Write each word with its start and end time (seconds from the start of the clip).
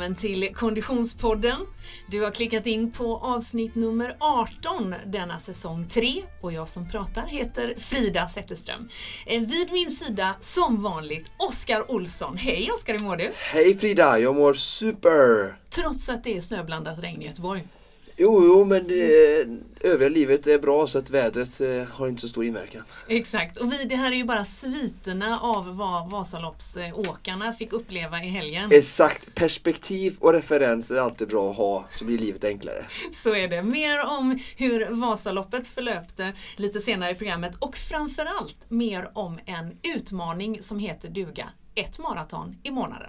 välkommen 0.00 0.16
till 0.16 0.54
Konditionspodden. 0.54 1.56
Du 2.10 2.22
har 2.22 2.30
klickat 2.30 2.66
in 2.66 2.92
på 2.92 3.16
avsnitt 3.16 3.74
nummer 3.74 4.16
18 4.20 4.94
denna 5.06 5.38
säsong 5.38 5.88
3 5.88 6.22
och 6.40 6.52
jag 6.52 6.68
som 6.68 6.90
pratar 6.90 7.26
heter 7.26 7.74
Frida 7.78 8.28
Zetterström. 8.28 8.88
Eh, 9.26 9.40
vid 9.40 9.72
min 9.72 9.90
sida 9.90 10.34
som 10.40 10.82
vanligt 10.82 11.30
Oskar 11.36 11.90
Olsson. 11.90 12.36
Hej 12.36 12.70
Oskar, 12.72 12.92
hur 12.98 13.04
mår 13.06 13.16
du? 13.16 13.32
Hej 13.52 13.78
Frida, 13.78 14.18
jag 14.18 14.34
mår 14.34 14.54
super! 14.54 15.58
Trots 15.70 16.08
att 16.08 16.24
det 16.24 16.36
är 16.36 16.40
snöblandat 16.40 16.98
regn 16.98 17.22
i 17.22 17.26
Göteborg. 17.26 17.62
Jo, 18.22 18.44
jo, 18.44 18.64
men 18.64 18.88
det, 18.88 19.46
övriga 19.80 20.08
livet 20.08 20.46
är 20.46 20.58
bra 20.58 20.86
så 20.86 20.98
att 20.98 21.10
vädret 21.10 21.60
eh, 21.60 21.82
har 21.84 22.08
inte 22.08 22.20
så 22.20 22.28
stor 22.28 22.44
inverkan. 22.44 22.82
Exakt, 23.08 23.56
och 23.56 23.72
vi, 23.72 23.84
det 23.84 23.96
här 23.96 24.12
är 24.12 24.16
ju 24.16 24.24
bara 24.24 24.44
sviterna 24.44 25.40
av 25.40 25.76
vad 25.76 26.10
Vasaloppsåkarna 26.10 27.52
fick 27.52 27.72
uppleva 27.72 28.24
i 28.24 28.28
helgen. 28.28 28.70
Exakt, 28.72 29.34
perspektiv 29.34 30.16
och 30.18 30.32
referens 30.32 30.90
är 30.90 30.96
alltid 30.96 31.28
bra 31.28 31.50
att 31.50 31.56
ha 31.56 31.84
så 31.90 32.04
blir 32.04 32.18
livet 32.18 32.44
enklare. 32.44 32.86
Så 33.12 33.34
är 33.34 33.48
det. 33.48 33.62
Mer 33.62 34.06
om 34.18 34.38
hur 34.56 34.86
Vasaloppet 34.90 35.66
förlöpte 35.66 36.32
lite 36.56 36.80
senare 36.80 37.10
i 37.10 37.14
programmet 37.14 37.56
och 37.58 37.76
framförallt 37.76 38.70
mer 38.70 39.10
om 39.14 39.38
en 39.46 39.78
utmaning 39.96 40.62
som 40.62 40.78
heter 40.78 41.08
duga. 41.08 41.48
Ett 41.74 41.98
maraton 41.98 42.56
i 42.62 42.70
månaden. 42.70 43.08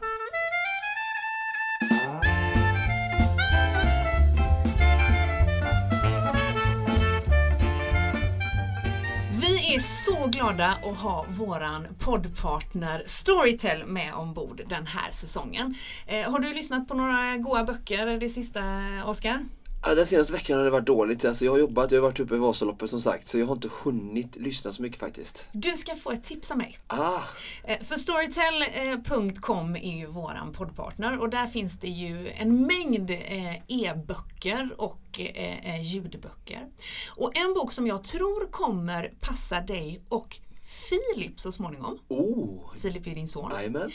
Vi 9.71 9.75
är 9.75 9.79
så 9.79 10.27
glada 10.27 10.67
att 10.67 10.97
ha 10.97 11.25
våran 11.29 11.87
poddpartner 11.99 13.03
Storytel 13.05 13.85
med 13.85 14.13
ombord 14.13 14.61
den 14.67 14.87
här 14.87 15.11
säsongen. 15.11 15.75
Eh, 16.07 16.31
har 16.31 16.39
du 16.39 16.53
lyssnat 16.53 16.87
på 16.87 16.93
några 16.93 17.37
goa 17.37 17.63
böcker 17.63 18.07
det 18.19 18.29
sista, 18.29 18.61
Oskar? 19.05 19.39
Ja, 19.85 19.95
den 19.95 20.05
senaste 20.07 20.33
veckan 20.33 20.57
har 20.57 20.63
det 20.65 20.69
varit 20.71 20.85
dåligt. 20.85 21.25
Alltså, 21.25 21.45
jag 21.45 21.51
har 21.51 21.59
jobbat, 21.59 21.91
jag 21.91 22.01
har 22.01 22.07
varit 22.07 22.19
uppe 22.19 22.35
i 22.35 22.37
Vasaloppet 22.37 22.89
som 22.89 23.01
sagt. 23.01 23.27
Så 23.27 23.37
jag 23.39 23.45
har 23.45 23.53
inte 23.53 23.69
hunnit 23.83 24.35
lyssna 24.35 24.73
så 24.73 24.81
mycket 24.81 24.99
faktiskt. 24.99 25.45
Du 25.51 25.75
ska 25.75 25.95
få 25.95 26.11
ett 26.11 26.23
tips 26.23 26.51
av 26.51 26.57
mig. 26.57 26.77
Ah, 26.87 27.21
Eh, 27.63 27.79
För 27.81 27.95
Storytel.com 27.95 29.75
är 29.75 29.97
ju 29.97 30.05
våran 30.05 30.51
poddpartner 30.53 31.17
och 31.19 31.29
där 31.29 31.47
finns 31.47 31.79
det 31.79 31.87
ju 31.87 32.29
en 32.29 32.61
mängd 32.67 33.11
eh, 33.11 33.55
e-böcker 33.67 34.69
och 34.77 35.19
eh, 35.19 35.81
ljudböcker. 35.81 36.67
Och 37.15 37.37
en 37.37 37.53
bok 37.53 37.71
som 37.71 37.87
jag 37.87 38.03
tror 38.03 38.47
kommer 38.51 39.13
passa 39.19 39.61
dig 39.61 40.01
och 40.09 40.39
Filip 40.63 41.39
så 41.39 41.51
småningom. 41.51 41.99
oh, 42.07 42.73
Filip 42.79 43.07
är 43.07 43.15
din 43.15 43.27
son. 43.27 43.51
jajamän. 43.55 43.91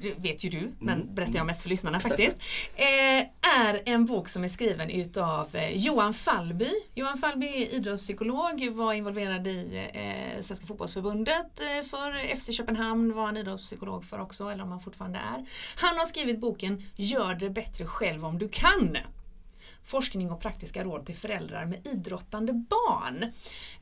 Det 0.00 0.14
vet 0.18 0.44
ju 0.44 0.50
du, 0.50 0.72
men 0.78 1.14
berättar 1.14 1.34
jag 1.34 1.46
mest 1.46 1.62
för 1.62 1.68
lyssnarna 1.68 2.00
faktiskt, 2.00 2.36
eh, 2.76 3.20
är 3.60 3.80
en 3.84 4.06
bok 4.06 4.28
som 4.28 4.44
är 4.44 4.48
skriven 4.48 4.90
utav 4.90 5.56
eh, 5.56 5.76
Johan 5.76 6.14
Fallby. 6.14 6.70
Johan 6.94 7.18
Fallby 7.18 7.46
är 7.46 7.74
idrottspsykolog, 7.74 8.68
var 8.70 8.92
involverad 8.92 9.46
i 9.46 9.88
eh, 9.92 10.40
Svenska 10.40 10.66
fotbollsförbundet 10.66 11.60
för 11.90 12.36
FC 12.36 12.56
Köpenhamn, 12.56 13.14
var 13.14 13.26
han 13.26 13.36
idrottspsykolog 13.36 14.04
för 14.04 14.20
också, 14.20 14.48
eller 14.48 14.62
om 14.62 14.70
han 14.70 14.80
fortfarande 14.80 15.18
är. 15.18 15.46
Han 15.76 15.98
har 15.98 16.06
skrivit 16.06 16.40
boken 16.40 16.82
Gör 16.96 17.34
det 17.34 17.50
bättre 17.50 17.86
själv 17.86 18.24
om 18.24 18.38
du 18.38 18.48
kan. 18.48 18.96
Forskning 19.84 20.30
och 20.30 20.40
praktiska 20.40 20.84
råd 20.84 21.06
till 21.06 21.16
föräldrar 21.16 21.66
med 21.66 21.86
idrottande 21.86 22.52
barn. 22.52 23.32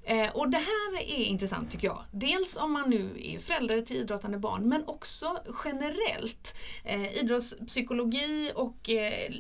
Eh, 0.03 0.31
och 0.37 0.51
det 0.51 0.59
här 0.59 1.03
är 1.03 1.25
intressant 1.25 1.71
tycker 1.71 1.87
jag. 1.89 2.05
Dels 2.13 2.57
om 2.57 2.73
man 2.73 2.91
nu 2.91 3.11
är 3.23 3.39
förälder 3.39 3.83
till 3.83 3.97
idrottande 3.97 4.39
barn 4.39 4.69
men 4.69 4.85
också 4.87 5.39
generellt. 5.65 6.57
Eh, 6.85 7.21
idrottspsykologi 7.21 8.53
och 8.55 8.91
eh, 8.91 9.33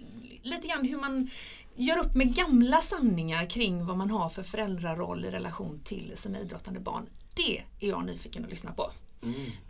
lite 0.43 0.69
grann 0.69 0.85
hur 0.85 0.99
man 0.99 1.31
gör 1.75 1.99
upp 1.99 2.15
med 2.15 2.35
gamla 2.35 2.81
sanningar 2.81 3.51
kring 3.51 3.87
vad 3.87 3.97
man 3.97 4.11
har 4.11 4.29
för 4.29 4.43
föräldraroll 4.43 5.25
i 5.25 5.31
relation 5.31 5.81
till 5.85 6.13
sina 6.17 6.39
idrottande 6.39 6.81
barn. 6.81 7.09
Det 7.35 7.59
är 7.81 7.89
jag 7.89 8.07
nyfiken 8.07 8.45
att 8.45 8.51
lyssna 8.51 8.73
på. 8.73 8.91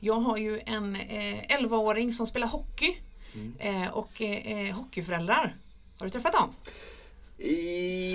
Jag 0.00 0.20
har 0.20 0.36
ju 0.36 0.60
en 0.66 0.96
eh, 0.96 1.58
11-åring 1.58 2.12
som 2.12 2.26
spelar 2.26 2.46
hockey 2.46 2.96
eh, 3.58 3.88
och 3.88 4.22
eh, 4.22 4.74
hockeyföräldrar. 4.74 5.54
Har 5.98 6.06
du 6.06 6.10
träffat 6.10 6.32
dem? 6.32 6.54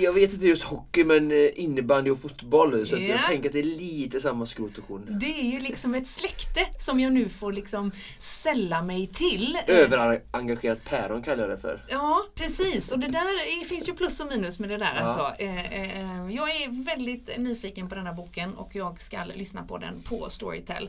Jag 0.02 0.12
vet 0.12 0.32
inte 0.32 0.46
just 0.46 0.62
hockey 0.62 1.04
men 1.04 1.32
eh, 1.32 1.50
innebandy 1.54 2.10
och 2.10 2.18
fotboll. 2.20 2.86
Så 2.86 2.96
Ja. 2.96 3.00
jag 3.00 3.22
tänker 3.22 3.48
att 3.48 3.52
det 3.52 3.58
är 3.58 3.62
lite 3.62 4.20
samma 4.20 4.46
skrot 4.46 4.78
och 4.78 4.86
korn. 4.86 5.18
Det 5.20 5.40
är 5.40 5.52
ju 5.52 5.60
liksom 5.60 5.94
ett 5.94 6.06
släkte 6.08 6.60
som 6.78 7.00
jag 7.00 7.12
nu 7.12 7.28
får 7.28 7.52
liksom 7.52 7.92
sälla 8.18 8.82
mig 8.82 9.06
till. 9.06 9.58
Överengagerat 9.66 10.84
päron 10.84 11.22
kallar 11.22 11.42
jag 11.42 11.50
det 11.50 11.58
för. 11.58 11.84
Ja, 11.88 12.26
precis. 12.34 12.92
Och 12.92 12.98
det 12.98 13.08
där 13.08 13.20
är, 13.20 13.64
finns 13.64 13.88
ju 13.88 13.94
plus 13.94 14.20
och 14.20 14.26
minus 14.26 14.58
med 14.58 14.68
det 14.68 14.78
där. 14.78 14.92
Ja. 14.96 15.02
Alltså. 15.02 15.42
Eh, 15.42 15.72
eh, 15.72 16.34
jag 16.34 16.50
är 16.50 16.84
väldigt 16.84 17.38
nyfiken 17.38 17.88
på 17.88 17.94
den 17.94 18.06
här 18.06 18.14
boken 18.14 18.54
och 18.54 18.74
jag 18.74 19.00
ska 19.02 19.24
lyssna 19.24 19.62
på 19.62 19.78
den 19.78 20.02
på 20.02 20.30
Storytel. 20.30 20.88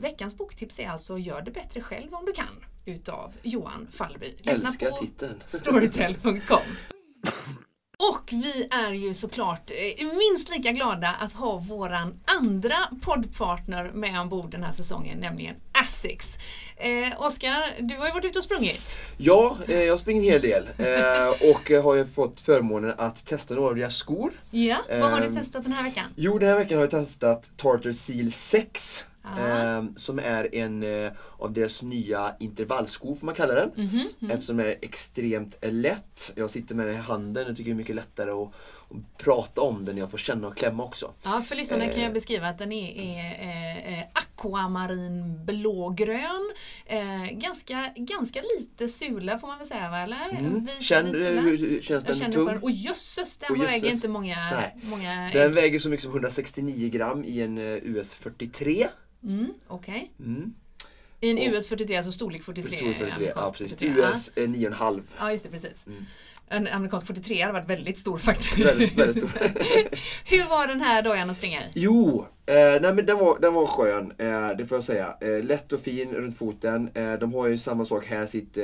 Veckans 0.00 0.36
boktips 0.36 0.78
är 0.80 0.88
alltså 0.88 1.18
Gör 1.18 1.42
det 1.42 1.50
bättre 1.50 1.80
själv 1.80 2.14
om 2.14 2.24
du 2.26 2.32
kan 2.32 2.46
utav 2.84 3.34
Johan 3.42 3.88
Fallby. 3.90 4.34
Lyssna 4.38 4.68
Älskar 4.68 4.90
på 4.90 4.96
titeln. 4.96 5.42
Storytel.com. 5.44 6.58
Och 7.98 8.30
vi 8.32 8.68
är 8.70 8.92
ju 8.92 9.14
såklart 9.14 9.70
eh, 9.70 10.06
minst 10.06 10.50
lika 10.56 10.72
glada 10.72 11.08
att 11.20 11.32
ha 11.32 11.58
våran 11.58 12.20
andra 12.40 12.76
poddpartner 13.02 13.90
med 13.94 14.20
ombord 14.20 14.50
den 14.50 14.62
här 14.62 14.72
säsongen, 14.72 15.18
nämligen 15.18 15.54
Asics. 15.84 16.36
Eh, 16.76 17.22
Oskar, 17.26 17.64
du 17.80 17.96
har 17.96 18.06
ju 18.06 18.12
varit 18.12 18.24
ute 18.24 18.38
och 18.38 18.44
sprungit. 18.44 18.98
Ja, 19.16 19.56
eh, 19.68 19.82
jag 19.82 19.98
springer 20.00 20.22
en 20.22 20.28
hel 20.28 20.40
del. 20.42 20.68
Eh, 20.78 21.50
och 21.50 21.70
eh, 21.70 21.84
har 21.84 21.94
ju 21.94 22.06
fått 22.06 22.40
förmånen 22.40 22.94
att 22.98 23.26
testa 23.26 23.54
några 23.54 23.68
av 23.68 23.76
deras 23.76 23.96
skor. 23.96 24.32
Ja, 24.50 24.76
vad 24.88 25.10
har 25.10 25.20
du 25.20 25.26
Ehm, 25.26 25.36
testat 25.36 25.62
den 25.62 25.72
här 25.72 25.82
veckan? 25.82 26.04
Jo, 26.16 26.38
den 26.38 26.48
här 26.48 26.56
veckan 26.56 26.76
har 26.78 26.82
jag 26.82 26.90
testat 26.90 27.50
Tartar 27.56 27.92
Seal 27.92 28.32
6. 28.32 29.06
Eh, 29.24 29.84
som 29.96 30.18
är 30.18 30.54
en 30.54 30.82
eh, 30.82 31.12
av 31.38 31.52
deras 31.52 31.82
nya 31.82 32.34
intervallskor 32.40 33.14
får 33.14 33.26
man 33.26 33.34
kalla 33.34 33.54
den. 33.54 33.70
Mhm, 33.76 34.30
Eftersom 34.30 34.56
den 34.56 34.66
är 34.66 34.76
extremt 34.82 35.56
eh, 35.60 35.72
lätt. 35.72 36.32
Jag 36.36 36.50
sitter 36.50 36.74
med 36.74 36.86
den 36.86 36.94
i 36.94 36.98
handen 36.98 37.50
och 37.50 37.56
tycker 37.56 37.70
det 37.70 37.74
är 37.74 37.76
mycket 37.76 37.96
lättare 37.96 38.30
att, 38.30 38.48
att 38.90 39.18
prata 39.18 39.60
om 39.60 39.84
den 39.84 39.96
jag 39.98 40.10
får 40.10 40.18
känna 40.18 40.46
och 40.48 40.56
klämma 40.56 40.84
också. 40.84 41.10
Ja, 41.22 41.42
för 41.42 41.54
lyssnarna 41.56 41.84
kan 41.88 42.00
jag 42.00 42.08
Eh. 42.08 42.12
beskriva 42.12 42.48
att 42.48 42.58
den 42.58 42.72
är, 42.72 42.92
är 43.00 43.40
eh, 43.42 43.98
eh, 43.98 44.04
aquamarin 44.12 45.44
blågrön. 45.44 46.52
Eh, 46.86 47.30
ganska, 47.32 47.92
ganska 47.96 48.42
lite 48.58 48.88
sula 48.88 49.38
får 49.38 49.48
man 49.48 49.58
väl 49.58 49.68
säga 49.68 49.90
va? 49.90 49.98
Eller? 49.98 50.28
Mm. 50.30 50.64
Vit- 50.64 50.82
Känn, 50.82 51.06
eh, 51.06 51.20
hur 51.42 51.80
känns 51.82 51.88
Jag 52.08 52.16
den 52.16 52.32
på 52.32 52.38
den. 52.38 52.46
tung? 52.48 52.58
Och 52.62 52.70
jösses, 52.70 53.36
den 53.36 53.50
Och 53.50 53.62
väger 53.64 53.90
inte 53.90 54.08
många, 54.08 54.36
Nej. 54.50 54.76
många 54.82 55.30
Den 55.32 55.42
ägg. 55.48 55.54
väger 55.54 55.78
så 55.78 55.88
mycket 55.88 56.02
som 56.04 56.12
169 56.12 56.88
gram 56.90 57.24
i 57.24 57.40
en 57.40 57.58
eh, 57.58 57.64
US 57.64 58.14
43. 58.14 58.86
Mm, 59.24 59.54
Okej. 59.68 60.12
Mm. 60.18 60.54
I 61.20 61.30
en 61.30 61.54
US 61.54 61.66
43, 61.68 61.96
alltså 61.96 62.12
storlek 62.12 62.42
43. 62.42 62.76
43, 62.76 63.32
ja 63.36 63.52
precis. 63.52 63.76
43. 63.76 63.88
Ja. 64.02 64.10
US 64.10 64.32
eh, 64.36 64.42
9,5. 64.42 65.02
Ja, 65.18 65.32
just 65.32 65.44
det, 65.44 65.50
precis. 65.50 65.86
Mm. 65.86 66.04
En 66.48 66.66
amerikansk 66.68 67.06
43 67.06 67.40
hade 67.40 67.52
varit 67.52 67.70
väldigt 67.70 67.98
stor 67.98 68.18
faktiskt. 68.18 68.58
Väldigt, 68.58 68.98
väldigt 68.98 69.16
stor. 69.16 69.30
Hur 70.30 70.48
var 70.48 70.66
den 70.66 70.80
här 70.80 71.02
dojan 71.02 71.30
att 71.30 71.36
springa 71.36 71.60
i? 71.62 71.64
Jo, 71.74 72.26
eh, 72.46 72.54
nej 72.54 72.94
men 72.94 73.06
den 73.06 73.18
var, 73.18 73.38
den 73.38 73.54
var 73.54 73.66
skön, 73.66 74.12
eh, 74.18 74.56
det 74.58 74.66
får 74.66 74.76
jag 74.76 74.84
säga. 74.84 75.16
Eh, 75.20 75.44
lätt 75.44 75.72
och 75.72 75.80
fin 75.80 76.12
runt 76.12 76.38
foten. 76.38 76.90
Eh, 76.94 77.12
de 77.12 77.34
har 77.34 77.46
ju 77.46 77.58
samma 77.58 77.84
sak 77.84 78.06
här, 78.06 78.26
sitt 78.26 78.58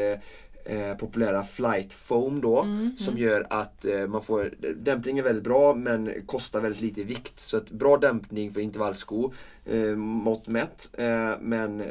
eh, 0.65 0.95
populära 0.97 1.45
flight 1.45 1.93
foam 1.93 2.41
då. 2.41 2.61
Mm, 2.63 2.97
Som 2.99 3.19
gör 3.19 3.47
att 3.51 3.85
eh, 3.85 4.07
man 4.07 4.23
får, 4.23 4.55
dämpning 4.77 5.19
är 5.19 5.23
väldigt 5.23 5.45
bra 5.45 5.75
men 5.75 6.13
kostar 6.27 6.61
väldigt 6.61 6.81
lite 6.83 7.01
i 7.01 7.05
vikt. 7.05 7.41
Så 7.41 7.57
att 7.57 7.71
bra 7.71 7.97
dämpning 7.97 8.53
för 8.53 8.61
intervallsko, 8.61 9.33
eh, 9.65 9.97
mått 9.97 10.49
mätt. 10.49 10.91
Eh, 10.93 11.33
men 11.41 11.83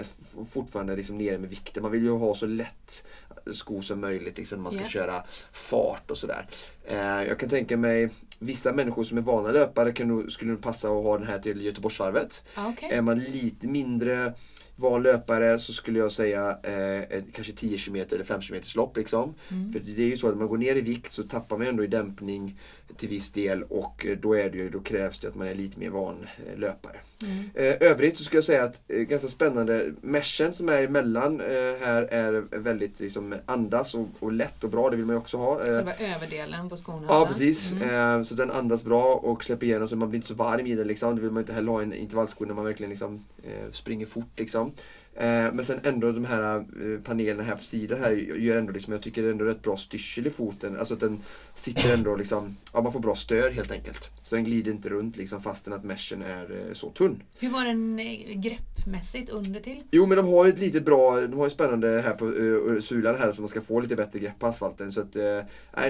fortfarande 0.51 0.95
liksom 0.95 1.17
nere 1.17 1.37
med 1.37 1.49
vikten. 1.49 1.83
Man 1.83 1.91
vill 1.91 2.03
ju 2.03 2.11
ha 2.11 2.35
så 2.35 2.45
lätt 2.45 3.05
sko 3.53 3.81
som 3.81 4.01
möjligt 4.01 4.37
liksom, 4.37 4.57
när 4.57 4.63
man 4.63 4.71
ska 4.71 4.81
Ja. 4.81 4.87
köra 4.87 5.23
fart 5.51 6.11
och 6.11 6.17
sådär. 6.17 6.47
Eh, 6.85 6.97
jag 7.23 7.39
kan 7.39 7.49
tänka 7.49 7.77
mig 7.77 8.09
vissa 8.39 8.73
människor 8.73 9.03
som 9.03 9.17
är 9.17 9.21
vana 9.21 9.51
löpare 9.51 9.91
kan 9.91 10.29
skulle 10.31 10.51
nog 10.51 10.61
passa 10.61 10.87
att 10.87 11.03
ha 11.03 11.17
den 11.17 11.27
här 11.27 11.39
till 11.39 11.61
Göteborgsvarvet. 11.65 12.43
Okej. 12.57 12.89
Är 12.91 13.01
man 13.01 13.19
lite 13.19 13.67
mindre 13.67 14.33
van 14.79 15.03
löpare 15.03 15.59
så 15.59 15.73
skulle 15.73 15.99
jag 15.99 16.11
säga 16.11 16.57
eh, 16.63 17.23
kanske 17.33 17.53
10 17.53 17.77
km 17.77 17.95
eller 17.95 18.23
5 18.23 18.41
km 18.41 18.61
lopp. 18.75 18.97
Liksom. 18.97 19.35
Mm. 19.51 19.73
För 19.73 19.79
det 19.79 20.01
är 20.01 20.07
ju 20.07 20.17
så 20.17 20.27
att 20.27 20.33
när 20.33 20.39
man 20.39 20.47
går 20.47 20.57
ner 20.57 20.75
i 20.75 20.81
vikt 20.81 21.11
så 21.11 21.23
tappar 21.23 21.57
man 21.57 21.67
ändå 21.67 21.83
i 21.83 21.87
dämpning 21.87 22.59
till 22.97 23.09
viss 23.09 23.31
del 23.31 23.63
och 23.63 24.05
eh, 24.05 24.17
då, 24.17 24.33
är 24.33 24.49
det 24.49 24.57
ju, 24.57 24.69
då 24.69 24.79
krävs 24.79 25.19
det 25.19 25.27
att 25.27 25.35
man 25.35 25.47
är 25.47 25.55
lite 25.55 25.79
mer 25.79 25.89
van 25.89 26.15
löpare. 26.57 26.95
Mm. 27.23 27.49
Eh, 27.53 27.89
övrigt 27.89 28.17
så 28.17 28.23
skulle 28.23 28.37
jag 28.37 28.43
säga 28.43 28.63
att 28.63 28.81
eh, 28.87 28.97
ganska 28.97 29.27
spännande 29.27 29.93
meshen 30.01 30.53
som 30.53 30.69
är 30.69 30.83
emellan 30.83 31.39
här 31.81 32.01
är 32.03 32.43
väldigt 32.57 32.99
liksom, 32.99 33.35
andas 33.45 33.95
och, 33.95 34.07
och 34.19 34.31
lätt 34.31 34.63
och 34.63 34.69
bra, 34.69 34.89
det 34.89 34.95
vill 34.95 35.05
man 35.05 35.15
ju 35.15 35.19
också 35.19 35.37
ha. 35.37 35.59
Eh, 35.59 35.65
Själva 35.65 35.93
överdelen 35.93 36.69
på 36.69 36.75
skorna. 36.75 37.05
Ja 37.09 37.25
precis, 37.27 37.71
Mm. 37.71 38.25
så 38.25 38.35
den 38.35 38.51
andas 38.51 38.83
bra 38.83 39.13
och 39.15 39.43
släpper 39.43 39.65
igenom 39.65 39.87
så 39.87 39.95
man 39.95 40.09
blir 40.09 40.17
inte 40.17 40.27
så 40.27 40.33
varm 40.33 40.65
i 40.67 40.75
den 40.75 40.87
liksom. 40.87 41.15
Det 41.15 41.21
vill 41.21 41.31
man 41.31 41.41
inte 41.43 41.53
heller 41.53 41.71
ha 41.71 41.81
i 41.81 41.83
en 41.83 41.93
intervallsko 41.93 42.45
när 42.45 42.53
man 42.53 42.65
verkligen 42.65 42.89
liksom, 42.89 43.25
springer 43.71 44.05
fort 44.05 44.39
liksom. 44.39 44.71
Eh, 45.19 45.53
men 45.53 45.65
sen 45.65 45.79
ändå 45.83 46.11
de 46.11 46.25
här 46.25 46.55
eh, 46.57 46.99
panelerna 47.03 47.43
här 47.43 47.55
på 47.55 47.63
sidan 47.63 47.99
här 47.99 48.11
gör 48.11 48.57
ändå 48.57 48.71
liksom, 48.71 48.93
jag 48.93 49.01
tycker 49.01 49.21
det 49.21 49.27
är 49.27 49.31
ändå 49.31 49.45
rätt 49.45 49.61
bra 49.61 49.77
styrsel 49.77 50.27
i 50.27 50.29
foten. 50.29 50.77
Alltså 50.79 50.93
att 50.93 50.99
den 50.99 51.19
sitter 51.55 51.93
ändå 51.93 52.15
liksom, 52.15 52.57
ja 52.73 52.81
man 52.81 52.93
får 52.93 52.99
bra 52.99 53.15
stöd 53.15 53.53
helt 53.53 53.71
enkelt. 53.71 54.11
Så 54.23 54.35
den 54.35 54.43
glider 54.43 54.71
inte 54.71 54.89
runt 54.89 55.17
liksom 55.17 55.41
fastän 55.41 55.73
att 55.73 55.83
meshen 55.83 56.21
är 56.21 56.67
eh, 56.67 56.73
så 56.73 56.89
tunn. 56.89 57.23
Hur 57.39 57.49
var 57.49 57.65
den 57.65 57.99
greppmässigt 58.41 59.29
under 59.29 59.59
till? 59.59 59.83
Jo 59.91 60.05
men 60.05 60.17
de 60.17 60.27
har 60.27 60.45
ju 60.45 60.51
ett 60.51 60.59
lite 60.59 60.81
bra, 60.81 61.21
de 61.21 61.37
har 61.37 61.45
ju 61.45 61.49
spännande 61.49 62.01
här 62.01 62.13
på 62.13 62.25
uh, 62.25 62.81
sulan 62.81 63.15
här 63.15 63.31
så 63.31 63.41
man 63.41 63.49
ska 63.49 63.61
få 63.61 63.79
lite 63.79 63.95
bättre 63.95 64.19
grepp 64.19 64.39
på 64.39 64.47
asfalten. 64.47 64.91
Så 64.91 65.01
att, 65.01 65.15
uh, 65.15 65.41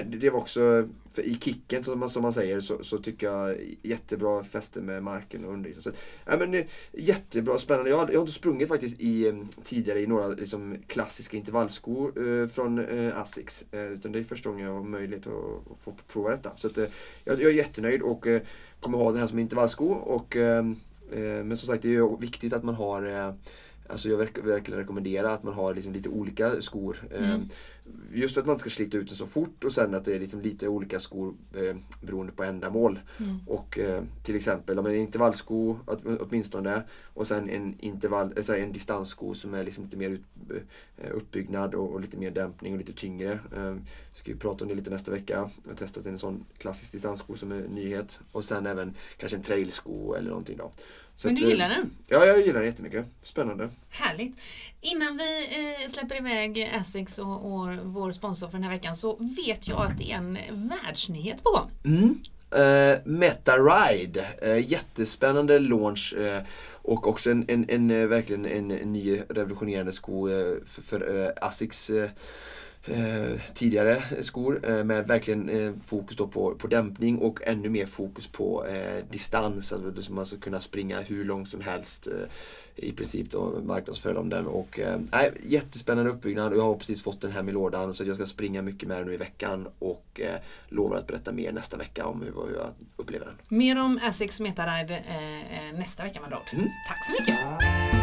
det 0.06 0.30
var 0.30 0.38
också, 0.38 0.88
i 1.16 1.38
kicken 1.40 1.84
som 1.84 1.98
man, 1.98 2.10
som 2.10 2.22
man 2.22 2.32
säger 2.32 2.60
så, 2.60 2.84
så 2.84 2.98
tycker 2.98 3.26
jag 3.26 3.56
jättebra 3.82 4.44
fäste 4.44 4.80
med 4.80 5.02
marken 5.02 5.44
och 5.44 5.52
under. 5.52 5.72
Så, 5.78 5.90
ja, 6.26 6.36
men, 6.38 6.64
jättebra, 6.92 7.58
spännande. 7.58 7.90
Jag 7.90 7.96
har, 7.96 8.08
jag 8.08 8.14
har 8.14 8.20
inte 8.20 8.32
sprungit 8.32 8.68
faktiskt 8.68 9.00
i, 9.00 9.19
Eh, 9.28 9.34
tidigare 9.64 10.00
i 10.00 10.06
några 10.06 10.28
liksom, 10.28 10.76
klassiska 10.86 11.36
intervallskor 11.36 12.28
eh, 12.28 12.46
från 12.46 12.78
eh, 12.78 13.20
Asics. 13.20 13.64
Eh, 13.70 13.84
utan 13.84 14.12
det 14.12 14.18
är 14.18 14.24
första 14.24 14.50
gången 14.50 14.66
jag 14.66 14.74
har 14.74 14.82
möjlighet 14.82 15.26
att, 15.26 15.72
att 15.72 15.82
få 15.82 15.94
prova 16.12 16.30
detta. 16.30 16.52
Så 16.56 16.66
att, 16.66 16.78
eh, 16.78 16.86
jag, 17.24 17.42
jag, 17.42 17.50
är 17.50 17.54
jättenöjd 17.54 18.02
och 18.02 18.26
kommer 18.80 18.98
ha 18.98 19.10
den 19.10 19.20
här 19.20 19.26
som 19.26 19.38
intervallsko. 19.38 19.86
Och, 19.86 20.36
men 21.12 21.56
som 21.56 21.66
sagt 21.66 21.82
det 21.82 21.94
är 21.94 22.20
viktigt 22.20 22.52
att 22.52 22.62
man 22.62 22.74
har 22.74 23.34
Alltså 23.88 24.08
jag 24.08 24.16
verk, 24.16 24.38
verkligen 24.44 24.80
rekommendera 24.80 25.30
att 25.30 25.42
man 25.42 25.54
har 25.54 25.74
liksom 25.74 25.92
lite 25.92 26.08
olika 26.08 26.62
skor. 26.62 26.96
Mm. 27.18 27.48
Just 28.12 28.34
för 28.34 28.40
att 28.40 28.46
man 28.46 28.54
inte 28.54 28.60
ska 28.60 28.70
slita 28.70 28.98
ut 28.98 29.08
den 29.08 29.16
så 29.16 29.26
fort 29.26 29.64
och 29.64 29.72
sen 29.72 29.94
att 29.94 30.04
det 30.04 30.16
är 30.16 30.20
liksom 30.20 30.40
lite 30.40 30.68
olika 30.68 31.00
skor 31.00 31.34
eh, 31.54 31.76
beroende 32.02 32.32
på 32.32 32.44
ändamål. 32.44 33.00
Mm. 33.18 33.38
Och 33.46 33.78
eh, 33.78 34.02
till 34.24 34.36
exempel 34.36 34.78
om 34.78 34.86
en 34.86 34.94
intervallsko 34.94 35.76
åtminstone 36.20 36.82
och 37.14 37.26
sen 37.26 37.50
en, 37.50 37.80
intervall, 37.80 38.32
alltså 38.36 38.56
en 38.56 38.72
distanssko 38.72 39.34
som 39.34 39.54
är 39.54 39.64
liksom 39.64 39.84
lite 39.84 39.96
mer 39.96 40.10
ut, 40.10 40.22
eh, 40.98 41.10
uppbyggnad 41.14 41.74
och, 41.74 41.92
och, 41.92 42.00
lite 42.00 42.16
mer 42.16 42.30
dämpning 42.30 42.72
och 42.72 42.78
lite 42.78 42.92
tyngre. 42.92 43.32
Eh, 43.32 43.76
ska 44.12 44.32
vi 44.32 44.38
prata 44.38 44.64
om 44.64 44.68
det 44.68 44.74
lite 44.74 44.90
nästa 44.90 45.10
vecka. 45.10 45.50
Jag 45.62 45.70
har 45.70 45.76
testat 45.76 46.06
en 46.06 46.18
sån 46.18 46.44
klassisk 46.58 46.92
distanssko 46.92 47.36
som 47.36 47.52
är 47.52 47.68
nyhet. 47.68 48.20
Och 48.32 48.44
sen 48.44 48.66
även 48.66 48.94
kanske 49.16 49.36
en 49.36 49.42
trailsko 49.42 50.14
eller 50.14 50.28
någonting 50.28 50.56
då. 50.56 50.72
Så 51.20 51.28
Men 51.28 51.34
du 51.34 51.48
gillar 51.48 51.68
den? 51.68 51.90
Ja, 52.08 52.26
jag 52.26 52.46
gillar 52.46 52.60
den 52.60 52.64
jättemycket. 52.64 53.06
Spännande. 53.22 53.68
Härligt. 53.90 54.40
Innan 54.80 55.16
vi 55.16 55.44
eh, 55.44 55.90
släpper 55.90 56.16
iväg 56.16 56.58
Essex 56.58 57.18
och, 57.18 57.52
och, 57.52 57.68
vår 57.82 58.12
sponsor 58.12 58.46
för 58.46 58.52
den 58.52 58.62
här 58.62 58.70
veckan 58.70 58.96
så 58.96 59.16
vet 59.16 59.68
jag 59.68 59.86
att 59.86 59.98
det 59.98 60.12
är 60.12 60.16
en 60.16 60.38
världsnyhet 60.50 61.42
på 61.42 61.50
gång. 61.50 61.70
Mm. 61.84 62.18
Uh, 62.56 62.98
Meta 63.04 63.56
Ride, 63.56 64.26
uh, 64.46 64.70
jättespännande 64.70 65.58
launch 65.58 66.14
uh, 66.18 66.38
och 66.72 67.08
också 67.08 67.30
en, 67.30 67.44
en, 67.48 67.70
en, 67.70 68.08
verkligen 68.08 68.46
en, 68.46 68.70
en 68.70 68.92
ny 68.92 69.20
revolutionerande 69.28 69.92
sko 69.92 70.28
för, 70.66 70.82
för 70.82 71.32
Asics 71.40 71.90
eh, 72.84 73.40
tidigare 73.54 74.02
skor 74.22 74.60
eh, 74.70 74.84
med 74.84 75.06
verkligen 75.06 75.48
eh, 75.48 75.72
fokus 75.86 76.16
på, 76.16 76.54
på 76.58 76.66
dämpning 76.66 77.18
och 77.18 77.40
ännu 77.42 77.68
mer 77.68 77.86
fokus 77.86 78.26
på 78.26 78.66
eh, 78.66 79.04
distans. 79.10 79.72
Alltså 79.72 80.12
man 80.12 80.26
ska 80.26 80.36
kunna 80.36 80.60
springa 80.60 81.00
hur 81.00 81.24
långt 81.24 81.48
som 81.48 81.60
helst 81.60 82.08
i 82.82 82.92
princip 82.92 83.30
då 83.30 83.60
marknadsföra 83.64 84.20
om 84.20 84.28
den. 84.28 84.46
Och, 84.46 84.78
eh, 84.78 84.98
jättespännande 85.44 86.10
uppbyggnad 86.10 86.52
och 86.52 86.58
jag 86.58 86.64
har 86.64 86.74
precis 86.74 87.02
fått 87.02 87.20
den 87.20 87.32
hem 87.32 87.48
i 87.48 87.52
lådan 87.52 87.94
så 87.94 88.04
jag 88.04 88.16
ska 88.16 88.26
springa 88.26 88.62
mycket 88.62 88.88
med 88.88 88.98
den 88.98 89.06
nu 89.06 89.14
i 89.14 89.16
veckan 89.16 89.68
och 89.78 90.20
eh, 90.20 90.40
lovar 90.68 90.96
att 90.96 91.06
berätta 91.06 91.32
mer 91.32 91.52
nästa 91.52 91.76
vecka 91.76 92.06
om 92.06 92.22
hur, 92.22 92.46
hur 92.46 92.54
jag 92.56 92.70
upplever 92.96 93.26
den. 93.26 93.58
Mer 93.58 93.80
om 93.80 94.00
Asics 94.02 94.40
Metaride 94.40 94.96
eh, 94.96 95.78
nästa 95.78 96.02
vecka 96.02 96.20
med 96.20 96.38
mm. 96.52 96.68
Tack 96.88 97.06
så 97.06 97.12
mycket! 97.12 97.99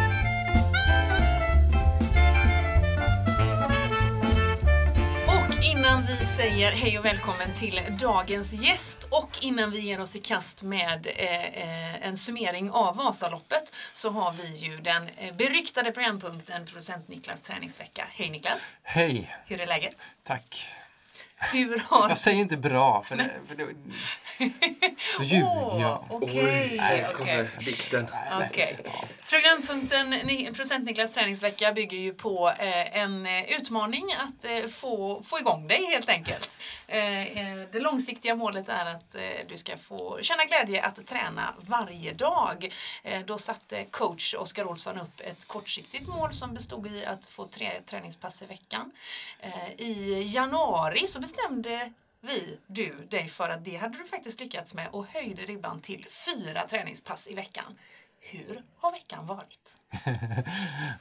Säger 6.38 6.72
hej 6.72 6.98
och 6.98 7.04
välkommen 7.04 7.54
till 7.54 7.80
dagens 8.00 8.52
gäst 8.52 9.08
och 9.10 9.38
innan 9.40 9.70
vi 9.70 9.80
ger 9.80 10.00
oss 10.00 10.16
i 10.16 10.18
kast 10.18 10.62
med 10.62 11.06
eh, 11.06 11.44
eh, 11.44 12.06
en 12.06 12.16
summering 12.16 12.70
av 12.70 12.96
Vasaloppet 12.96 13.72
så 13.92 14.10
har 14.10 14.32
vi 14.32 14.56
ju 14.56 14.76
den 14.76 15.08
eh, 15.16 15.36
beryktade 15.36 15.92
programpunkten 15.92 16.66
Producent 16.66 17.08
Niklas 17.08 17.40
träningsvecka. 17.40 18.04
Hej 18.10 18.30
Niklas! 18.30 18.72
Hej! 18.82 19.36
Hur 19.46 19.60
är 19.60 19.66
läget? 19.66 20.06
Tack! 20.24 20.68
Hur 21.40 21.78
har... 21.78 22.08
Jag 22.08 22.18
säger 22.18 22.40
inte 22.40 22.56
bra, 22.56 23.02
för, 23.02 23.16
det, 23.16 23.30
för 23.48 23.56
det, 23.56 23.64
då 25.18 25.24
ljuger 25.24 25.44
oh, 25.44 25.80
jag. 25.80 26.04
Okej, 26.10 26.80
okay, 26.80 27.04
okay. 27.14 27.44
Okay. 28.46 28.76
Programpunkten 29.28 30.14
Procent 30.54 30.84
Niklas 30.84 31.10
träningsvecka 31.10 31.72
bygger 31.72 31.98
ju 31.98 32.14
på 32.14 32.48
eh, 32.48 32.98
en 32.98 33.26
utmaning 33.26 34.04
att 34.12 34.44
eh, 34.44 34.66
få, 34.70 35.22
få 35.22 35.38
igång 35.38 35.68
dig 35.68 35.86
helt 35.86 36.08
enkelt. 36.08 36.58
Eh, 36.86 37.22
eh 37.22 37.58
det 37.72 37.80
långsiktiga 37.80 38.34
målet 38.34 38.68
är 38.68 38.86
att 38.86 39.14
eh, 39.14 39.20
du 39.48 39.58
ska 39.58 39.76
få 39.76 40.18
känna 40.22 40.44
glädje 40.44 40.84
att 40.84 41.06
träna 41.06 41.54
varje 41.60 42.12
dag. 42.12 42.74
Eh, 43.02 43.20
då 43.26 43.38
satte 43.38 43.84
coach 43.84 44.34
Oskar 44.34 44.64
Olsson 44.64 44.98
upp 44.98 45.20
ett 45.20 45.44
kortsiktigt 45.48 46.08
mål 46.08 46.32
som 46.32 46.54
bestod 46.54 46.86
i 46.86 47.04
att 47.04 47.26
få 47.26 47.44
tre 47.44 47.70
träningspass 47.86 48.42
i 48.42 48.46
veckan. 48.46 48.90
I 49.76 50.22
januari 50.22 51.06
så 51.06 51.20
bestämde 51.28 51.92
vi, 52.20 52.58
du, 52.66 52.94
dig 53.10 53.28
för 53.28 53.48
att 53.48 53.64
det 53.64 53.76
hade 53.76 53.98
du 53.98 54.04
faktiskt 54.04 54.40
lyckats 54.40 54.74
med 54.74 54.88
och 54.92 55.06
höjde 55.06 55.42
ribban 55.42 55.80
till 55.80 56.06
fyra 56.26 56.66
träningspass 56.68 57.28
i 57.28 57.34
veckan. 57.34 57.78
Hur 58.20 58.62
har 58.78 58.92
veckan 58.92 59.26
varit? 59.26 59.76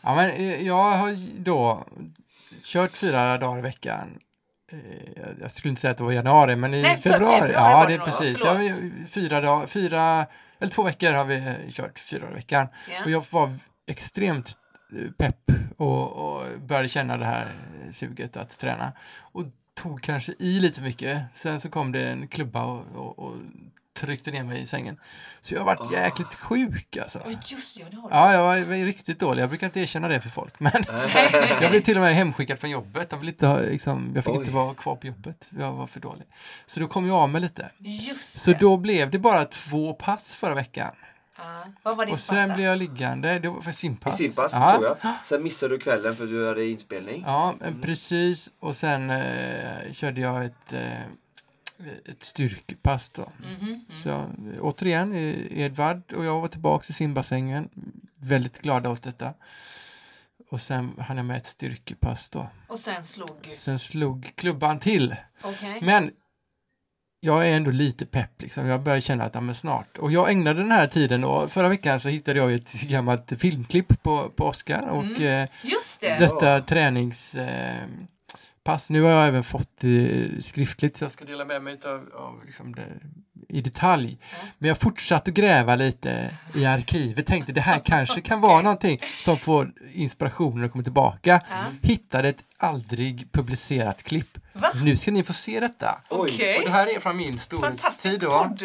ja, 0.02 0.16
men 0.16 0.30
eh, 0.30 0.62
jag 0.62 0.92
har 0.92 1.42
då 1.44 1.86
kört 2.64 2.98
fyra 2.98 3.38
dagar 3.38 3.58
i 3.58 3.62
veckan. 3.62 4.20
Eh, 4.72 4.80
jag 5.42 5.52
skulle 5.52 5.70
inte 5.70 5.82
säga 5.82 5.92
att 5.92 5.98
det 5.98 6.04
var 6.04 6.12
januari, 6.12 6.56
men 6.56 6.74
i 6.74 6.82
Nej, 6.82 6.98
februari. 6.98 7.40
februari. 7.40 7.54
Ja, 7.54 7.86
det 7.88 7.94
är 7.94 8.00
precis. 8.00 8.40
Jag, 8.44 8.74
fyra, 9.10 9.42
dag, 9.42 9.70
fyra, 9.70 10.26
eller 10.60 10.72
två 10.72 10.84
veckor 10.84 11.14
har 11.14 11.26
vi 11.26 11.58
kört 11.72 12.00
fyra 12.00 12.20
dagar 12.20 12.32
i 12.32 12.36
veckan. 12.36 12.68
Yeah. 12.90 13.04
Och 13.04 13.12
jag 13.12 13.26
var 13.30 13.54
extremt 13.88 14.58
pepp 15.18 15.52
och, 15.78 16.12
och 16.12 16.60
började 16.60 16.90
känna 16.90 17.18
det 17.18 17.26
här 17.26 17.52
suget 17.92 18.38
att 18.38 18.58
träna. 18.58 18.94
Och 19.20 19.44
tog 19.78 20.02
kanske 20.02 20.34
i 20.40 20.60
lite 20.60 20.82
mycket. 20.82 21.22
Sen 21.34 21.62
så 21.62 21.70
kom 21.70 21.92
det 21.92 22.10
en 22.10 22.28
klubba 22.28 22.64
och, 22.64 22.86
och, 22.96 23.20
och 23.20 23.36
tryckte 23.94 24.32
ner 24.32 24.44
mig 24.44 24.62
i 24.62 24.66
sängen. 24.66 25.00
Så 25.42 25.54
jag 25.54 25.60
har 25.62 25.66
varit 25.66 25.80
oh. 25.80 25.94
jäkligt 25.94 26.36
sjuk 26.36 26.98
alltså. 26.98 27.20
Oh, 27.20 27.34
just 27.46 27.80
ja, 27.80 27.86
det 27.92 27.98
har 27.98 28.10
du. 28.10 28.16
Ja, 28.16 28.34
jag 28.34 28.66
var 28.66 28.86
riktigt 28.86 29.20
dålig. 29.20 29.42
Jag 29.42 29.50
brukar 29.50 29.68
inte 29.68 29.80
erkänna 29.80 30.08
det 30.08 30.22
för 30.22 30.30
folk. 30.30 30.60
Men 30.60 30.84
jag 31.62 31.72
blev 31.72 31.82
till 31.82 31.98
och 31.98 32.04
med 32.04 32.16
hemskickad 32.16 32.60
från 32.60 32.70
jobbet. 32.70 33.10
De 33.10 33.20
vill 33.20 33.30
inte 33.30 33.48
ha, 33.48 33.60
liksom, 33.60 34.12
jag 34.16 34.24
fick 34.24 34.34
Oj. 34.34 34.40
inte 34.40 34.52
vara 34.52 34.74
kvar 34.74 34.96
på 34.96 35.08
jobbet. 35.08 35.48
Jag 35.50 35.72
var 35.72 35.88
för 35.88 36.00
dålig. 36.00 36.26
Så 36.66 36.80
då 36.80 36.88
kom 36.88 37.08
jag 37.08 37.16
av 37.16 37.30
mig 37.30 37.42
lite. 37.42 37.72
Just 37.78 38.40
så 38.40 38.54
då 38.60 38.78
blev 38.78 39.12
det 39.12 39.20
bara 39.20 39.46
två 39.46 39.94
pass 39.94 40.36
förra 40.36 40.56
veckan. 40.56 40.92
Ah, 41.40 41.64
vad 41.84 41.98
var 41.98 42.06
ditt 42.06 42.14
och 42.14 42.20
sen 42.20 42.54
blev 42.54 42.66
jag 42.66 42.78
liggande, 42.78 43.40
det 43.40 43.50
var 43.50 43.62
för 43.62 43.72
simpass. 43.72 44.20
I 44.20 44.24
simpass, 44.24 44.54
det 44.54 44.72
såg 44.74 44.84
jag. 44.84 44.98
Sen 45.24 45.44
missade 45.44 45.76
du 45.76 45.80
kvällen 45.80 46.16
för 46.16 46.28
du 46.28 46.48
hade 46.48 46.66
inspelning. 46.66 47.24
Ja, 47.26 47.54
mm. 47.62 47.82
precis. 47.82 48.50
Och 48.60 48.76
sen 48.76 49.10
eh, 49.10 49.92
körde 49.92 50.22
jag 50.22 50.46
ett, 50.46 50.74
eh, 50.74 51.02
ett 52.06 52.24
styrkepass 52.24 53.10
då. 53.10 53.32
Mm 53.46 53.60
-hmm. 53.60 54.04
Så 54.04 54.30
återigen, 54.62 55.14
Edvard 55.52 56.14
och 56.14 56.26
jag 56.26 56.42
var 56.42 56.48
tillbaka 56.48 56.86
i 56.90 56.94
simbassängen. 56.94 57.70
Väldigt 58.20 58.62
glada 58.62 58.90
åt 58.90 59.04
detta. 59.04 59.34
Och 60.50 60.62
sen 60.62 60.96
hann 61.00 61.18
jag 61.18 61.26
med 61.26 61.38
ett 61.38 61.48
styrkepass 61.48 62.30
då. 62.30 62.50
Och 62.68 62.80
sen 62.80 63.04
slog? 63.04 63.48
Sen 63.48 63.80
slog 63.80 64.32
klubban 64.36 64.80
till. 64.80 65.16
Okay. 65.44 65.82
Men 65.82 66.12
jag 67.20 67.48
är 67.48 67.54
ändå 67.54 67.72
lite 67.72 68.06
pepp 68.06 68.42
liksom. 68.42 68.66
Jag 68.66 68.82
börjar 68.82 69.02
känna 69.02 69.24
att 69.24 69.36
ja, 69.36 69.42
men 69.42 69.56
snart. 69.56 69.98
Och 69.98 70.12
jag 70.12 70.32
ägnade 70.32 70.60
den 70.60 70.72
här 70.72 70.88
tiden 70.88 71.24
och 71.24 71.52
förra 71.52 71.70
veckan 71.70 72.00
så 72.00 72.10
hittade 72.10 72.40
jag 72.40 72.54
ett 72.54 72.82
gammalt 72.90 73.34
filmklipp 73.40 74.04
på, 74.04 74.32
på 74.36 74.46
Oscar 74.46 74.88
och 74.88 75.04
mm. 75.04 75.22
eh, 75.22 75.50
det. 76.00 76.20
detta 76.20 76.62
träningspass. 76.62 78.90
Eh, 78.90 78.94
nu 78.94 79.02
har 79.02 79.10
jag 79.10 79.28
även 79.28 79.44
fått 79.44 79.80
det 79.80 80.30
skriftligt 80.42 80.98
så 80.98 81.04
jag 81.04 81.12
ska 81.12 81.26
dela 81.26 81.46
med 81.46 81.64
mig 81.64 81.80
av, 81.86 82.10
av 82.14 82.46
liksom 82.46 82.76
det, 82.76 82.88
i 83.50 83.62
detalj. 83.62 84.18
Men 84.58 84.68
jag 84.68 84.78
fortsatte 84.78 85.32
gräva 85.32 85.76
lite 85.76 86.32
i 86.56 86.66
arkivet, 86.66 87.26
tänkte 87.26 87.52
det 87.52 87.62
här 87.62 87.82
kanske 87.86 88.22
kan 88.22 88.42
vara 88.42 88.62
någonting 88.62 89.02
som 89.24 89.38
får 89.38 89.72
inspirationen 89.94 90.66
att 90.66 90.72
komma 90.72 90.84
tillbaka. 90.84 91.42
Mm. 91.52 91.80
Hittade 91.82 92.30
ett 92.30 92.44
aldrig 92.58 93.32
publicerat 93.32 94.04
klipp. 94.04 94.38
Va? 94.54 94.72
Nu 94.84 94.96
ska 94.96 95.12
ni 95.12 95.24
få 95.24 95.34
se 95.34 95.60
detta. 95.60 96.02
Okay. 96.10 96.58
Och 96.58 96.64
det 96.66 96.72
här 96.72 96.96
är 96.96 97.00
från 97.00 97.18
min 97.18 97.40
storhetstid. 97.40 98.24
Mm. 98.24 98.56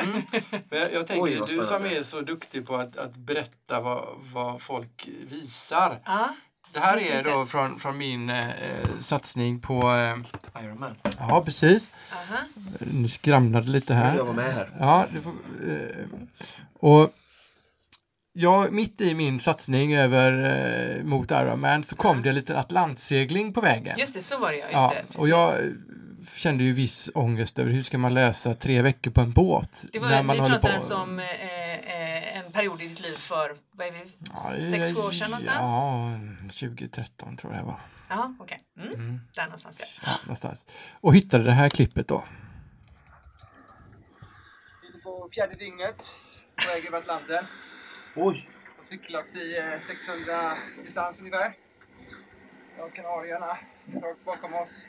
Men 0.68 0.80
jag, 0.80 0.92
jag 0.92 1.06
tänker, 1.06 1.22
Oj, 1.22 1.40
du 1.48 1.66
som 1.66 1.84
är 1.84 2.02
så 2.02 2.20
duktig 2.20 2.66
på 2.66 2.76
att, 2.76 2.96
att 2.96 3.16
berätta 3.16 3.80
vad, 3.80 4.04
vad 4.32 4.62
folk 4.62 5.08
visar. 5.28 6.00
Ah. 6.04 6.28
Det 6.74 6.80
här 6.80 6.96
är 6.96 7.24
då 7.24 7.46
från, 7.46 7.78
från 7.80 7.98
min 7.98 8.30
eh, 8.30 8.46
satsning 9.00 9.60
på... 9.60 9.80
Eh, 10.54 10.62
Ironman. 10.64 10.96
Ja, 11.18 11.42
precis. 11.44 11.90
Aha. 12.12 12.38
Nu 12.78 13.08
skramlade 13.08 13.70
lite 13.70 13.94
här. 13.94 14.16
Jag 14.16 14.24
var 14.24 14.32
med 14.34 14.54
här. 14.54 14.70
Ja, 14.80 15.06
får, 15.22 15.30
eh, 15.70 16.06
och 16.80 17.10
ja, 18.32 18.66
mitt 18.70 19.00
i 19.00 19.14
min 19.14 19.40
satsning 19.40 19.94
över 19.96 20.32
eh, 20.98 21.04
mot 21.04 21.30
Ironman 21.30 21.84
så 21.84 21.96
kom 21.96 22.22
det 22.22 22.28
en 22.28 22.34
liten 22.34 22.56
atlantsegling 22.56 23.52
på 23.52 23.60
vägen. 23.60 23.98
Just 23.98 24.14
det, 24.14 24.22
så 24.22 24.38
var 24.38 24.50
det 24.50 24.56
ja. 24.58 24.64
Just 24.64 24.72
Ja, 24.74 24.92
det, 25.12 25.18
och 25.18 25.28
jag 25.28 25.48
eh, 25.48 25.64
kände 26.36 26.64
ju 26.64 26.72
viss 26.72 27.10
ångest 27.14 27.58
över 27.58 27.70
hur 27.70 27.82
ska 27.82 27.98
man 27.98 28.14
lösa 28.14 28.54
tre 28.54 28.82
veckor 28.82 29.10
på 29.10 29.20
en 29.20 29.32
båt. 29.32 29.84
Det 29.92 29.98
var, 29.98 30.08
när 30.08 30.22
man 30.22 30.36
vi 30.36 30.42
pratade 30.50 30.74
på- 30.74 30.80
som 30.80 31.18
eh, 31.18 31.24
eh, 31.24 31.40
en 31.50 31.53
period 32.54 32.82
i 32.82 32.88
ditt 32.88 33.00
liv 33.00 33.14
för, 33.14 33.56
vad 33.70 33.86
är 33.86 33.92
vi, 33.92 34.08
sex, 34.70 34.94
sju 34.94 35.00
år 35.00 35.10
sedan 35.10 35.30
någonstans? 35.30 35.60
Ja, 35.60 36.18
2013 36.42 37.36
tror 37.36 37.52
jag 37.52 37.62
det 37.62 37.66
var. 37.66 37.80
Ja, 38.08 38.34
okej. 38.40 38.58
Mm. 38.76 39.20
Där 39.34 39.44
någonstans 39.44 39.80
ja. 39.80 39.86
Ja, 40.06 40.12
någonstans. 40.22 40.64
Och 41.00 41.14
hittade 41.14 41.44
det 41.44 41.52
här 41.52 41.68
klippet 41.68 42.08
då. 42.08 42.24
På 45.02 45.28
fjärde 45.34 45.54
dygnet, 45.54 46.14
på 46.56 46.72
väg 46.72 46.86
över 46.86 46.98
Atlanten. 46.98 47.44
Oj! 48.16 48.48
Och 48.78 48.84
cyklat 48.84 49.36
i 49.36 49.58
eh, 49.58 49.80
600 49.80 50.52
distans 50.84 51.16
ungefär. 51.18 51.54
Och 52.78 52.94
Kanarierna 52.94 53.56
rakt 54.02 54.24
bakom 54.24 54.54
oss. 54.54 54.88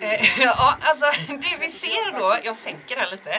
Eh, 0.00 0.40
ja, 0.40 0.76
alltså 0.80 1.32
det 1.32 1.56
vi 1.60 1.68
ser 1.68 2.18
då, 2.18 2.36
jag 2.44 2.56
sänker 2.56 2.96
här 2.96 3.10
lite. 3.10 3.30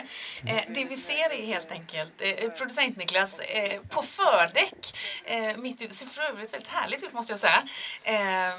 Eh, 0.46 0.64
det 0.68 0.86
vi 0.86 0.98
ser 0.98 1.32
är 1.32 1.46
helt 1.46 1.72
enkelt 1.72 2.14
eh, 2.20 2.50
producent 2.50 2.98
Niklas 2.98 3.40
eh, 3.40 3.82
på 3.82 4.02
fördäck. 4.02 4.96
Mitt 5.58 5.82
ute, 5.82 5.96
ser 5.96 6.06
för 6.06 6.22
övrigt 6.22 6.54
väldigt 6.54 6.70
härligt 6.70 7.04
ut 7.04 7.14
måste 7.14 7.34
jag 7.34 7.40
säga. 7.40 7.64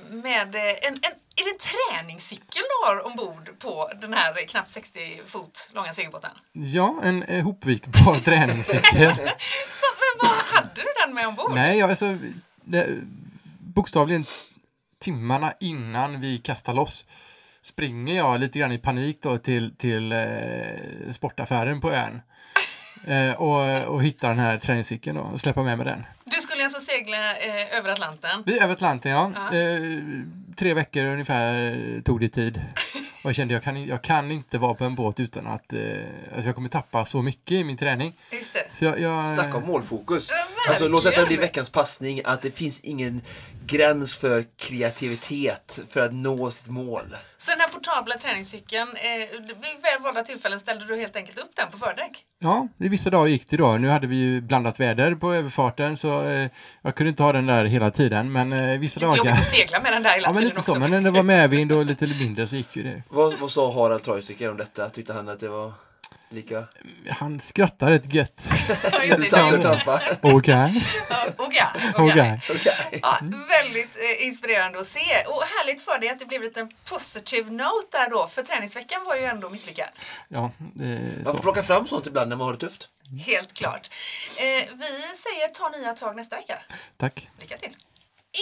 Med 0.09 0.55
en, 0.57 0.95
en, 0.95 1.01
är 1.37 1.45
det 1.45 1.51
en 1.51 1.59
träningscykel 1.59 2.63
du 2.63 2.87
har 2.87 3.07
ombord 3.07 3.59
på 3.59 3.91
den 4.01 4.13
här 4.15 4.47
knappt 4.47 4.71
60 4.71 5.21
fot 5.27 5.71
långa 5.73 5.93
segelbåten? 5.93 6.31
Ja, 6.53 7.01
en 7.03 7.23
eh, 7.23 7.45
hopvikbar 7.45 8.19
träningscykel. 8.25 9.13
Men 9.17 10.19
vad 10.23 10.31
hade 10.31 10.71
du 10.75 10.87
den 11.07 11.15
med 11.15 11.27
ombord? 11.27 11.53
Nej, 11.55 11.83
alltså, 11.83 12.19
det, 12.65 12.87
bokstavligen 13.59 14.25
timmarna 14.99 15.53
innan 15.61 16.21
vi 16.21 16.39
kastar 16.39 16.75
loss 16.75 17.05
springer 17.63 18.17
jag 18.17 18.41
lite 18.41 18.59
grann 18.59 18.73
i 18.73 18.79
panik 18.79 19.19
då 19.23 19.39
till, 19.39 19.77
till 19.77 20.13
eh, 20.13 21.13
sportaffären 21.13 21.81
på 21.81 21.93
ön. 21.93 22.21
Eh, 23.07 23.33
och, 23.33 23.95
och 23.95 24.05
hittar 24.05 24.29
den 24.29 24.39
här 24.39 24.59
träningscykeln 24.59 25.17
då, 25.17 25.23
och 25.23 25.41
släpper 25.41 25.63
med 25.63 25.79
mig 25.79 25.87
den. 25.87 26.05
Du 26.25 26.37
skulle 26.37 26.65
alltså 26.65 26.81
segla 26.81 27.37
eh, 27.37 27.79
över 27.79 27.91
Atlanten. 27.91 28.43
Vi 28.47 28.61
över 28.61 28.73
Atlanten, 28.73 29.13
ja. 29.13 29.33
Ja. 29.35 29.57
Eh, 29.57 29.81
tre 30.57 30.75
veckor 30.75 31.05
ungefär 31.05 32.03
tog 32.05 32.21
det 32.21 32.29
tid. 32.29 32.63
Och 33.25 33.29
jag 33.29 33.37
kände 33.37 33.55
jag 33.55 33.63
kan, 33.63 33.85
jag 33.85 34.03
kan 34.03 34.31
inte 34.31 34.59
vara 34.59 34.75
på 34.75 34.85
en 34.85 34.95
båt 34.95 35.21
utan 35.21 35.47
att 35.47 35.73
eh, 35.73 35.81
alltså 36.35 36.49
jag 36.49 36.55
kommer 36.55 36.69
tappa 36.69 37.07
så 37.07 37.23
mycket 37.23 37.53
i 37.53 37.65
min 37.65 37.77
träning. 37.77 38.19
Just 38.33 38.55
det. 38.55 38.67
Så 38.71 38.85
jag, 38.85 39.01
jag, 39.01 39.29
Snacka 39.29 39.57
om 39.57 39.67
målfokus. 39.67 40.31
Alltså 40.69 40.89
låt 40.89 41.05
detta 41.05 41.27
bli 41.27 41.37
veckans 41.37 41.71
passning 41.71 42.21
att 42.25 42.43
det 42.43 42.51
finns 42.51 42.81
ingen 42.81 43.23
gräns 43.67 44.17
för 44.17 44.47
kreativitet 44.57 45.81
för 45.91 46.01
att 46.01 46.13
nå 46.13 46.51
sitt 46.51 46.69
mål. 46.69 47.17
Så 47.43 47.51
den 47.51 47.61
här 47.61 47.69
portabla 47.69 48.15
träningscykeln, 48.19 48.89
eh, 48.89 49.41
vid 49.47 49.57
väl 49.83 50.03
valda 50.03 50.23
tillfällen 50.23 50.61
ställde 50.61 50.85
du 50.85 50.97
helt 50.97 51.17
enkelt 51.17 51.39
upp 51.39 51.51
den 51.57 51.69
på 51.71 51.79
fördäck? 51.79 52.25
Ja, 52.39 52.69
i 52.79 52.89
vissa 52.89 53.11
dagar 53.11 53.27
gick 53.27 53.51
det 53.51 53.57
då. 53.57 53.73
Nu 53.73 53.89
hade 53.89 54.07
vi 54.07 54.17
ju 54.17 54.41
blandat 54.41 54.81
väder 54.81 55.15
på 55.15 55.35
överfarten 55.35 55.97
så 55.97 56.23
eh, 56.25 56.49
jag 56.83 56.95
kunde 56.95 57.09
inte 57.11 57.23
ha 57.23 57.33
den 57.33 57.47
där 57.47 57.65
hela 57.65 57.91
tiden. 57.91 58.33
Men 58.33 58.53
eh, 58.53 58.79
vissa 58.79 59.01
Lite 59.01 59.07
jobbigt 59.07 59.25
dagar... 59.25 59.39
att 59.39 59.45
segla 59.45 59.81
med 59.81 59.93
den 59.93 60.03
där 60.03 60.11
hela 60.11 60.29
Ja, 60.29 60.33
men 60.33 60.35
tiden 60.35 60.49
lite 60.49 60.59
också. 60.59 60.73
så. 60.73 60.79
Men 60.81 60.91
när 60.91 61.01
det 61.01 61.11
var 61.11 61.23
medvind 61.23 61.73
och 61.73 61.87
lite 61.87 62.07
mindre 62.07 62.47
så 62.47 62.57
gick 62.57 62.77
ju 62.77 62.83
det. 62.83 63.03
Vad, 63.09 63.35
vad 63.39 63.51
sa 63.51 63.73
Harald 63.73 64.03
Treutiger 64.03 64.51
om 64.51 64.57
detta? 64.57 64.91
Tyckte 64.91 65.13
han 65.13 65.29
att 65.29 65.41
det 65.41 65.49
var 65.49 65.73
lika? 66.33 66.65
Han 67.11 67.41
skrattar 67.41 67.91
rätt 67.91 68.15
gött. 68.15 68.43
Du 69.17 69.23
satt 69.25 69.53
och 69.55 69.63
trampade? 69.63 70.19
Okej, 72.13 72.41
väldigt 73.49 73.97
eh, 73.97 74.27
inspirerande 74.27 74.81
att 74.81 74.87
se. 74.87 75.25
Och 75.27 75.43
härligt 75.43 75.85
för 75.85 75.99
dig 75.99 76.09
att 76.09 76.19
det 76.19 76.27
blev 76.27 76.43
lite 76.43 76.61
en 76.61 76.71
positive 76.85 77.51
note 77.51 77.99
där 77.99 78.11
då. 78.11 78.27
För 78.27 78.43
träningsveckan 78.43 79.05
var 79.05 79.17
ju 79.17 79.25
ändå 79.25 79.51
misslyckad. 79.51 79.89
Ja, 80.29 80.51
Man 81.25 81.35
får 81.37 81.43
plocka 81.43 81.63
fram 81.63 81.87
sånt 81.87 82.07
ibland 82.07 82.29
när 82.29 82.37
man 82.37 82.47
har 82.47 82.53
det 82.53 82.61
tufft. 82.61 82.89
Helt 83.27 83.53
klart. 83.53 83.91
Eh, 84.37 84.45
vi 84.75 85.17
säger 85.17 85.49
ta 85.49 85.69
nya 85.69 85.95
tag 85.95 86.17
nästa 86.17 86.37
vecka. 86.37 86.59
Tack. 86.97 87.29
Lycka 87.41 87.57
till! 87.57 87.77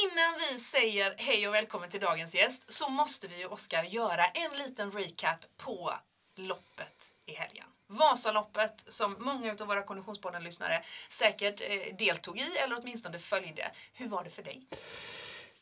Innan 0.05 0.35
vi 0.39 0.61
säger 0.61 1.15
hej 1.17 1.49
och 1.49 1.55
välkommen 1.55 1.89
till 1.91 2.01
dagens 2.01 2.35
gäst 2.35 2.73
så 2.73 2.89
måste 2.89 3.29
vi 3.29 3.39
ju, 3.39 3.47
Oskar, 3.47 3.83
göra 3.83 4.27
en 4.27 4.59
liten 4.59 4.91
recap 4.91 5.39
på 5.57 5.93
loppet 6.37 7.13
i 7.27 7.35
helgen. 7.35 7.67
Vasaloppet 7.89 8.85
som 8.89 9.17
många 9.19 9.55
av 9.61 9.67
våra 9.67 9.83
Konditionspodden-lyssnare 9.83 10.83
säkert 11.09 11.61
eh, 11.61 11.97
deltog 11.99 12.39
i 12.39 12.47
eller 12.65 12.79
åtminstone 12.83 13.19
följde. 13.19 13.71
Hur 13.93 14.09
var 14.09 14.25
det 14.25 14.31
för 14.31 14.43
dig? 14.43 14.67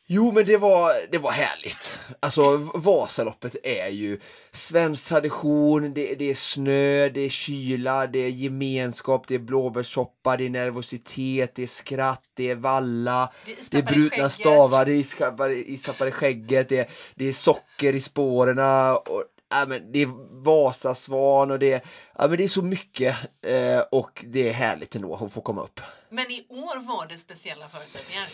Jo, 0.08 0.32
men 0.32 0.46
det 0.46 0.56
var, 0.56 0.92
det 1.10 1.18
var 1.18 1.30
härligt. 1.30 1.98
Alltså, 2.20 2.56
Vasaloppet 2.74 3.56
är 3.62 3.88
ju 3.88 4.20
svensk 4.52 5.08
tradition. 5.08 5.94
Det, 5.94 6.14
det 6.14 6.30
är 6.30 6.34
snö, 6.34 7.08
det 7.08 7.20
är 7.20 7.28
kyla, 7.28 8.06
det 8.06 8.18
är 8.18 8.28
gemenskap, 8.28 9.28
det 9.28 9.34
är 9.34 9.38
blåbärssoppa, 9.38 10.36
det 10.36 10.46
är 10.46 10.50
nervositet, 10.50 11.54
det 11.54 11.62
är 11.62 11.66
skratt, 11.66 12.22
det 12.34 12.50
är 12.50 12.54
valla, 12.54 13.32
Det 13.70 13.78
är 13.78 13.82
brutna 13.82 14.30
stavar, 14.30 14.84
det 14.84 14.92
är 14.92 15.68
istappar 15.68 16.06
i 16.06 16.10
skägget, 16.10 16.68
det 16.68 16.78
är, 16.78 16.90
det 17.14 17.28
är 17.28 17.32
socker 17.32 17.94
i 17.94 18.00
spåren. 18.00 18.58
Och, 18.96 19.24
ja, 19.50 19.66
men 19.68 19.92
det 19.92 20.02
är 20.02 20.42
Vasasvan 20.44 21.50
och 21.50 21.58
det 21.58 21.72
är, 21.72 21.80
ja, 22.18 22.28
men 22.28 22.36
det 22.36 22.44
är 22.44 22.48
så 22.48 22.62
mycket 22.62 23.16
eh, 23.42 23.78
och 23.90 24.24
det 24.28 24.48
är 24.48 24.52
härligt 24.52 24.94
ändå 24.96 25.14
att 25.14 25.32
få 25.32 25.40
komma 25.40 25.62
upp. 25.62 25.80
Men 26.10 26.30
i 26.30 26.46
år 26.48 26.86
var 26.96 27.06
det 27.06 27.18
speciella 27.18 27.68
förutsättningar. 27.68 28.28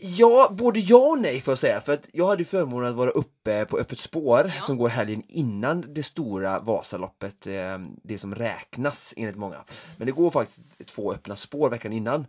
Ja, 0.00 0.48
både 0.58 0.80
ja 0.80 0.96
och 0.98 1.18
nej 1.18 1.40
får 1.40 1.52
jag 1.52 1.58
säga. 1.58 1.80
För 1.80 1.92
att 1.92 2.08
jag 2.12 2.26
hade 2.26 2.44
förmånen 2.44 2.88
att 2.90 2.96
vara 2.96 3.10
uppe 3.10 3.64
på 3.64 3.78
Öppet 3.78 3.98
spår 3.98 4.52
Ja. 4.56 4.62
som 4.62 4.76
går 4.78 4.88
helgen 4.88 5.22
innan 5.28 5.94
det 5.94 6.02
stora 6.02 6.60
Vasaloppet, 6.60 7.46
eh, 7.46 7.78
det 8.02 8.18
som 8.18 8.34
räknas 8.34 9.14
enligt 9.16 9.36
många. 9.36 9.64
Men 9.96 10.06
det 10.06 10.12
går 10.12 10.30
faktiskt 10.30 10.60
två 10.86 11.12
öppna 11.12 11.36
spår 11.36 11.70
veckan 11.70 11.92
innan. 11.92 12.26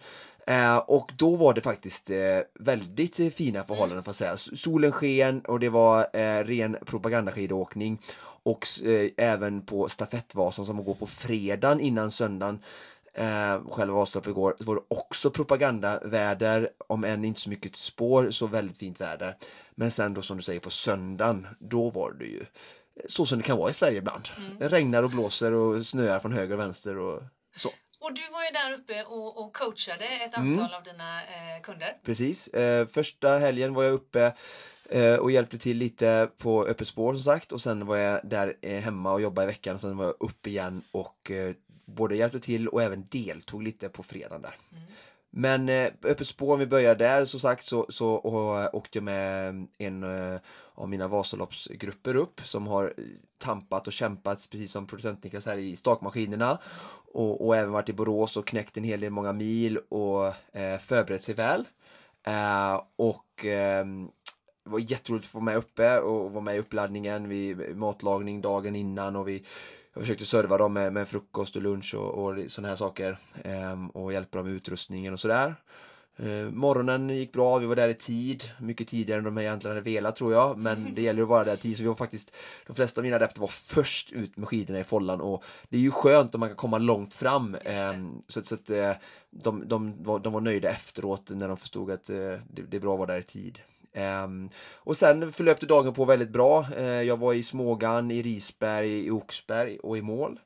Eh, 0.49 0.77
och 0.77 1.11
då 1.15 1.35
var 1.35 1.53
det 1.53 1.61
faktiskt 1.61 2.09
eh, 2.09 2.17
väldigt 2.59 3.19
eh, 3.19 3.29
fina 3.29 3.63
förhållanden 3.63 4.03
får 4.03 4.13
säga. 4.13 4.37
Solen 4.37 4.91
sken 4.91 5.41
och 5.41 5.59
det 5.59 5.69
var 5.69 6.07
eh, 6.13 6.43
ren 6.43 6.77
propagandaskidåkning. 6.85 8.01
Och 8.43 8.67
eh, 8.85 9.09
även 9.17 9.61
på 9.65 9.89
stafettvasan 9.89 10.65
som 10.65 10.83
går 10.83 10.93
på 10.93 11.07
fredagen 11.07 11.79
innan 11.79 12.11
söndagen 12.11 12.59
eh, 13.13 13.61
själva 13.69 13.93
Vasaloppet 13.93 14.31
igår, 14.31 14.55
så 14.59 14.63
var 14.63 14.75
det 14.75 14.81
också 14.87 15.31
propagandaväder, 15.31 16.69
om 16.87 17.03
än 17.03 17.25
inte 17.25 17.39
så 17.39 17.49
mycket 17.49 17.75
spår, 17.75 18.31
så 18.31 18.47
väldigt 18.47 18.77
fint 18.77 19.01
väder. 19.01 19.35
Men 19.75 19.91
sen 19.91 20.13
då 20.13 20.21
som 20.21 20.37
du 20.37 20.43
säger 20.43 20.59
på 20.59 20.69
söndagen, 20.69 21.47
då 21.59 21.89
var 21.89 22.11
det 22.11 22.25
ju 22.25 22.45
så 23.07 23.25
som 23.25 23.37
det 23.37 23.43
kan 23.43 23.57
vara 23.57 23.69
i 23.69 23.73
Sverige 23.73 23.97
ibland. 23.97 24.27
Det 24.59 24.67
regnar 24.67 25.03
och 25.03 25.09
blåser 25.09 25.53
och 25.53 25.85
snöar 25.85 26.19
från 26.19 26.33
höger 26.33 26.53
och 26.53 26.59
vänster 26.59 26.97
och 26.97 27.23
så. 27.57 27.69
Och 27.99 28.13
du 28.13 28.21
var 28.31 28.43
ju 28.43 28.49
där 28.51 28.73
uppe 28.79 29.03
och, 29.03 29.43
och 29.45 29.53
coachade 29.53 30.05
ett 30.05 30.37
Mm. 30.37 30.59
antal 30.59 30.73
av 30.77 30.83
dina 30.83 31.21
eh, 31.21 31.61
kunder. 31.63 31.97
Precis. 32.03 32.47
Eh, 32.47 32.87
första 32.87 33.29
helgen 33.37 33.73
var 33.73 33.83
jag 33.83 33.93
uppe 33.93 34.33
eh, 34.89 35.15
och 35.15 35.31
hjälpte 35.31 35.57
till 35.57 35.77
lite 35.77 36.29
på 36.37 36.65
Öppet 36.65 36.87
spår 36.87 37.13
som 37.13 37.23
sagt 37.23 37.51
och 37.51 37.61
sen 37.61 37.85
var 37.85 37.97
jag 37.97 38.19
där 38.23 38.55
eh, 38.61 38.79
hemma 38.81 39.13
och 39.13 39.21
jobbade 39.21 39.43
i 39.43 39.47
veckan 39.47 39.75
och 39.75 39.81
sen 39.81 39.97
var 39.97 40.05
jag 40.05 40.15
uppe 40.19 40.49
igen 40.49 40.83
och 40.91 41.31
eh, 41.31 41.53
både 41.85 42.15
hjälpte 42.15 42.39
till 42.39 42.67
och 42.67 42.83
även 42.83 43.07
deltog 43.09 43.63
lite 43.63 43.89
på 43.89 44.03
fredagen 44.03 44.41
där. 44.41 44.55
Men 45.31 45.69
eh, 45.69 45.85
Öppet 46.03 46.27
spår, 46.27 46.53
om 46.53 46.59
vi 46.59 46.67
börjar 46.67 46.95
där 46.95 47.25
som 47.25 47.39
sagt 47.39 47.65
så, 47.65 47.85
så 47.89 48.09
och, 48.09 48.61
eh, 48.61 48.69
åkte 48.73 48.97
jag 48.97 49.03
med 49.03 49.67
en 49.77 50.03
eh, 50.03 50.39
av 50.75 50.89
mina 50.89 51.07
Vasaloppsgrupper 51.07 52.15
upp 52.15 52.41
som 52.43 52.67
har 52.67 52.93
eh, 52.97 53.03
tampat 53.37 53.87
och 53.87 53.93
kämpat 53.93 54.47
precis 54.51 54.71
som 54.71 54.87
producent 54.87 55.23
Niklas 55.23 55.45
här 55.45 55.57
i 55.57 55.75
stakmaskinerna 55.75 56.59
och, 57.13 57.45
och 57.47 57.57
även 57.57 57.71
varit 57.71 57.89
i 57.89 57.93
Borås 57.93 58.37
och 58.37 58.47
knäckt 58.47 58.77
en 58.77 58.83
hel 58.83 58.99
del 58.99 59.11
många 59.11 59.33
mil 59.33 59.77
och 59.77 60.27
eh, 60.57 60.79
förberett 60.79 61.23
sig 61.23 61.35
väl. 61.35 61.67
Eh, 62.27 62.81
och 62.95 63.45
ehm, 63.45 64.09
det 64.63 64.69
var 64.69 64.79
jätteroligt 64.79 65.25
att 65.25 65.31
få 65.31 65.37
vara 65.37 65.45
med 65.45 65.57
uppe 65.57 65.99
och 65.99 66.31
vara 66.31 66.43
med 66.43 66.55
i 66.55 66.59
uppladdningen, 66.59 67.29
vid 67.29 67.77
matlagning 67.77 68.41
dagen 68.41 68.75
innan 68.75 69.15
och 69.15 69.27
vi 69.27 69.45
jag 69.99 70.05
försökte 70.05 70.25
serva 70.25 70.57
dem 70.57 70.73
med, 70.73 70.93
med 70.93 71.07
frukost 71.07 71.55
och 71.55 71.61
lunch 71.61 71.95
och, 71.95 72.25
och 72.25 72.51
sådana 72.51 72.69
här 72.69 72.75
saker 72.75 73.17
ehm, 73.43 73.89
och 73.89 74.13
hjälpa 74.13 74.37
dem 74.37 74.47
med 74.47 74.55
utrustningen 74.55 75.13
och 75.13 75.19
sådär. 75.19 75.55
Eh, 76.17 76.51
morgonen 76.51 77.09
gick 77.09 77.33
bra, 77.33 77.57
vi 77.57 77.65
var 77.65 77.75
där 77.75 77.89
i 77.89 77.93
tid, 77.93 78.43
mycket 78.59 78.87
tidigare 78.87 79.17
än 79.17 79.23
de 79.23 79.37
egentligen 79.37 79.77
hade 79.77 79.89
velat 79.89 80.15
tror 80.15 80.33
jag, 80.33 80.57
men 80.57 80.91
det 80.95 81.01
gäller 81.01 81.21
att 81.21 81.27
vara 81.27 81.43
där 81.43 81.53
i 81.53 81.57
tid 81.57 81.77
så 81.77 81.83
vi 81.83 81.87
var 81.87 81.95
faktiskt, 81.95 82.35
de 82.67 82.75
flesta 82.75 83.01
av 83.01 83.05
mina 83.05 83.15
adepter 83.15 83.41
var 83.41 83.47
först 83.47 84.11
ut 84.11 84.37
med 84.37 84.47
skidorna 84.47 84.79
i 84.79 84.83
follan 84.83 85.21
och 85.21 85.43
det 85.69 85.77
är 85.77 85.81
ju 85.81 85.91
skönt 85.91 86.35
om 86.35 86.39
man 86.39 86.49
kan 86.49 86.55
komma 86.55 86.77
långt 86.77 87.13
fram. 87.13 87.57
ehm, 87.63 88.21
så 88.27 88.41
så 88.41 88.55
att 88.55 88.69
eh, 88.69 88.91
de, 89.29 89.67
de, 89.67 90.03
var, 90.03 90.19
de 90.19 90.33
var 90.33 90.41
nöjda 90.41 90.69
efteråt 90.69 91.29
när 91.29 91.47
de 91.47 91.57
förstod 91.57 91.91
att 91.91 92.09
eh, 92.09 92.15
det, 92.15 92.61
det 92.69 92.77
är 92.77 92.81
bra 92.81 92.93
att 92.93 92.99
vara 92.99 93.13
där 93.13 93.19
i 93.19 93.23
tid. 93.23 93.59
Ehm, 93.93 94.49
och 94.75 94.97
sen 94.97 95.31
förlöpte 95.31 95.65
dagen 95.65 95.93
på 95.93 96.05
väldigt 96.05 96.29
bra. 96.29 96.65
Eh, 96.77 96.83
jag 96.85 97.17
var 97.17 97.33
i 97.33 97.43
Smågan, 97.43 98.11
i 98.11 98.21
Risberg, 98.21 99.05
i 99.05 99.11
Oxberg 99.11 99.79
och 99.79 99.97
i 99.97 100.01
mål. 100.01 100.39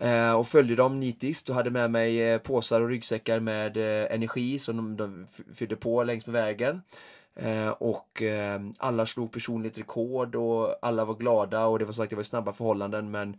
Eh, 0.00 0.32
och 0.32 0.48
följde 0.48 0.76
dem 0.76 1.00
nitiskt 1.00 1.48
och 1.48 1.54
hade 1.54 1.70
med 1.70 1.90
mig 1.90 2.22
eh, 2.22 2.38
påsar 2.38 2.80
och 2.80 2.88
ryggsäckar 2.88 3.40
med 3.40 3.76
energi 4.12 4.58
som 4.58 4.76
de, 4.76 4.96
de 4.96 5.26
fyllde 5.54 5.76
på 5.76 6.04
längs 6.04 6.26
med 6.26 6.32
vägen. 6.32 6.82
Och 7.78 8.22
eh, 8.22 8.60
alla 8.78 9.06
slog 9.06 9.32
personligt 9.32 9.78
rekord 9.78 10.34
och 10.34 10.78
alla 10.82 11.04
var 11.04 11.14
glada 11.14 11.66
och 11.66 11.78
det 11.78 11.84
var 11.84 11.92
sagt 11.92 12.10
det 12.10 12.16
var 12.16 12.22
snabba 12.22 12.52
förhållanden 12.52 13.10
men 13.10 13.36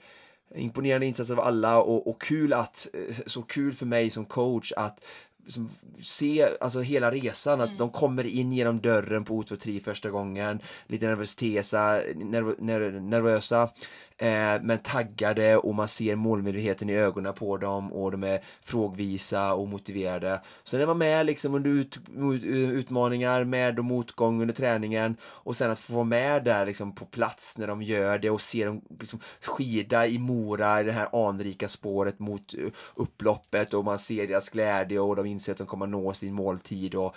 imponerande 0.55 1.05
insatser 1.05 1.33
av 1.33 1.39
alla 1.39 1.81
och, 1.81 2.07
och 2.07 2.21
kul 2.21 2.53
att, 2.53 2.87
så 3.25 3.41
kul 3.41 3.73
för 3.73 3.85
mig 3.85 4.09
som 4.09 4.25
coach 4.25 4.71
att 4.71 5.05
liksom, 5.43 5.69
se 6.03 6.49
alltså 6.59 6.81
hela 6.81 7.11
resan, 7.11 7.61
att 7.61 7.67
mm. 7.67 7.77
de 7.77 7.89
kommer 7.89 8.25
in 8.25 8.53
genom 8.53 8.81
dörren 8.81 9.25
på 9.25 9.43
O23 9.43 9.83
första 9.83 10.09
gången, 10.09 10.59
lite 10.87 11.05
nervösa, 11.05 12.03
nerv, 12.15 12.55
nerv, 12.59 13.01
nervösa 13.01 13.69
Eh, 14.19 14.61
men 14.61 14.77
taggade 14.77 15.57
och 15.57 15.75
man 15.75 15.87
ser 15.87 16.15
målmedvetenheten 16.15 16.89
i 16.89 16.95
ögonen 16.95 17.33
på 17.33 17.57
dem 17.57 17.93
och 17.93 18.11
de 18.11 18.23
är 18.23 18.39
frågvisa 18.61 19.53
och 19.53 19.67
motiverade. 19.67 20.41
Så 20.63 20.77
när 20.77 20.85
man 20.85 20.97
med 20.97 21.25
liksom 21.25 21.55
under 21.55 21.69
ut, 21.69 21.99
eh, 22.17 22.69
utmaningar, 22.69 23.43
med 23.43 23.79
och 23.79 23.85
motgång 23.85 24.41
under 24.41 24.53
träningen 24.53 25.17
och 25.23 25.55
sen 25.55 25.71
att 25.71 25.79
få 25.79 25.93
vara 25.93 26.03
med 26.03 26.43
där 26.43 26.65
liksom 26.65 26.95
på 26.95 27.05
plats 27.05 27.57
när 27.57 27.67
de 27.67 27.81
gör 27.81 28.17
det 28.17 28.29
och 28.29 28.41
se 28.41 28.65
dem 28.65 28.81
liksom 28.99 29.19
skida 29.41 30.07
i 30.07 30.19
Mora 30.19 30.81
i 30.81 30.83
det 30.83 30.91
här 30.91 31.27
anrika 31.29 31.69
spåret 31.69 32.19
mot 32.19 32.53
eh, 32.53 32.71
upploppet 32.95 33.73
och 33.73 33.85
man 33.85 33.99
ser 33.99 34.27
deras 34.27 34.49
glädje 34.49 34.99
och 34.99 35.15
de 35.15 35.25
inser 35.25 35.51
att 35.51 35.57
de 35.57 35.67
kommer 35.67 35.87
nå 35.87 36.13
sin 36.13 36.33
måltid 36.33 36.95
och 36.95 37.15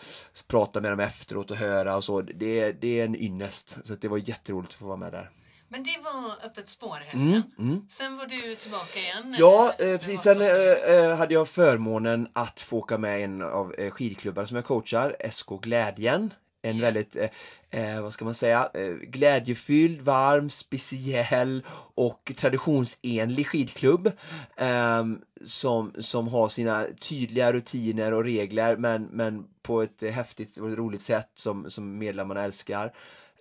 prata 0.49 0.80
med 0.80 0.92
dem 0.92 1.00
efteråt 1.00 1.50
och 1.50 1.57
höra 1.57 1.97
och 1.97 2.04
så. 2.04 2.21
Det, 2.21 2.73
det 2.73 3.00
är 3.00 3.04
en 3.04 3.16
ynnest. 3.16 3.78
Så 3.85 3.95
det 3.95 4.09
var 4.09 4.28
jätteroligt 4.28 4.73
att 4.73 4.78
få 4.78 4.87
vara 4.87 4.97
med 4.97 5.12
där. 5.12 5.30
Men 5.73 5.83
det 5.83 5.99
var 6.05 6.47
öppet 6.47 6.69
spår 6.69 6.99
mm, 7.12 7.43
mm. 7.59 7.85
Sen 7.89 8.17
var 8.17 8.27
du 8.27 8.55
tillbaka 8.55 8.99
igen? 8.99 9.37
Ja, 9.39 9.75
eh, 9.79 9.99
precis. 9.99 10.21
Sen 10.21 10.41
eh, 10.41 10.49
eh, 10.49 11.17
hade 11.17 11.35
jag 11.35 11.49
förmånen 11.49 12.29
att 12.33 12.61
få 12.61 12.79
åka 12.79 12.99
med 12.99 13.25
en 13.25 13.43
av 13.43 13.75
eh, 13.79 13.91
skidklubbarna 13.91 14.49
som 14.49 14.57
jag 14.57 14.65
coachar, 14.65 15.17
SK 15.31 15.49
Glädjen. 15.62 16.35
En 16.62 16.77
yeah. 16.77 16.81
väldigt, 16.81 17.17
eh, 17.17 17.31
eh, 17.71 18.03
vad 18.03 18.12
ska 18.12 18.25
man 18.25 18.35
säga, 18.35 18.71
eh, 18.75 18.93
glädjefylld, 18.93 20.00
varm, 20.00 20.50
speciell 20.50 21.62
och 21.95 22.33
traditionsenlig 22.37 23.47
skidklubb. 23.47 24.12
Ehm, 24.57 25.21
som, 25.45 25.93
som 25.99 26.29
har 26.29 26.49
sina 26.49 26.87
tydliga 27.00 27.53
rutiner 27.53 28.12
och 28.12 28.25
regler 28.25 28.77
men, 28.77 29.03
men 29.03 29.45
på 29.62 29.83
ett 29.83 30.03
häftigt 30.03 30.57
och 30.57 30.77
roligt 30.77 31.03
sätt 31.03 31.31
som, 31.35 31.71
som 31.71 31.99
medlemmarna 31.99 32.45
älskar. 32.45 32.93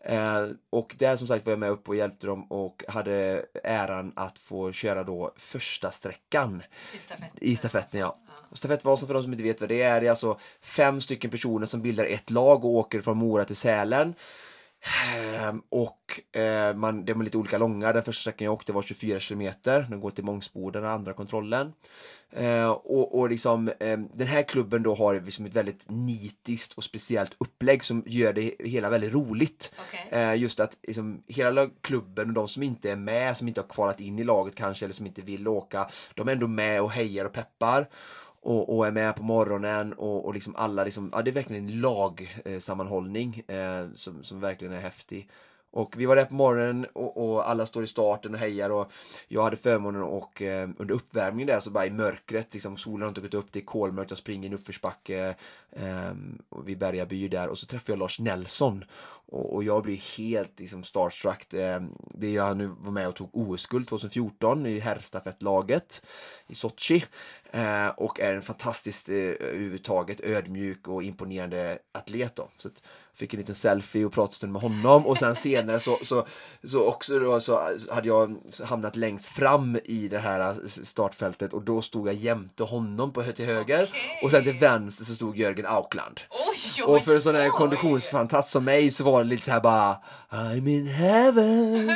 Eh, 0.03 0.47
och 0.69 0.95
där 0.97 1.15
som 1.15 1.27
sagt 1.27 1.45
var 1.45 1.51
jag 1.51 1.59
med 1.59 1.69
upp 1.69 1.89
och 1.89 1.95
hjälpte 1.95 2.27
dem 2.27 2.43
och 2.51 2.83
hade 2.87 3.45
äran 3.63 4.13
att 4.15 4.39
få 4.39 4.71
köra 4.71 5.03
då 5.03 5.33
första 5.37 5.91
sträckan. 5.91 6.63
I 6.93 6.97
stafetten? 6.97 7.37
I 7.41 7.55
stafetten 7.55 7.99
ja. 7.99 8.19
ja. 8.27 8.55
Stafettvasan 8.55 9.07
för 9.07 9.13
de 9.13 9.23
som 9.23 9.31
inte 9.31 9.43
vet 9.43 9.61
vad 9.61 9.69
det 9.69 9.81
är, 9.81 10.01
det 10.01 10.07
är 10.07 10.11
alltså 10.11 10.39
fem 10.61 11.01
stycken 11.01 11.31
personer 11.31 11.65
som 11.65 11.81
bildar 11.81 12.05
ett 12.05 12.29
lag 12.29 12.65
och 12.65 12.71
åker 12.71 13.01
från 13.01 13.17
Mora 13.17 13.45
till 13.45 13.55
Sälen. 13.55 14.13
Ehm, 14.81 15.61
och 15.69 16.37
eh, 16.39 16.75
man, 16.75 17.05
de 17.05 17.19
är 17.19 17.23
lite 17.23 17.37
olika 17.37 17.57
långa. 17.57 17.93
Den 17.93 18.03
första 18.03 18.21
sträckan 18.21 18.45
jag 18.45 18.53
åkte 18.53 18.73
var 18.73 18.81
24 18.81 19.19
kilometer. 19.19 19.87
Den 19.89 19.99
går 19.99 20.11
till 20.11 20.23
Mångsboden, 20.23 20.81
den 20.81 20.91
andra 20.91 21.13
kontrollen. 21.13 21.73
Eh, 22.31 22.69
och, 22.69 23.19
och 23.19 23.29
liksom, 23.29 23.67
eh, 23.67 23.99
den 24.13 24.27
här 24.27 24.43
klubben 24.43 24.83
då 24.83 24.95
har 24.95 25.21
liksom 25.21 25.45
ett 25.45 25.55
väldigt 25.55 25.85
nitiskt 25.87 26.73
och 26.73 26.83
speciellt 26.83 27.35
upplägg 27.37 27.83
som 27.83 28.03
gör 28.05 28.33
det 28.33 28.55
hela 28.59 28.89
väldigt 28.89 29.13
roligt. 29.13 29.73
Okay. 29.87 30.19
Eh, 30.19 30.35
just 30.35 30.59
att 30.59 30.77
liksom, 30.83 31.23
hela 31.27 31.69
klubben 31.81 32.27
och 32.27 32.33
de 32.33 32.47
som 32.47 32.63
inte 32.63 32.91
är 32.91 32.95
med, 32.95 33.37
som 33.37 33.47
inte 33.47 33.61
har 33.61 33.67
kvalat 33.67 33.99
in 33.99 34.19
i 34.19 34.23
laget 34.23 34.55
kanske 34.55 34.85
eller 34.85 34.95
som 34.95 35.05
inte 35.05 35.21
vill 35.21 35.47
åka, 35.47 35.89
de 36.15 36.27
är 36.27 36.31
ändå 36.31 36.47
med 36.47 36.81
och 36.81 36.91
hejar 36.91 37.25
och 37.25 37.33
peppar 37.33 37.87
och, 38.41 38.77
och, 38.77 38.87
är 38.87 38.91
med 38.91 39.15
på 39.15 39.23
morgonen 39.23 39.93
och, 39.93 40.25
och 40.25 40.33
liksom 40.33 40.55
alla 40.55 40.83
liksom, 40.83 41.09
ja 41.13 41.21
det 41.21 41.31
är 41.31 41.33
verkligen 41.33 41.67
en 41.67 41.81
lagsammanhållning 41.81 43.43
eh, 43.47 43.87
som, 43.93 44.23
som 44.23 44.39
verkligen 44.39 44.73
är 44.73 44.81
häftig. 44.81 45.29
Och 45.71 45.95
vi 45.97 46.05
var 46.05 46.15
där 46.15 46.25
på 46.25 46.33
morgonen 46.33 46.85
och, 46.93 47.17
och, 47.17 47.49
alla 47.49 47.65
står 47.65 47.83
i 47.83 47.87
starten 47.87 48.33
och 48.33 48.39
hejar 48.39 48.69
och 48.69 48.91
jag 49.27 49.43
hade 49.43 49.57
förmånen 49.57 50.03
och 50.03 50.41
eh, 50.41 50.69
under 50.77 50.95
uppvärmningen 50.95 51.47
där 51.47 51.59
så 51.59 51.71
bara 51.71 51.85
i 51.85 51.91
mörkret, 51.91 52.53
liksom 52.53 52.77
solen 52.77 53.01
har 53.01 53.09
inte 53.09 53.21
gått 53.21 53.33
upp, 53.33 53.51
det 53.51 53.59
är 53.59 53.63
kolmörkt, 53.65 54.11
jag 54.11 54.17
springer 54.17 54.43
i 54.43 54.47
en 54.47 54.53
uppförsbacke 54.53 55.35
eh, 55.71 56.11
vid 56.65 56.77
Bergaby 56.77 57.27
där 57.27 57.47
och 57.47 57.57
så 57.57 57.65
träffar 57.65 57.93
jag 57.93 57.99
Lars 57.99 58.19
Nelson 58.19 58.85
och, 59.31 59.55
och 59.55 59.63
jag 59.63 59.83
blir 59.83 60.17
helt 60.17 60.59
liksom 60.59 60.83
starstruck. 60.83 61.53
Eh, 61.53 61.81
det 62.13 62.31
jag 62.31 62.57
nu 62.57 62.67
var 62.67 62.91
med 62.91 63.07
och 63.07 63.15
tog 63.15 63.29
OS-guld 63.33 63.87
2014 63.87 64.65
i 64.65 64.79
herrstafettlaget 64.79 66.01
i 66.47 66.55
Sochi 66.55 67.05
eh, 67.51 67.87
och 67.87 68.19
är 68.19 68.35
en 68.35 68.41
fantastiskt 68.41 69.09
eh, 69.09 69.15
överhuvudtaget 69.15 70.21
ödmjuk 70.21 70.87
och 70.87 71.03
imponerande 71.03 71.79
atlet 71.91 72.35
då. 72.35 72.49
Så 72.57 72.67
att, 72.67 72.83
fick 73.19 73.33
en 73.33 73.39
liten 73.39 73.55
selfie 73.55 74.05
och 74.05 74.13
pratstund 74.13 74.53
med 74.53 74.61
honom 74.61 75.05
och 75.05 75.17
sen 75.17 75.35
senare 75.35 75.79
så, 75.79 75.99
så, 76.03 76.27
så 76.63 76.85
också 76.85 77.19
då 77.19 77.39
så 77.39 77.61
hade 77.91 78.07
jag 78.07 78.35
hamnat 78.63 78.95
längst 78.95 79.27
fram 79.27 79.79
i 79.85 80.07
det 80.07 80.19
här 80.19 80.57
startfältet 80.83 81.53
och 81.53 81.61
då 81.61 81.81
stod 81.81 82.07
jag 82.07 82.15
jämte 82.15 82.63
honom 82.63 83.13
på 83.13 83.23
till 83.23 83.45
höger 83.45 83.83
okay. 83.83 84.23
och 84.23 84.31
sen 84.31 84.43
till 84.43 84.59
vänster 84.59 85.05
så 85.05 85.15
stod 85.15 85.37
Jörgen 85.37 85.65
Aukland. 85.65 86.19
Oj, 86.29 86.83
oj, 86.85 86.95
och 86.95 87.05
för 87.05 87.15
en 87.15 87.21
sån 87.21 87.35
här 87.35 87.49
konditionsfantast 87.49 88.51
som 88.51 88.65
mig 88.65 88.91
så 88.91 89.03
var 89.03 89.23
det 89.23 89.29
lite 89.29 89.45
så 89.45 89.51
här 89.51 89.61
bara 89.61 89.97
I'm 90.29 90.69
in 90.69 90.87
heaven. 90.87 91.87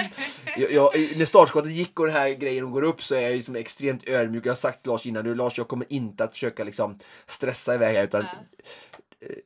jag, 0.57 0.71
jag, 0.71 0.89
när 1.17 1.25
startskottet 1.25 1.71
gick 1.71 1.99
och 1.99 2.05
den 2.05 2.15
här 2.15 2.29
grejen 2.29 2.71
går 2.71 2.81
upp 2.81 3.03
så 3.03 3.15
är 3.15 3.21
jag 3.21 3.35
ju 3.35 3.41
som 3.41 3.55
extremt 3.55 4.07
ödmjuk. 4.07 4.45
Jag 4.45 4.51
har 4.51 4.55
sagt 4.55 4.81
till 4.81 4.91
Lars 4.91 5.05
innan 5.05 5.23
nu 5.23 5.35
Lars 5.35 5.57
jag 5.57 5.67
kommer 5.67 5.93
inte 5.93 6.23
att 6.23 6.33
försöka 6.33 6.63
liksom 6.63 6.99
stressa 7.27 7.75
iväg 7.75 7.95
här 7.95 8.03
utan 8.03 8.21
ja 8.21 8.37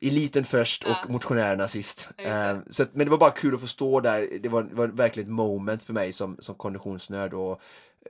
eliten 0.00 0.44
först 0.44 0.84
och 0.84 0.90
ja. 0.90 1.04
motionärerna 1.08 1.68
sist. 1.68 2.08
Eh, 2.16 2.58
så 2.70 2.82
att, 2.82 2.94
men 2.94 3.06
det 3.06 3.10
var 3.10 3.18
bara 3.18 3.30
kul 3.30 3.54
att 3.54 3.60
få 3.60 3.66
stå 3.66 4.00
där. 4.00 4.38
Det 4.40 4.48
var, 4.48 4.62
var 4.62 4.86
verkligen 4.86 5.28
ett 5.28 5.34
moment 5.34 5.82
för 5.82 5.92
mig 5.92 6.12
som, 6.12 6.36
som 6.40 6.54
konditionsnörd 6.54 7.34
och 7.34 7.60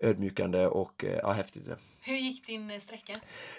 ödmjukande 0.00 0.66
och 0.66 1.04
eh, 1.04 1.18
ja, 1.22 1.33
häftigt. 1.33 1.68
Hur 2.00 2.16
gick 2.16 2.46
din 2.46 2.70
eh, 2.70 2.78
sträcka? 2.78 3.12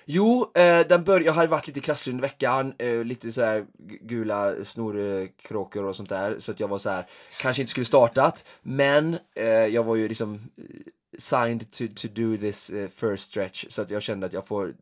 Jo, 0.05 0.51
eh, 0.55 0.87
den 0.87 1.03
bör, 1.03 1.21
jag 1.21 1.33
hade 1.33 1.47
varit 1.47 1.67
lite 1.67 1.79
krasslig 1.79 2.13
under 2.13 2.27
veckan. 2.27 2.73
Eh, 2.77 3.03
lite 3.03 3.31
så 3.31 3.41
här 3.41 3.65
gula 4.01 4.63
snorkråkor 4.63 5.83
och 5.83 5.95
sånt 5.95 6.09
där. 6.09 6.39
Så 6.39 6.51
att 6.51 6.59
jag 6.59 6.67
var 6.67 6.79
så 6.79 6.89
här, 6.89 7.05
kanske 7.39 7.61
inte 7.61 7.71
skulle 7.71 7.85
startat. 7.85 8.45
Men 8.61 9.17
eh, 9.35 9.45
jag 9.45 9.83
var 9.83 9.95
ju 9.95 10.07
liksom 10.07 10.49
signed 11.17 11.71
to, 11.71 11.83
to 11.95 12.07
do 12.07 12.37
this 12.37 12.71
first 12.95 13.31
stretch. 13.31 13.65
Så 13.69 13.81
att 13.81 13.89
jag 13.89 14.01
kände 14.01 14.25
att 14.25 14.33
jag 14.33 14.47
får 14.47 14.73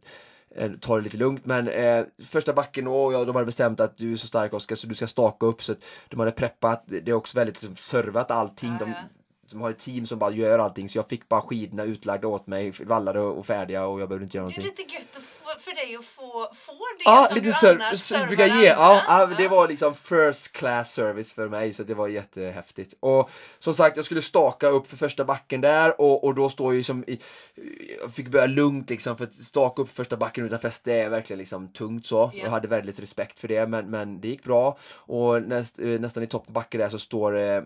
ta 0.80 0.96
det 0.96 1.02
lite 1.02 1.18
lugnt. 1.18 1.46
Men 1.46 1.68
eh, 1.68 2.06
första 2.24 2.54
backen, 2.54 2.88
och 2.88 3.14
ja, 3.14 3.26
de 3.26 3.36
hade 3.36 3.46
bestämt 3.46 3.80
att 3.80 3.98
du 3.98 4.14
är 4.14 4.18
så 4.18 4.28
stark 4.28 4.54
Oskar 4.54 4.76
så 4.76 4.88
du 4.88 4.96
ska 4.96 5.08
staka 5.08 5.46
upp. 5.46 5.64
Så 5.64 5.76
de 6.10 6.20
hade 6.20 6.32
preppat, 6.32 6.84
det 6.86 7.08
är 7.08 7.14
också 7.14 7.38
väldigt 7.38 7.62
liksom, 7.62 7.76
servat 7.76 8.32
allting. 8.32 8.70
Ja, 8.70 8.78
ja. 8.80 8.86
De, 8.86 8.94
som 9.48 9.62
har 9.62 9.70
ett 9.70 9.80
team 9.80 10.06
som 10.06 10.20
bara 10.20 10.32
gör 10.32 10.60
allting 10.60 10.90
så 10.90 10.98
jag 10.98 11.10
fick 11.10 11.30
bara 11.30 11.42
skidorna 11.42 11.84
utlagda 11.84 12.28
åt 12.28 12.48
mig, 12.48 12.74
vallade 12.80 13.20
och 13.20 13.46
färdiga 13.46 13.86
och 13.86 14.02
jag 14.02 14.10
behövde 14.10 14.24
inte 14.24 14.38
göra 14.38 14.44
någonting. 14.44 14.64
Det 14.64 14.82
är 14.82 14.86
lite 14.86 14.96
gött 14.96 15.08
för 15.60 15.76
dig 15.76 15.96
att 15.96 16.06
få, 16.06 16.50
få 16.54 16.74
det 16.98 17.04
ja, 17.06 17.26
som 17.28 17.36
lite 17.36 17.48
du 17.48 17.54
ser, 17.54 17.76
annars 17.76 18.00
servar 18.00 18.62
ge. 18.62 18.68
Ja, 18.68 19.04
ja, 19.08 19.30
det 19.38 19.48
var 19.48 19.68
liksom 19.68 19.96
first 19.96 20.54
class 20.54 20.94
service 20.94 21.34
för 21.34 21.50
mig 21.50 21.74
så 21.74 21.84
det 21.84 21.94
var 21.94 22.08
jättehäftigt. 22.08 22.94
Och 23.00 23.30
som 23.60 23.74
sagt, 23.74 23.96
jag 23.96 24.06
skulle 24.06 24.22
staka 24.22 24.68
upp 24.68 24.88
för 24.88 24.98
första 24.98 25.26
backen 25.26 25.62
där 25.62 26.02
och, 26.02 26.24
och 26.24 26.36
då 26.36 26.50
står 26.50 26.76
jag 26.76 26.86
som 26.86 27.04
i, 27.08 27.20
jag 28.02 28.14
fick 28.14 28.28
börja 28.28 28.46
lugnt 28.46 28.90
liksom 28.90 29.18
för 29.18 29.24
att 29.24 29.36
staka 29.36 29.82
upp 29.82 29.90
första 29.90 30.18
backen 30.18 30.46
utan 30.46 30.60
fäste 30.60 30.94
är 30.94 31.10
verkligen 31.10 31.38
liksom 31.38 31.68
tungt 31.68 32.06
så. 32.06 32.32
Yeah. 32.34 32.46
Jag 32.46 32.52
hade 32.52 32.68
väldigt 32.68 33.00
respekt 33.00 33.40
för 33.40 33.48
det 33.48 33.68
men, 33.68 33.90
men 33.90 34.22
det 34.22 34.28
gick 34.28 34.44
bra 34.44 34.78
och 34.94 35.42
näst, 35.44 35.78
nästan 35.78 36.24
i 36.24 36.28
toppen 36.28 36.54
backen 36.54 36.82
där 36.82 36.90
så 36.90 37.00
står 37.00 37.38
eh, 37.38 37.64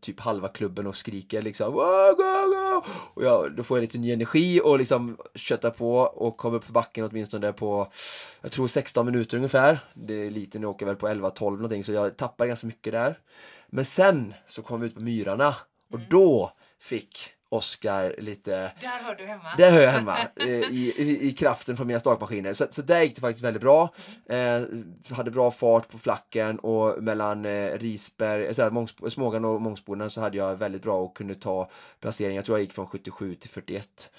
typ 0.00 0.20
halva 0.20 0.48
klubben 0.48 0.86
och 0.86 0.96
skriker 1.02 1.42
liksom 1.42 1.72
go, 1.72 2.14
go, 2.16 2.82
och 3.14 3.24
jag, 3.24 3.56
då 3.56 3.62
får 3.62 3.78
jag 3.78 3.82
lite 3.82 3.98
ny 3.98 4.12
energi 4.12 4.60
och 4.60 4.78
liksom 4.78 5.16
köttar 5.34 5.70
på 5.70 5.96
och 5.98 6.36
kommer 6.36 6.56
upp 6.56 6.64
för 6.64 6.72
backen 6.72 7.04
åtminstone 7.04 7.52
på 7.52 7.92
jag 8.40 8.52
tror 8.52 8.66
16 8.66 9.06
minuter 9.06 9.36
ungefär. 9.36 9.78
Det 9.94 10.14
är 10.14 10.30
lite, 10.30 10.58
nu 10.58 10.66
åker 10.66 10.86
jag 10.86 10.94
väl 10.94 11.20
på 11.20 11.28
11-12 11.30 11.50
någonting 11.50 11.84
så 11.84 11.92
jag 11.92 12.16
tappar 12.16 12.46
ganska 12.46 12.66
mycket 12.66 12.92
där. 12.92 13.18
Men 13.66 13.84
sen 13.84 14.34
så 14.46 14.62
kom 14.62 14.80
vi 14.80 14.86
ut 14.86 14.94
på 14.94 15.00
myrarna 15.00 15.48
och 15.90 15.98
mm. 15.98 16.06
då 16.10 16.52
fick 16.78 17.30
Oskar 17.52 18.14
lite... 18.18 18.72
Där 18.80 19.02
hör 19.04 19.14
du 19.14 19.26
hemma. 19.26 19.54
Där 19.56 19.70
hör 19.70 19.80
jag 19.80 19.90
hemma. 19.90 20.16
Eh, 20.36 20.48
i, 20.48 20.94
i, 20.96 21.28
I 21.28 21.32
kraften 21.32 21.76
från 21.76 21.86
mina 21.86 22.00
stakmaskiner. 22.00 22.52
Så, 22.52 22.66
så 22.70 22.82
där 22.82 23.02
gick 23.02 23.14
det 23.14 23.20
faktiskt 23.20 23.44
väldigt 23.44 23.62
bra. 23.62 23.94
Eh, 24.28 24.62
hade 25.10 25.30
bra 25.30 25.50
fart 25.50 25.88
på 25.88 25.98
flacken 25.98 26.58
och 26.58 27.02
mellan 27.02 27.44
eh, 27.44 27.78
Risberg, 27.78 28.54
så 28.54 28.70
Mångs, 28.70 28.94
Smågan 29.08 29.44
och 29.44 29.60
Mångsboden 29.60 30.10
så 30.10 30.20
hade 30.20 30.36
jag 30.36 30.56
väldigt 30.56 30.82
bra 30.82 30.96
och 30.96 31.16
kunde 31.16 31.34
ta 31.34 31.70
placering. 32.00 32.36
Jag 32.36 32.44
tror 32.44 32.58
jag 32.58 32.62
gick 32.62 32.72
från 32.72 32.86
77 32.86 33.34
till 33.34 33.50
41. 33.50 34.10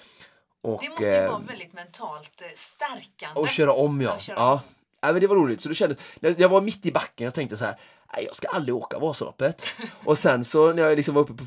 Och, 0.61 0.81
det 0.81 0.89
måste 0.89 1.05
ju 1.05 1.27
vara 1.27 1.41
eh, 1.41 1.47
väldigt 1.47 1.73
mentalt 1.73 2.41
eh, 2.41 2.47
stärkande. 2.55 3.41
Och 3.41 3.49
köra 3.49 3.73
om 3.73 4.01
ja. 4.01 4.19
Köra 4.19 4.35
ja. 4.37 4.53
Om. 4.53 4.59
ja. 4.63 4.82
Men 5.11 5.21
det 5.21 5.27
var 5.27 5.35
roligt. 5.35 5.61
Så 5.61 5.69
du 5.69 5.75
kände, 5.75 5.95
när 6.19 6.35
jag 6.37 6.49
var 6.49 6.61
mitt 6.61 6.85
i 6.85 6.91
backen 6.91 7.25
jag 7.25 7.33
tänkte 7.33 7.57
så 7.57 7.65
här 7.65 7.75
Nej, 8.15 8.25
jag 8.25 8.35
ska 8.35 8.47
aldrig 8.47 8.75
åka 8.75 8.99
Vasaloppet. 8.99 9.65
och 10.05 10.17
sen 10.17 10.43
så 10.43 10.73
när 10.73 10.83
jag 10.83 10.95
liksom 10.95 11.15
var 11.15 11.21
uppe 11.21 11.33
på, 11.33 11.45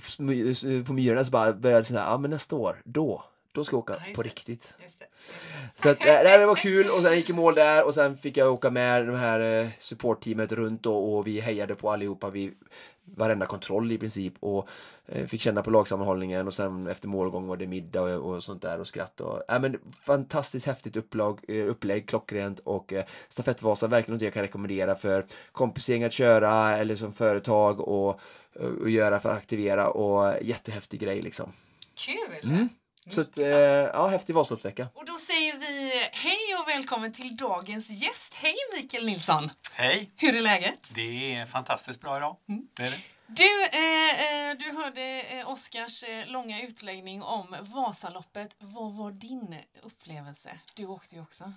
på 0.86 0.92
Myrorna 0.92 1.24
så 1.24 1.30
bara 1.30 1.52
började 1.52 1.78
jag 1.78 1.86
säga, 1.86 2.04
ja 2.08 2.18
men 2.18 2.30
nästa 2.30 2.56
år, 2.56 2.80
då, 2.84 3.24
då 3.52 3.64
ska 3.64 3.74
jag 3.76 3.78
åka 3.78 3.92
Ja, 3.92 4.14
på 4.14 4.22
det. 4.22 4.28
riktigt. 4.28 4.74
Just 4.82 4.98
det. 4.98 5.06
Så 5.82 5.88
att, 5.88 6.06
äh, 6.06 6.38
det 6.38 6.46
var 6.46 6.54
kul 6.54 6.90
och 6.90 7.02
sen 7.02 7.14
gick 7.14 7.30
i 7.30 7.32
mål 7.32 7.54
där 7.54 7.84
och 7.86 7.94
sen 7.94 8.16
fick 8.16 8.36
jag 8.36 8.52
åka 8.52 8.70
med 8.70 9.06
det 9.06 9.16
här 9.16 9.40
eh, 9.64 9.68
supportteamet 9.78 10.52
runt 10.52 10.82
då, 10.82 10.96
och 10.96 11.26
vi 11.26 11.40
hejade 11.40 11.74
på 11.74 11.90
allihopa 11.90 12.30
vid 12.30 12.54
varenda 13.14 13.46
kontroll 13.46 13.92
i 13.92 13.98
princip 13.98 14.34
och 14.40 14.68
eh, 15.06 15.26
fick 15.26 15.40
känna 15.40 15.62
på 15.62 15.70
lagsammanhållningen 15.70 16.46
och 16.46 16.54
sen 16.54 16.86
efter 16.86 17.08
målgång 17.08 17.46
var 17.46 17.56
det 17.56 17.66
middag 17.66 18.02
och, 18.02 18.34
och 18.34 18.44
sånt 18.44 18.62
där 18.62 18.80
och 18.80 18.86
skratt 18.86 19.20
och 19.20 19.42
äh, 19.52 19.60
men 19.60 19.78
fantastiskt 20.00 20.66
häftigt 20.66 20.96
upplag, 20.96 21.40
eh, 21.48 21.66
upplägg, 21.66 22.08
klockrent 22.08 22.58
och 22.58 22.92
eh, 22.92 23.04
stafettvasa 23.28 23.86
verkligen 23.86 24.16
något 24.16 24.22
jag 24.22 24.32
kan 24.32 24.42
rekommendera 24.42 24.94
för 24.94 25.26
kompisgäng 25.52 26.04
att 26.04 26.12
köra 26.12 26.76
eller 26.76 26.96
som 26.96 27.12
företag 27.12 27.80
och, 27.80 28.20
och 28.80 28.90
göra 28.90 29.20
för 29.20 29.28
att 29.28 29.36
aktivera 29.36 29.90
och 29.90 30.42
jättehäftig 30.42 31.00
grej 31.00 31.22
liksom. 31.22 31.52
Kul! 32.06 32.50
Mm. 32.52 32.68
Så 33.10 33.20
att, 33.20 33.34
bra. 33.34 33.46
ja, 33.46 34.06
häftig 34.06 34.34
Vasaloppsvecka. 34.34 34.88
Och 34.94 35.04
då 35.06 35.12
säger 35.60 35.82
vi 35.82 35.90
hej 36.12 36.62
och 36.62 36.68
välkommen 36.68 37.12
till 37.12 37.36
dagens 37.36 38.02
gäst. 38.02 38.34
Hej 38.34 38.54
Mikael 38.76 39.06
Nilsson! 39.06 39.50
Hej! 39.72 40.10
Hur 40.16 40.36
är 40.36 40.40
läget? 40.40 40.92
Det 40.94 41.34
är 41.34 41.46
fantastiskt 41.46 42.00
bra 42.00 42.16
idag. 42.16 42.36
Det 42.76 42.82
är 42.82 42.90
det. 42.90 42.96
Du, 43.26 43.64
eh, 43.78 44.50
eh, 44.50 44.56
du 44.58 44.82
hörde 44.82 45.22
eh, 45.22 45.50
Oskars 45.50 46.02
eh, 46.02 46.26
långa 46.26 46.62
utläggning 46.62 47.22
om 47.22 47.56
Vasaloppet. 47.60 48.56
Vad 48.58 48.96
var 48.96 49.10
din 49.10 49.56
upplevelse? 49.82 50.50
Du 50.74 50.86
åkte 50.86 51.14
ju 51.14 51.22
också. 51.22 51.52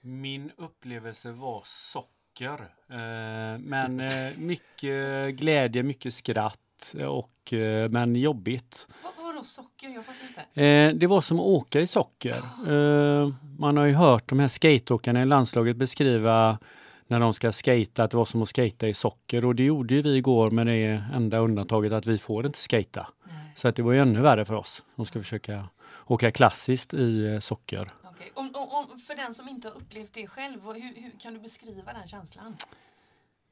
Min 0.00 0.52
upplevelse 0.56 1.30
var 1.30 1.62
socker. 1.66 2.74
Eh, 2.90 3.58
men 3.58 4.00
eh, 4.00 4.38
mycket 4.38 5.34
glädje, 5.34 5.82
mycket 5.82 6.14
skratt 6.14 6.60
och 7.08 7.52
eh, 7.52 7.90
men 7.90 8.16
jobbigt. 8.16 8.88
Vad, 9.02 9.24
vadå 9.26 9.44
socker? 9.44 9.88
Jag 9.88 10.04
fattar 10.04 10.26
inte. 10.28 10.62
Eh, 10.62 10.94
det 10.94 11.06
var 11.06 11.20
som 11.20 11.38
att 11.38 11.46
åka 11.46 11.80
i 11.80 11.86
socker. 11.86 12.36
Eh, 12.68 13.30
man 13.58 13.76
har 13.76 13.84
ju 13.84 13.94
hört 13.94 14.28
de 14.28 14.38
här 14.38 14.48
skateåkarna 14.48 15.22
i 15.22 15.24
landslaget 15.24 15.76
beskriva 15.76 16.58
när 17.06 17.20
de 17.20 17.34
ska 17.34 17.52
skata 17.52 18.04
att 18.04 18.10
det 18.10 18.16
var 18.16 18.24
som 18.24 18.42
att 18.42 18.48
skata 18.48 18.88
i 18.88 18.94
socker 18.94 19.44
och 19.44 19.54
det 19.54 19.64
gjorde 19.64 19.94
ju 19.94 20.02
vi 20.02 20.16
igår 20.16 20.50
med 20.50 20.66
det 20.66 21.04
enda 21.14 21.38
undantaget 21.38 21.92
att 21.92 22.06
vi 22.06 22.18
får 22.18 22.46
inte 22.46 22.58
skata. 22.58 23.06
Nej. 23.24 23.54
Så 23.56 23.68
att 23.68 23.76
det 23.76 23.82
var 23.82 23.92
ju 23.92 24.00
ännu 24.00 24.20
värre 24.20 24.44
för 24.44 24.54
oss 24.54 24.84
som 24.96 25.06
ska 25.06 25.18
försöka 25.18 25.68
åka 26.06 26.32
klassiskt 26.32 26.94
i 26.94 27.26
eh, 27.26 27.40
socker. 27.40 27.90
Okej. 28.04 28.32
Om, 28.34 28.50
om, 28.54 28.68
om, 28.68 28.98
för 28.98 29.16
den 29.16 29.34
som 29.34 29.48
inte 29.48 29.68
har 29.68 29.76
upplevt 29.76 30.12
det 30.12 30.26
själv, 30.26 30.64
hur, 30.64 31.02
hur 31.02 31.18
kan 31.18 31.34
du 31.34 31.40
beskriva 31.40 31.92
den 31.92 32.08
känslan? 32.08 32.56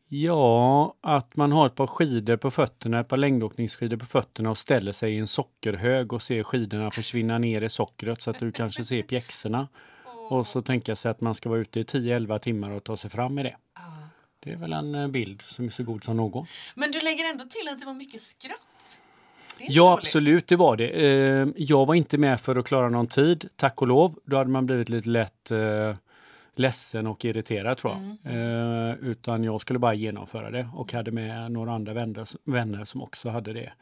Ja, 0.08 0.94
att 1.00 1.36
man 1.36 1.52
har 1.52 1.66
ett 1.66 1.74
par 1.74 1.86
skidor 1.86 2.36
på 2.36 2.50
fötterna, 2.50 3.00
ett 3.00 3.08
par 3.08 3.16
längdåkningsskidor 3.16 3.96
på 3.96 4.06
fötterna 4.06 4.50
och 4.50 4.58
ställer 4.58 4.92
sig 4.92 5.14
i 5.14 5.18
en 5.18 5.26
sockerhög 5.26 6.12
och 6.12 6.22
ser 6.22 6.42
skidorna 6.42 6.90
försvinna 6.90 7.38
ner 7.38 7.62
i 7.62 7.68
sockret 7.68 8.22
så 8.22 8.30
att 8.30 8.40
du 8.40 8.52
kanske 8.52 8.84
ser 8.84 9.02
pjäxorna. 9.02 9.68
Och 10.30 10.46
så 10.46 10.62
tänka 10.62 10.96
sig 10.96 11.10
att 11.10 11.20
man 11.20 11.34
ska 11.34 11.48
vara 11.48 11.60
ute 11.60 11.80
i 11.80 11.82
10-11 11.82 12.38
timmar 12.38 12.70
och 12.70 12.84
ta 12.84 12.96
sig 12.96 13.10
fram 13.10 13.38
i 13.38 13.42
det. 13.42 13.56
Det 14.40 14.52
är 14.52 14.56
väl 14.56 14.72
en 14.72 14.94
eh, 14.94 15.08
bild 15.08 15.42
som 15.42 15.64
är 15.66 15.70
så 15.70 15.82
god 15.82 16.04
som 16.04 16.16
någon. 16.16 16.46
Men 16.74 16.90
du 16.90 17.00
lägger 17.00 17.30
ändå 17.30 17.44
till 17.44 17.68
att 17.72 17.80
det 17.80 17.86
var 17.86 17.94
mycket 17.94 18.20
skratt. 18.20 19.00
Ja, 19.58 19.84
dåligt. 19.84 19.98
absolut, 20.04 20.46
det 20.46 20.56
var 20.56 20.76
det. 20.76 20.88
Eh, 20.88 21.48
Jag 21.56 21.86
var 21.86 21.94
inte 21.94 22.18
med 22.18 22.40
för 22.40 22.56
att 22.56 22.66
klara 22.66 22.88
någon 22.88 23.06
tid, 23.06 23.48
tack 23.56 23.82
och 23.82 23.88
lov. 23.88 24.18
Då 24.24 24.36
hade 24.36 24.50
man 24.50 24.66
blivit 24.66 24.88
lite 24.88 25.08
lätt 25.08 25.50
eh, 25.50 25.94
ledsen 26.58 27.06
och 27.06 27.24
irriterad 27.24 27.78
tror 27.78 27.92
jag. 27.92 28.02
Mm, 28.02 28.90
Eh, 28.90 28.94
Utan 29.00 29.44
jag 29.44 29.60
skulle 29.60 29.78
bara 29.78 29.94
genomföra 29.94 30.50
det 30.50 30.68
och 30.74 30.92
hade 30.92 31.10
med 31.10 31.52
några 31.52 31.72
andra 31.72 31.92
vänner, 31.92 32.26
vänner 32.50 32.84
som 32.84 33.02
också 33.02 33.28
hade 33.30 33.52
det 33.52 33.72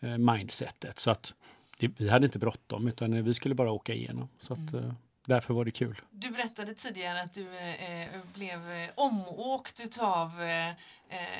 eh, 0.00 0.18
mindsetet. 0.18 1.00
Så 1.00 1.10
att 1.10 1.34
det, 1.78 1.90
vi 1.96 2.08
hade 2.08 2.26
inte 2.26 2.38
bråttom 2.38 2.88
utan 2.88 3.12
eh, 3.12 3.22
vi 3.22 3.34
skulle 3.34 3.54
bara 3.54 3.70
åka 3.72 3.94
igenom. 3.94 4.28
Så 4.40 4.52
att, 4.52 4.72
Mm. 4.72 4.84
eh, 4.84 4.92
därför 5.26 5.54
var 5.54 5.64
det 5.64 5.70
kul. 5.70 6.00
Du 6.10 6.30
berättade 6.30 6.74
tidigare 6.74 7.22
att 7.22 7.32
du 7.32 7.40
eh, 7.42 8.20
blev 8.34 8.58
omåkt 8.94 9.80
utav 9.84 10.30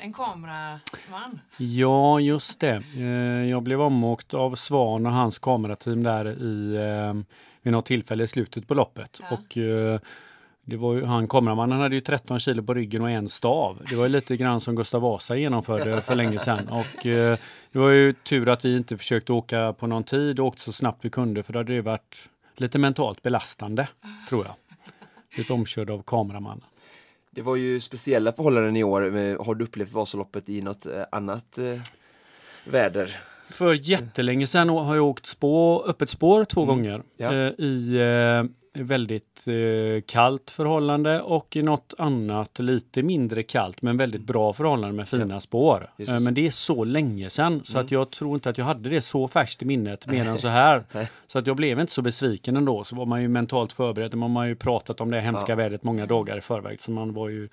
en 0.03 0.13
kameraman. 0.13 1.39
Ja, 1.57 2.19
just 2.19 2.59
det. 2.59 2.81
Jag 3.49 3.63
blev 3.63 3.81
omåkt 3.81 4.33
av 4.33 4.55
Svan 4.55 5.05
och 5.05 5.11
hans 5.11 5.39
kamerateam 5.39 6.03
där 6.03 6.27
i, 6.43 6.77
vid 7.61 7.73
något 7.73 7.85
tillfälle 7.85 8.23
i 8.23 8.27
slutet 8.27 8.67
på 8.67 8.73
loppet. 8.73 9.19
Ja. 9.29 9.37
Och 9.37 9.57
det 10.65 10.77
var 10.77 10.93
ju, 10.93 11.05
han 11.05 11.27
kameramannen 11.27 11.79
hade 11.79 11.95
ju 11.95 12.01
13 12.01 12.39
kilo 12.39 12.63
på 12.63 12.73
ryggen 12.73 13.01
och 13.01 13.09
en 13.09 13.29
stav. 13.29 13.81
Det 13.89 13.95
var 13.95 14.03
ju 14.05 14.11
lite 14.11 14.37
grann 14.37 14.61
som 14.61 14.75
Gustav 14.75 15.01
Vasa 15.01 15.35
genomförde 15.35 16.01
för 16.01 16.15
länge 16.15 16.39
sedan. 16.39 16.67
Och 16.69 17.05
eh, 17.05 17.37
det 17.71 17.79
var 17.79 17.89
ju 17.89 18.13
tur 18.13 18.49
att 18.49 18.65
vi 18.65 18.77
inte 18.77 18.97
försökte 18.97 19.33
åka 19.33 19.73
på 19.73 19.87
någon 19.87 20.03
tid 20.03 20.39
och 20.39 20.45
åkte 20.45 20.61
så 20.61 20.71
snabbt 20.73 21.05
vi 21.05 21.09
kunde 21.09 21.43
för 21.43 21.53
då 21.53 21.59
hade 21.59 21.73
det 21.73 21.81
varit 21.81 22.15
lite 22.57 22.77
mentalt 22.79 23.21
belastande, 23.23 23.87
tror 24.29 24.45
jag. 24.45 24.55
Lite 25.37 25.53
omkörd 25.53 25.89
av 25.89 26.01
kameramannen. 26.03 26.63
Det 27.31 27.41
var 27.41 27.55
ju 27.55 27.79
speciella 27.79 28.31
förhållanden 28.33 28.75
i 28.75 28.83
år. 28.83 29.01
Men 29.11 29.37
Har 29.45 29.55
du 29.55 29.63
upplevt 29.65 29.91
Vasaloppet 29.93 30.49
i 30.49 30.61
något 30.61 30.85
eh, 30.85 30.91
annat 31.11 31.57
eh, 31.57 31.79
väder? 32.65 33.17
För 33.49 33.73
jättelänge 33.73 34.47
sedan 34.47 34.69
har 34.69 34.95
jag 34.95 35.05
åkt 35.05 35.25
spår, 35.25 35.89
öppet 35.89 36.09
spår 36.09 36.45
två 36.45 36.65
gånger 36.65 37.03
Ja. 37.17 37.33
eh, 37.33 37.51
i 37.57 37.97
eh, 37.97 38.64
väldigt 38.83 39.47
eh, 39.47 40.01
kallt 40.07 40.51
förhållande 40.51 41.21
och 41.21 41.55
i 41.55 41.61
något 41.61 41.93
annat 41.97 42.59
lite 42.59 43.03
mindre 43.03 43.43
kallt 43.43 43.81
men 43.81 43.97
väldigt 43.97 44.21
bra 44.21 44.53
förhållande 44.53 44.95
med 44.95 45.07
fina 45.07 45.39
spår. 45.39 45.91
Just 45.97 46.11
Eh, 46.11 46.19
men 46.19 46.33
det 46.33 46.45
är 46.47 46.51
så 46.51 46.83
länge 46.83 47.29
sedan 47.29 47.61
så 47.63 47.79
att 47.79 47.91
jag 47.91 48.11
tror 48.11 48.35
inte 48.35 48.49
att 48.49 48.57
jag 48.57 48.65
hade 48.65 48.89
det 48.89 49.01
så 49.01 49.27
färskt 49.27 49.61
i 49.61 49.65
minnet 49.65 50.07
mer 50.11 50.29
än 50.29 50.37
så 50.37 50.47
här. 50.47 50.83
Så 51.27 51.39
att 51.39 51.47
jag 51.47 51.55
blev 51.55 51.79
inte 51.79 51.93
så 51.93 52.01
besviken 52.01 52.57
ändå. 52.57 52.83
Så 52.83 52.95
var 52.95 53.05
man 53.05 53.21
ju 53.21 53.27
mentalt 53.27 53.73
förberedd. 53.73 54.15
Man 54.15 54.35
har 54.35 54.45
ju 54.45 54.55
pratat 54.55 55.01
om 55.01 55.11
det 55.11 55.21
hemska 55.21 55.51
Ja. 55.51 55.55
vädret 55.55 55.83
många 55.83 56.05
dagar 56.05 56.37
i 56.37 56.41
förväg 56.41 56.81
så 56.81 56.91
man 56.91 57.13
var 57.13 57.29
ju 57.29 57.49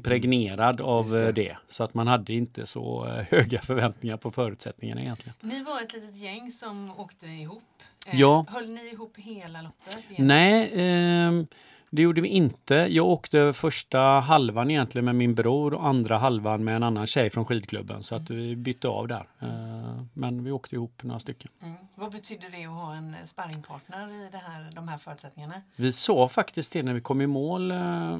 impregnerad 0.00 0.80
av 0.80 1.02
Just 1.04 1.14
det. 1.14 1.26
eh, 1.28 1.34
det. 1.34 1.56
Så 1.68 1.84
att 1.84 1.94
man 1.94 2.06
hade 2.06 2.32
inte 2.32 2.66
så 2.66 3.06
eh, 3.06 3.12
höga 3.30 3.60
förväntningar 3.60 4.16
på 4.16 4.30
förutsättningarna 4.30 5.00
egentligen. 5.00 5.34
Ni 5.40 5.62
var 5.64 5.82
ett 5.82 5.92
litet 5.92 6.16
gäng 6.22 6.50
som 6.50 6.90
åkte 6.98 7.26
ihop. 7.26 7.62
Eh, 8.06 8.20
Ja. 8.20 8.44
Höll 8.48 8.70
ni 8.70 8.90
ihop 8.92 9.16
hela 9.16 9.62
loppet? 9.62 9.98
igenom? 10.10 10.26
Nej, 10.26 10.72
ehm, 10.74 11.46
det 11.90 12.02
gjorde 12.02 12.20
vi 12.20 12.28
inte. 12.28 12.74
Jag 12.74 13.06
åkte 13.06 13.52
första 13.52 13.98
halvan 14.00 14.70
egentligen 14.70 15.04
med 15.04 15.14
min 15.14 15.34
bror 15.34 15.74
och 15.74 15.86
andra 15.86 16.18
halvan 16.18 16.64
med 16.64 16.76
en 16.76 16.82
annan 16.82 17.06
tjej 17.06 17.30
från 17.30 17.44
skidklubben. 17.44 18.02
Så 18.02 18.14
att 18.14 18.30
vi 18.30 18.56
bytte 18.56 18.88
av 18.88 19.08
där. 19.08 19.28
Eh, 19.40 20.02
men 20.12 20.44
vi 20.44 20.50
åkte 20.50 20.74
ihop 20.74 21.02
några 21.02 21.20
stycken. 21.20 21.50
Mm. 21.62 21.74
Vad 21.94 22.12
betyder 22.12 22.50
det 22.50 22.64
att 22.64 22.72
ha 22.72 22.94
en 22.94 23.16
sparringpartner 23.24 24.08
i 24.26 24.28
det 24.32 24.38
här, 24.38 24.70
de 24.74 24.88
här 24.88 24.98
förutsättningarna? 24.98 25.54
Vi 25.76 25.92
sa 25.92 26.28
faktiskt 26.28 26.72
det 26.72 26.82
när 26.82 26.94
vi 26.94 27.00
kom 27.00 27.20
i 27.20 27.26
mål, 27.26 27.70
eh, 27.70 28.18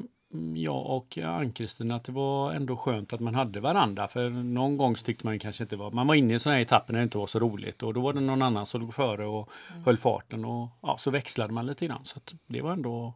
jag 0.53 0.85
och 0.85 1.17
Ann-Kristin, 1.17 1.91
att 1.91 2.03
det 2.03 2.11
var 2.11 2.53
ändå 2.53 2.77
skönt 2.77 3.13
att 3.13 3.19
man 3.19 3.35
hade 3.35 3.59
varandra. 3.59 4.07
För 4.07 4.29
någon 4.29 4.77
gång 4.77 4.95
tyckte 4.95 5.25
man 5.25 5.39
kanske 5.39 5.63
inte 5.63 5.75
var... 5.75 5.91
Man 5.91 6.07
var 6.07 6.15
inne 6.15 6.35
i 6.35 6.39
sådana 6.39 6.55
här 6.55 6.61
etapper 6.61 6.93
när 6.93 6.99
det 6.99 7.03
inte 7.03 7.17
var 7.17 7.27
så 7.27 7.39
roligt 7.39 7.83
och 7.83 7.93
då 7.93 8.01
var 8.01 8.13
det 8.13 8.19
någon 8.19 8.41
annan 8.41 8.65
som 8.65 8.81
låg 8.81 8.93
före 8.93 9.25
och 9.25 9.49
höll 9.85 9.97
farten 9.97 10.45
och 10.45 10.69
ja, 10.81 10.97
så 10.97 11.11
växlade 11.11 11.53
man 11.53 11.65
lite 11.65 11.85
grann. 11.85 12.05
Så 12.05 12.17
att 12.17 12.33
det 12.47 12.61
var 12.61 12.71
ändå 12.71 13.13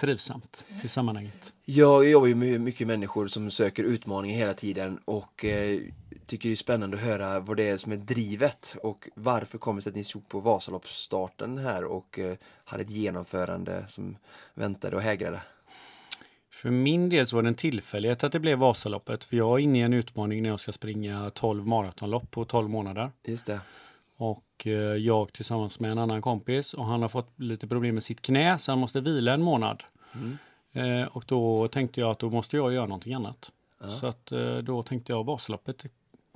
trivsamt 0.00 0.66
i 0.82 0.88
sammanhanget. 0.88 1.52
Jag 1.64 2.10
jobbar 2.10 2.26
ju 2.26 2.34
med 2.34 2.60
mycket 2.60 2.86
människor 2.86 3.26
som 3.26 3.50
söker 3.50 3.84
utmaningar 3.84 4.36
hela 4.36 4.54
tiden 4.54 4.98
och 5.04 5.44
eh, 5.44 5.80
tycker 6.26 6.48
det 6.48 6.52
är 6.52 6.56
spännande 6.56 6.96
att 6.96 7.02
höra 7.02 7.40
vad 7.40 7.56
det 7.56 7.68
är 7.68 7.76
som 7.76 7.92
är 7.92 7.96
drivet 7.96 8.76
och 8.82 9.08
varför 9.14 9.58
kommer 9.58 9.80
det 9.80 9.82
sig 9.82 9.90
att 9.90 9.96
ni 9.96 10.04
stod 10.04 10.28
på 10.28 10.40
Vasaloppsstarten 10.40 11.58
här 11.58 11.84
och 11.84 12.18
eh, 12.18 12.36
hade 12.64 12.82
ett 12.82 12.90
genomförande 12.90 13.84
som 13.88 14.16
väntade 14.54 14.96
och 14.96 15.02
hägrade. 15.02 15.40
För 16.56 16.70
min 16.70 17.08
del 17.08 17.26
så 17.26 17.36
var 17.36 17.42
det 17.42 17.48
en 17.48 17.54
tillfällighet 17.54 18.24
att 18.24 18.32
det 18.32 18.40
blev 18.40 18.58
Vasaloppet. 18.58 19.24
För 19.24 19.36
jag 19.36 19.58
är 19.58 19.64
inne 19.64 19.78
i 19.78 19.82
en 19.82 19.92
utmaning 19.92 20.42
när 20.42 20.50
jag 20.50 20.60
ska 20.60 20.72
springa 20.72 21.30
12 21.30 21.66
maratonlopp 21.66 22.30
på 22.30 22.44
12 22.44 22.68
månader. 22.70 23.10
Just 23.24 23.46
det. 23.46 23.60
Och 24.16 24.66
eh, 24.66 24.72
jag 24.72 25.32
tillsammans 25.32 25.80
med 25.80 25.92
en 25.92 25.98
annan 25.98 26.22
kompis 26.22 26.74
och 26.74 26.84
han 26.84 27.02
har 27.02 27.08
fått 27.08 27.40
lite 27.40 27.66
problem 27.68 27.94
med 27.94 28.04
sitt 28.04 28.22
knä 28.22 28.58
så 28.58 28.72
han 28.72 28.78
måste 28.78 29.00
vila 29.00 29.34
en 29.34 29.42
månad. 29.42 29.82
Mm. 30.14 30.38
Eh, 30.72 31.06
och 31.06 31.24
då 31.26 31.68
tänkte 31.68 32.00
jag 32.00 32.10
att 32.10 32.18
då 32.18 32.30
måste 32.30 32.56
jag 32.56 32.72
göra 32.72 32.86
någonting 32.86 33.14
annat. 33.14 33.52
Ja. 33.80 33.88
Så 33.88 34.06
att 34.06 34.32
eh, 34.32 34.56
då 34.56 34.82
tänkte 34.82 35.12
jag 35.12 35.24
Vasaloppet 35.24 35.84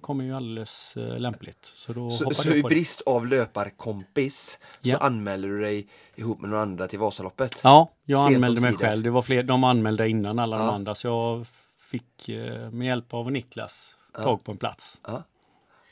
kommer 0.01 0.25
ju 0.25 0.37
alldeles 0.37 0.97
eh, 0.97 1.19
lämpligt. 1.19 1.73
Så 1.77 1.93
då 1.93 2.11
Så, 2.11 2.35
så 2.35 2.51
i 2.51 2.63
brist 2.63 3.01
av 3.01 3.27
löparkompis 3.27 4.59
Ja. 4.81 4.99
så 4.99 5.05
anmäler 5.05 5.49
du 5.49 5.61
dig 5.61 5.89
ihop 6.17 6.41
med 6.41 6.51
några 6.51 6.63
andra 6.63 6.87
till 6.89 6.99
Vasaloppet? 6.99 7.61
Ja, 7.63 7.93
jag 8.05 8.25
Sent 8.25 8.37
anmälde 8.37 8.61
mig 8.61 8.73
själv. 8.75 9.03
Det 9.03 9.11
var 9.11 9.23
fler, 9.23 9.43
de 9.43 9.65
anmälde 9.65 10.09
innan 10.09 10.39
alla 10.39 10.57
de 10.59 10.67
Ja. 10.67 10.73
andra 10.73 10.95
så 10.95 11.07
jag 11.09 11.47
fick 11.79 12.29
eh, 12.29 12.71
med 12.71 12.87
hjälp 12.87 13.15
av 13.15 13.33
Niklas 13.33 13.97
Ja. 14.15 14.23
tag 14.23 14.45
på 14.45 14.53
en 14.53 14.59
plats. 14.59 15.01
Ja. 15.07 15.23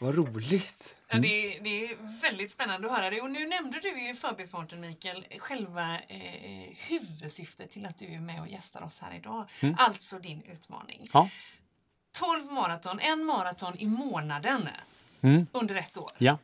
Vad 0.01 0.15
roligt! 0.15 0.97
Ja, 1.11 1.19
det, 1.19 1.59
det 1.61 1.85
är 1.85 2.21
väldigt 2.23 2.51
spännande 2.51 2.87
att 2.87 2.97
höra 2.99 3.11
det. 3.11 3.21
Och 3.21 3.31
nu 3.31 3.47
nämnde 3.47 3.79
du 3.83 3.89
ju 4.01 4.11
i 4.11 4.15
förbifarten 4.15 4.81
Mikael 4.81 5.25
själva 5.39 5.95
eh, 6.09 6.77
huvudsyftet 6.89 7.71
till 7.71 7.87
att 7.87 7.99
du 7.99 8.07
är 8.15 8.21
med 8.21 8.41
och 8.41 8.49
gästar 8.49 8.83
oss 8.83 9.01
här 9.03 9.17
idag. 9.17 9.45
Alltså 9.77 10.19
din 10.19 10.43
utmaning. 10.43 11.05
Ja. 11.13 11.29
12 12.19 12.53
maraton, 12.53 12.99
en 13.01 13.25
maraton 13.25 13.77
i 13.79 13.87
månaden 13.87 14.69
Mm. 15.21 15.47
under 15.53 15.75
ett 15.75 15.99
år. 15.99 16.11
Ja. 16.19 16.39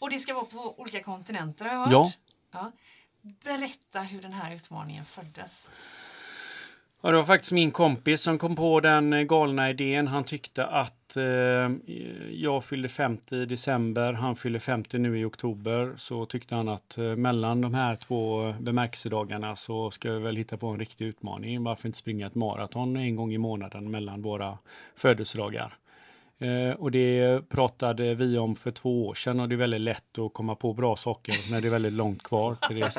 Och 0.00 0.10
det 0.10 0.18
ska 0.18 0.34
vara 0.34 0.44
på 0.44 0.74
olika 0.80 1.02
kontinenter 1.02 1.64
har 1.64 1.72
jag 1.72 1.80
hört. 1.80 1.92
Ja. 1.92 2.10
Ja. 2.52 2.72
Berätta 3.44 4.00
hur 4.00 4.22
den 4.22 4.32
här 4.32 4.52
utmaningen 4.54 5.04
föddes. 5.04 5.70
Ja, 7.04 7.10
det 7.10 7.16
var 7.16 7.24
faktiskt 7.24 7.52
min 7.52 7.70
kompis 7.70 8.20
som 8.20 8.38
kom 8.38 8.56
på 8.56 8.80
den 8.80 9.12
eh, 9.12 9.22
galna 9.22 9.70
idén. 9.70 10.06
Han 10.06 10.24
tyckte 10.24 10.66
att 10.66 11.16
eh, 11.16 11.70
jag 12.30 12.64
fyllde 12.64 12.88
50 12.88 13.36
i 13.36 13.46
december, 13.46 14.12
han 14.12 14.36
fyller 14.36 14.58
50 14.58 14.98
nu 14.98 15.20
i 15.20 15.24
oktober. 15.24 15.94
Så 15.96 16.26
tyckte 16.26 16.54
han 16.54 16.68
att 16.68 16.98
eh, 16.98 17.04
mellan 17.04 17.60
de 17.60 17.74
här 17.74 17.96
två 17.96 18.54
bemärkelsedagarna 18.60 19.56
så 19.56 19.90
ska 19.90 20.12
vi 20.12 20.18
väl 20.18 20.36
hitta 20.36 20.56
på 20.56 20.66
en 20.66 20.78
riktig 20.78 21.04
utmaning. 21.04 21.64
Varför 21.64 21.88
inte 21.88 21.98
springa 21.98 22.26
ett 22.26 22.34
maraton 22.34 22.96
en 22.96 23.16
gång 23.16 23.32
i 23.32 23.38
månaden 23.38 23.90
mellan 23.90 24.22
våra 24.22 24.58
födelsedagar? 24.96 25.74
Eh, 26.38 26.70
och 26.70 26.90
det 26.90 27.40
pratade 27.48 28.14
vi 28.14 28.38
om 28.38 28.56
för 28.56 28.70
två 28.70 29.06
år 29.06 29.14
sedan 29.14 29.40
och 29.40 29.48
det 29.48 29.54
är 29.54 29.56
väldigt 29.56 29.80
lätt 29.80 30.18
att 30.18 30.34
komma 30.34 30.54
på 30.54 30.72
bra 30.72 30.96
saker 30.96 31.34
när 31.52 31.60
det 31.60 31.68
är 31.68 31.70
väldigt 31.70 31.92
långt 31.92 32.22
kvar 32.22 32.56
till 32.68 32.80
det 32.80 32.90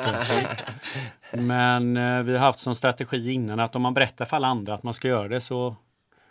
Men 1.42 1.96
eh, 1.96 2.22
vi 2.22 2.32
har 2.32 2.38
haft 2.38 2.60
som 2.60 2.74
strategi 2.74 3.32
innan 3.32 3.60
att 3.60 3.76
om 3.76 3.82
man 3.82 3.94
berättar 3.94 4.24
för 4.24 4.36
alla 4.36 4.48
andra 4.48 4.74
att 4.74 4.82
man 4.82 4.94
ska 4.94 5.08
göra 5.08 5.28
det 5.28 5.40
så 5.40 5.76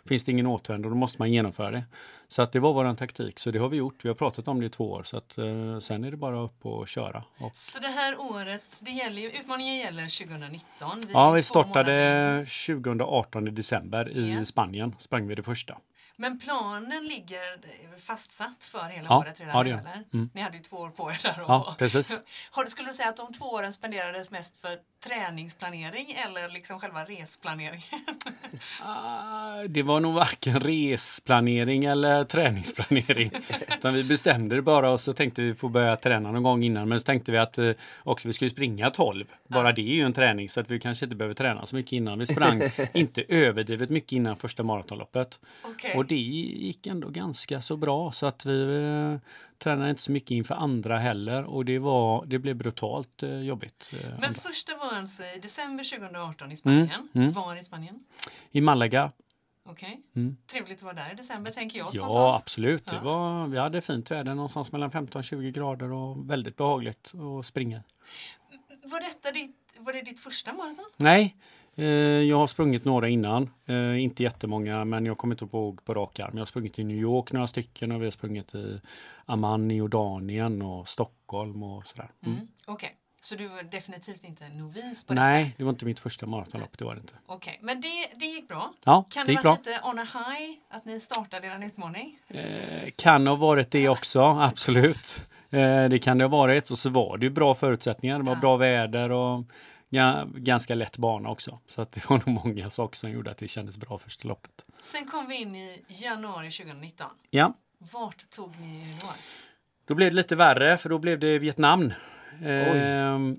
finns 0.08 0.24
det 0.24 0.32
ingen 0.32 0.46
återvändo, 0.46 0.88
då 0.88 0.94
måste 0.94 1.18
man 1.18 1.32
genomföra 1.32 1.70
det. 1.70 1.84
Så 2.28 2.42
att 2.42 2.52
det 2.52 2.60
var 2.60 2.72
vår 2.72 2.94
taktik, 2.94 3.38
så 3.38 3.50
det 3.50 3.58
har 3.58 3.68
vi 3.68 3.76
gjort. 3.76 4.04
Vi 4.04 4.08
har 4.08 4.14
pratat 4.14 4.48
om 4.48 4.60
det 4.60 4.66
i 4.66 4.70
två 4.70 4.90
år, 4.90 5.02
så 5.02 5.16
att 5.16 5.38
eh, 5.38 5.78
sen 5.78 6.04
är 6.04 6.10
det 6.10 6.16
bara 6.16 6.40
upp 6.40 6.66
och 6.66 6.88
köra. 6.88 7.24
Och... 7.38 7.56
Så 7.56 7.80
det 7.80 7.88
här 7.88 8.20
året, 8.20 8.80
det 8.84 8.90
gäller, 8.90 9.22
utmaningen 9.22 9.76
gäller 9.76 10.26
2019? 10.26 11.00
Vi 11.06 11.12
ja, 11.12 11.30
vi 11.30 11.42
startade 11.42 12.46
2018 12.66 13.48
i 13.48 13.50
december 13.50 14.08
i 14.08 14.30
yeah. 14.30 14.44
Spanien, 14.44 14.94
sprang 14.98 15.28
vi 15.28 15.34
det 15.34 15.42
första. 15.42 15.78
Men 16.16 16.38
planen 16.38 17.04
ligger 17.04 17.98
fastsatt 18.00 18.64
för 18.64 18.88
hela 18.88 19.08
ja, 19.08 19.18
året 19.18 19.40
redan 19.40 19.68
ja, 19.68 19.78
eller? 19.78 20.04
Mm. 20.12 20.30
Ni 20.34 20.40
hade 20.40 20.56
ju 20.56 20.62
två 20.62 20.76
år 20.76 20.90
på 20.90 21.10
er 21.10 21.18
där. 21.22 21.40
Och, 21.40 21.50
ja, 21.50 21.74
precis. 21.78 22.12
Skulle 22.66 22.88
du 22.88 22.94
säga 22.94 23.08
att 23.08 23.16
de 23.16 23.32
två 23.32 23.44
åren 23.44 23.72
spenderades 23.72 24.30
mest 24.30 24.60
för 24.60 24.78
träningsplanering 25.08 26.16
eller 26.26 26.48
liksom 26.48 26.78
själva 26.78 27.04
resplaneringen? 27.04 28.04
uh, 28.82 29.68
det 29.68 29.82
var 29.82 30.00
nog 30.00 30.14
varken 30.14 30.60
resplanering 30.60 31.84
eller 31.84 32.24
träningsplanering. 32.24 33.30
Utan 33.78 33.94
vi 33.94 34.04
bestämde 34.04 34.56
det 34.56 34.62
bara 34.62 34.90
och 34.90 35.00
så 35.00 35.12
tänkte 35.12 35.42
vi 35.42 35.54
få 35.54 35.68
börja 35.68 35.96
träna 35.96 36.32
någon 36.32 36.42
gång 36.42 36.64
innan. 36.64 36.88
Men 36.88 37.00
så 37.00 37.04
tänkte 37.04 37.32
vi 37.32 37.38
att 37.38 37.58
uh, 37.58 37.72
också 38.02 38.28
vi 38.28 38.34
skulle 38.34 38.50
springa 38.50 38.90
12. 38.90 39.24
Bara 39.48 39.72
det 39.72 39.82
är 39.82 39.94
ju 39.94 40.02
en 40.02 40.12
träning 40.12 40.48
så 40.48 40.60
att 40.60 40.70
vi 40.70 40.80
kanske 40.80 41.06
inte 41.06 41.16
behöver 41.16 41.34
träna 41.34 41.66
så 41.66 41.76
mycket 41.76 41.92
innan. 41.92 42.18
Vi 42.18 42.26
sprang 42.26 42.62
inte 42.92 43.24
överdrivet 43.28 43.90
mycket 43.90 44.12
innan 44.12 44.36
första 44.36 44.62
maratonloppet. 44.62 45.40
Okay. 45.74 45.94
Och 45.94 46.06
det 46.06 46.16
gick 46.16 46.86
ändå 46.86 47.08
ganska 47.08 47.60
så 47.60 47.76
bra 47.76 48.12
så 48.12 48.26
att 48.26 48.46
vi 48.46 48.62
uh, 48.62 49.18
tränade 49.58 49.90
inte 49.90 50.02
så 50.02 50.12
mycket 50.12 50.30
inför 50.30 50.54
andra 50.54 50.98
heller 50.98 51.44
och 51.44 51.64
det, 51.64 51.78
var, 51.78 52.26
det 52.26 52.38
blev 52.38 52.56
brutalt 52.56 53.22
uh, 53.22 53.42
jobbigt. 53.42 53.92
Uh, 53.94 54.10
Men 54.20 54.34
första 54.34 54.72
var 54.76 54.98
alltså 54.98 55.22
i 55.22 55.38
december 55.42 55.98
2018 55.98 56.52
i 56.52 56.56
Spanien. 56.56 56.90
Mm, 56.90 57.08
mm. 57.14 57.30
Var 57.30 57.56
i 57.56 57.62
Spanien? 57.62 58.04
I 58.50 58.60
Malaga. 58.60 59.12
Okej. 59.68 59.88
Okay. 59.88 60.22
Mm. 60.22 60.36
Trevligt 60.46 60.76
att 60.76 60.82
vara 60.82 60.94
där 60.94 61.12
i 61.12 61.14
december 61.14 61.50
tänker 61.50 61.78
jag 61.78 61.92
spontant. 61.92 62.14
Ja, 62.14 62.34
absolut. 62.34 62.82
Ja. 62.86 62.92
Det 62.92 63.00
var, 63.00 63.46
vi 63.46 63.58
hade 63.58 63.80
fint 63.80 64.10
väder, 64.10 64.34
någonstans 64.34 64.72
mellan 64.72 64.90
15-20 64.90 65.50
grader 65.50 65.92
och 65.92 66.30
väldigt 66.30 66.56
behagligt 66.56 67.12
att 67.14 67.46
springa. 67.46 67.82
Var, 68.84 69.00
detta 69.00 69.32
ditt, 69.32 69.78
var 69.78 69.92
det 69.92 70.02
ditt 70.02 70.20
första 70.20 70.52
maraton? 70.52 70.84
Nej, 70.96 71.22
eh, 71.24 71.55
jag 72.28 72.36
har 72.36 72.46
sprungit 72.46 72.84
några 72.84 73.08
innan. 73.08 73.50
Eh, 73.66 74.02
inte 74.02 74.22
jättemånga, 74.22 74.84
men 74.84 75.06
jag 75.06 75.18
kommer 75.18 75.34
inte 75.34 75.56
ihåg 75.56 75.84
på 75.84 75.94
rak 75.94 76.20
arm. 76.20 76.30
Jag 76.32 76.40
har 76.40 76.46
sprungit 76.46 76.78
i 76.78 76.84
New 76.84 76.96
York 76.96 77.32
några 77.32 77.46
stycken 77.46 77.92
och 77.92 78.00
vi 78.00 78.04
har 78.06 78.10
sprungit 78.10 78.54
i 78.54 78.80
Amman 79.26 79.70
i 79.70 79.74
Jordanien 79.74 80.62
och 80.62 80.88
Stockholm 80.88 81.62
och 81.62 81.86
sådär. 81.86 82.10
Mm. 82.26 82.36
Mm. 82.36 82.48
Okej. 82.66 82.74
Okay. 82.74 82.90
Så 83.20 83.34
du 83.34 83.48
var 83.48 83.62
definitivt 83.62 84.24
inte 84.24 84.48
novis 84.48 85.04
på 85.04 85.14
Nej, 85.14 85.44
detta? 85.44 85.54
det 85.58 85.64
var 85.64 85.70
inte 85.70 85.84
mitt 85.84 86.00
första 86.00 86.26
maratonlopp. 86.26 86.78
Det 86.78 86.84
var 86.84 86.94
det 86.94 87.00
inte. 87.00 87.14
Okej, 87.26 87.36
okay. 87.36 87.66
men 87.66 87.80
det, 87.80 87.88
det 88.14 88.24
gick 88.24 88.48
bra? 88.48 88.72
Ja, 88.84 89.06
kan 89.10 89.26
det 89.26 89.32
det 89.32 89.36
ha 89.38 89.50
varit 89.50 89.66
lite 89.66 89.80
on 89.84 89.98
a 89.98 90.06
high 90.12 90.58
att 90.70 90.84
ni 90.84 91.00
startade 91.00 91.46
er 91.46 91.66
utmaning? 91.66 92.18
Eh, 92.28 92.90
kan 92.96 93.26
ha 93.26 93.34
varit 93.34 93.70
det 93.70 93.88
också, 93.88 94.20
absolut. 94.40 95.22
Eh, 95.50 95.84
det 95.84 95.98
kan 96.02 96.18
det 96.18 96.24
ha 96.24 96.28
varit 96.28 96.70
och 96.70 96.78
så 96.78 96.90
var 96.90 97.18
det 97.18 97.26
ju 97.26 97.30
bra 97.30 97.54
förutsättningar. 97.54 98.18
Det 98.18 98.24
var 98.24 98.34
ja. 98.34 98.40
bra 98.40 98.56
väder 98.56 99.12
och 99.12 99.44
ganska 100.34 100.74
lätt 100.74 100.98
bana 100.98 101.28
också. 101.28 101.58
Så 101.66 101.82
att 101.82 101.92
det 101.92 102.10
var 102.10 102.22
nog 102.26 102.44
många 102.44 102.70
saker 102.70 102.96
som 102.96 103.10
gjorde 103.10 103.30
att 103.30 103.38
det 103.38 103.48
kändes 103.48 103.78
bra 103.78 103.98
första 103.98 104.28
loppet. 104.28 104.66
Sen 104.80 105.06
kom 105.06 105.26
vi 105.28 105.42
in 105.42 105.54
i 105.54 105.84
januari 105.88 106.50
2019. 106.50 107.06
Ja. 107.30 107.56
Vart 107.78 108.30
tog 108.30 108.60
ni 108.60 108.90
er 108.90 109.00
då? 109.00 109.06
Då 109.84 109.94
blev 109.94 110.10
det 110.10 110.16
lite 110.16 110.36
värre 110.36 110.78
för 110.78 110.88
då 110.88 110.98
blev 110.98 111.18
det 111.18 111.38
Vietnam. 111.38 111.92
Ehm, 112.42 113.36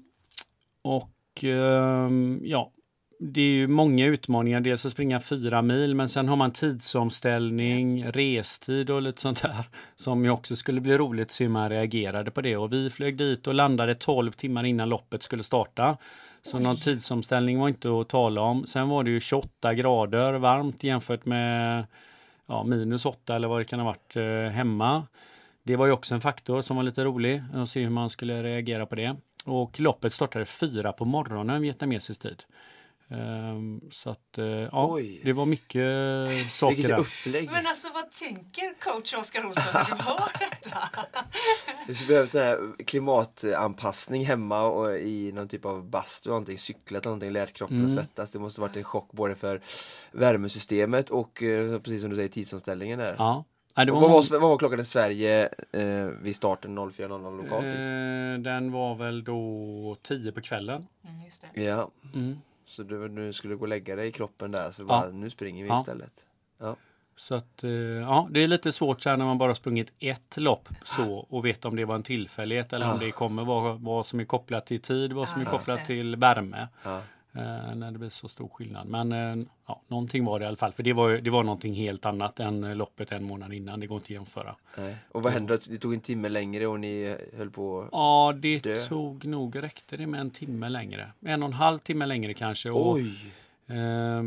och 0.81 1.43
ehm, 1.43 2.41
ja, 2.43 2.71
det 3.19 3.41
är 3.41 3.53
ju 3.53 3.67
många 3.67 4.05
utmaningar. 4.05 4.61
Dels 4.61 4.85
att 4.85 4.91
springa 4.91 5.19
fyra 5.19 5.61
mil, 5.61 5.95
men 5.95 6.09
sen 6.09 6.27
har 6.27 6.35
man 6.35 6.51
tidsomställning, 6.51 8.05
restid 8.11 8.89
och 8.89 9.01
lite 9.01 9.21
sånt 9.21 9.41
där 9.41 9.65
som 9.95 10.23
ju 10.25 10.29
också 10.29 10.55
skulle 10.55 10.81
bli 10.81 10.97
roligt 10.97 11.25
att 11.25 11.31
se 11.31 11.43
hur 11.43 11.51
man 11.51 11.69
reagerade 11.69 12.31
på 12.31 12.41
det. 12.41 12.57
Och 12.57 12.73
vi 12.73 12.89
flög 12.89 13.17
dit 13.17 13.47
och 13.47 13.53
landade 13.53 13.95
12 13.95 14.31
timmar 14.31 14.63
innan 14.63 14.89
loppet 14.89 15.23
skulle 15.23 15.43
starta. 15.43 15.97
Så 16.47 16.59
någon 16.59 16.75
tidsomställning 16.75 17.59
var 17.59 17.67
inte 17.67 17.99
att 17.99 18.09
tala 18.09 18.41
om. 18.41 18.67
Sen 18.67 18.89
var 18.89 19.03
det 19.03 19.09
ju 19.09 19.19
28 19.19 19.73
grader 19.73 20.33
varmt 20.33 20.83
jämfört 20.83 21.25
med 21.25 21.85
ja, 22.45 22.63
minus 22.63 23.05
8 23.05 23.35
eller 23.35 23.47
vad 23.47 23.59
det 23.59 23.65
kan 23.65 23.79
ha 23.79 23.85
varit 23.85 24.15
eh, 24.15 24.53
hemma. 24.53 25.07
Det 25.63 25.75
var 25.75 25.85
ju 25.85 25.91
också 25.91 26.15
en 26.15 26.21
faktor 26.21 26.61
som 26.61 26.77
var 26.77 26.83
lite 26.83 27.03
rolig 27.03 27.43
att 27.53 27.69
se 27.69 27.83
hur 27.83 27.89
man 27.89 28.09
skulle 28.09 28.43
reagera 28.43 28.85
på 28.85 28.95
det. 28.95 29.15
Och 29.45 29.79
loppet 29.79 30.13
startade 30.13 30.45
fyra 30.45 30.93
på 30.93 31.05
morgonen 31.05 31.61
vietnamesisk 31.61 32.21
tid. 32.21 32.43
Um, 33.09 33.81
så 33.91 34.09
att 34.09 34.37
uh, 34.37 34.45
ja, 34.45 34.99
det 35.23 35.33
var 35.33 35.45
mycket 35.45 35.81
saker 36.49 36.87
där. 36.87 36.99
Upplägg. 36.99 37.49
Men 37.51 37.67
alltså 37.67 37.87
vad 37.93 38.11
tänker 38.11 38.79
coach 38.79 39.13
Oskar 39.13 39.45
Olsson 39.45 39.73
när 39.73 39.85
du 39.85 40.03
hör 40.03 40.31
detta? 40.39 40.79
Du 41.87 42.07
behöver 42.07 42.27
så 42.27 42.39
här 42.39 42.83
klimatanpassning 42.85 44.25
hemma 44.25 44.63
och 44.63 44.97
i 44.97 45.31
någon 45.31 45.47
typ 45.47 45.65
av 45.65 45.89
bastu, 45.89 46.29
någonting, 46.29 46.57
cyklat 46.57 47.05
någonting, 47.05 47.31
lärt 47.31 47.53
kroppen 47.53 47.77
mm. 47.77 47.87
att 47.87 47.93
svettas. 47.93 48.31
Det 48.31 48.39
måste 48.39 48.61
varit 48.61 48.75
en 48.75 48.83
chock 48.83 49.11
både 49.11 49.35
för 49.35 49.61
värmesystemet 50.11 51.09
och 51.09 51.41
uh, 51.41 51.79
precis 51.79 52.01
som 52.01 52.09
du 52.09 52.15
säger 52.15 52.29
tidsomställningen 52.29 52.99
där. 52.99 53.15
Ja. 53.17 53.45
Nej, 53.77 53.85
det 53.85 53.91
var 53.91 54.01
vad, 54.01 54.11
var, 54.11 54.39
vad 54.39 54.49
var 54.49 54.57
klockan 54.57 54.79
i 54.79 54.85
Sverige 54.85 55.49
eh, 55.71 56.05
vid 56.21 56.35
starten 56.35 56.79
04.00 56.79 57.37
lokalt? 57.43 57.67
Eh, 57.67 58.53
den 58.53 58.71
var 58.71 58.95
väl 58.95 59.23
då 59.23 59.97
10 60.01 60.31
på 60.31 60.41
kvällen. 60.41 60.87
Mm, 61.07 61.23
just 61.25 61.45
det. 61.53 61.61
Ja. 61.61 61.91
Mm. 62.13 62.37
Så 62.67 62.83
du, 62.83 63.07
du 63.07 63.33
skulle 63.33 63.55
gå 63.55 63.61
och 63.61 63.67
lägga 63.67 63.95
dig 63.95 64.07
i 64.07 64.11
kroppen 64.11 64.51
där 64.51 64.71
så 64.71 64.85
bara, 64.85 65.05
ja. 65.05 65.11
nu 65.11 65.29
springer 65.29 65.63
vi 65.63 65.69
ja. 65.69 65.79
istället. 65.79 66.25
Ja. 66.57 66.75
Så 67.15 67.35
att, 67.35 67.63
eh, 67.63 67.71
ja, 67.71 68.27
det 68.31 68.43
är 68.43 68.47
lite 68.47 68.71
svårt 68.71 69.01
så 69.01 69.09
här 69.09 69.17
när 69.17 69.25
man 69.25 69.37
bara 69.37 69.55
sprungit 69.55 69.93
ett 69.99 70.37
lopp 70.37 70.69
så 70.85 71.13
och 71.17 71.45
vet 71.45 71.65
om 71.65 71.75
det 71.75 71.85
var 71.85 71.95
en 71.95 72.03
tillfällighet 72.03 72.73
eller 72.73 72.93
om 72.93 72.99
det 72.99 73.11
kommer 73.11 73.45
vara 73.45 73.73
vad 73.73 74.05
som 74.05 74.19
är 74.19 74.23
kopplat 74.23 74.65
till 74.65 74.81
tid, 74.81 75.13
vad 75.13 75.29
som 75.29 75.41
är 75.41 75.45
kopplat 75.45 75.85
till 75.85 76.15
värme. 76.15 76.67
Eh, 77.37 77.75
när 77.75 77.91
det 77.91 77.99
blir 77.99 78.09
så 78.09 78.27
stor 78.27 78.47
skillnad. 78.47 78.87
Men 78.87 79.11
eh, 79.11 79.47
ja, 79.67 79.81
någonting 79.87 80.25
var 80.25 80.39
det 80.39 80.43
i 80.43 80.47
alla 80.47 80.57
fall. 80.57 80.73
För 80.73 80.83
det 80.83 80.93
var, 80.93 81.11
det 81.11 81.29
var 81.29 81.43
någonting 81.43 81.73
helt 81.73 82.05
annat 82.05 82.39
än 82.39 82.77
loppet 82.77 83.11
en 83.11 83.23
månad 83.23 83.53
innan. 83.53 83.79
Det 83.79 83.87
går 83.87 83.95
inte 83.95 84.05
att 84.05 84.09
jämföra. 84.09 84.55
Nej. 84.77 84.95
Och 85.11 85.23
vad 85.23 85.33
hände? 85.33 85.59
Det 85.69 85.77
tog 85.77 85.93
en 85.93 85.99
timme 85.99 86.29
längre 86.29 86.67
och 86.67 86.79
ni 86.79 87.17
höll 87.37 87.51
på 87.51 87.89
Ja, 87.91 88.33
det 88.41 88.59
dö. 88.59 88.85
tog 88.85 89.25
nog, 89.25 89.63
räckte 89.63 89.97
det 89.97 90.07
med 90.07 90.21
en 90.21 90.31
timme 90.31 90.69
längre. 90.69 91.11
En 91.21 91.43
och 91.43 91.47
en 91.47 91.53
halv 91.53 91.79
timme 91.79 92.05
längre 92.05 92.33
kanske. 92.33 92.69
Och, 92.69 92.91
Oj! 92.93 93.33
Eh, 93.67 94.23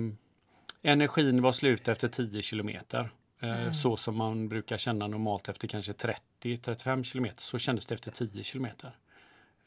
energin 0.82 1.42
var 1.42 1.52
slut 1.52 1.88
efter 1.88 2.08
10 2.08 2.42
kilometer. 2.42 3.10
Eh, 3.40 3.62
mm. 3.62 3.74
Så 3.74 3.96
som 3.96 4.16
man 4.16 4.48
brukar 4.48 4.76
känna 4.76 5.06
normalt 5.06 5.48
efter 5.48 5.68
kanske 5.68 5.92
30-35 5.92 7.02
kilometer. 7.02 7.42
Så 7.42 7.58
kändes 7.58 7.86
det 7.86 7.94
efter 7.94 8.10
10 8.10 8.42
kilometer. 8.42 8.90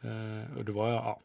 Eh, 0.01 0.57
och 0.57 0.65
det 0.65 0.71
var, 0.71 0.89
ja, 0.89 1.19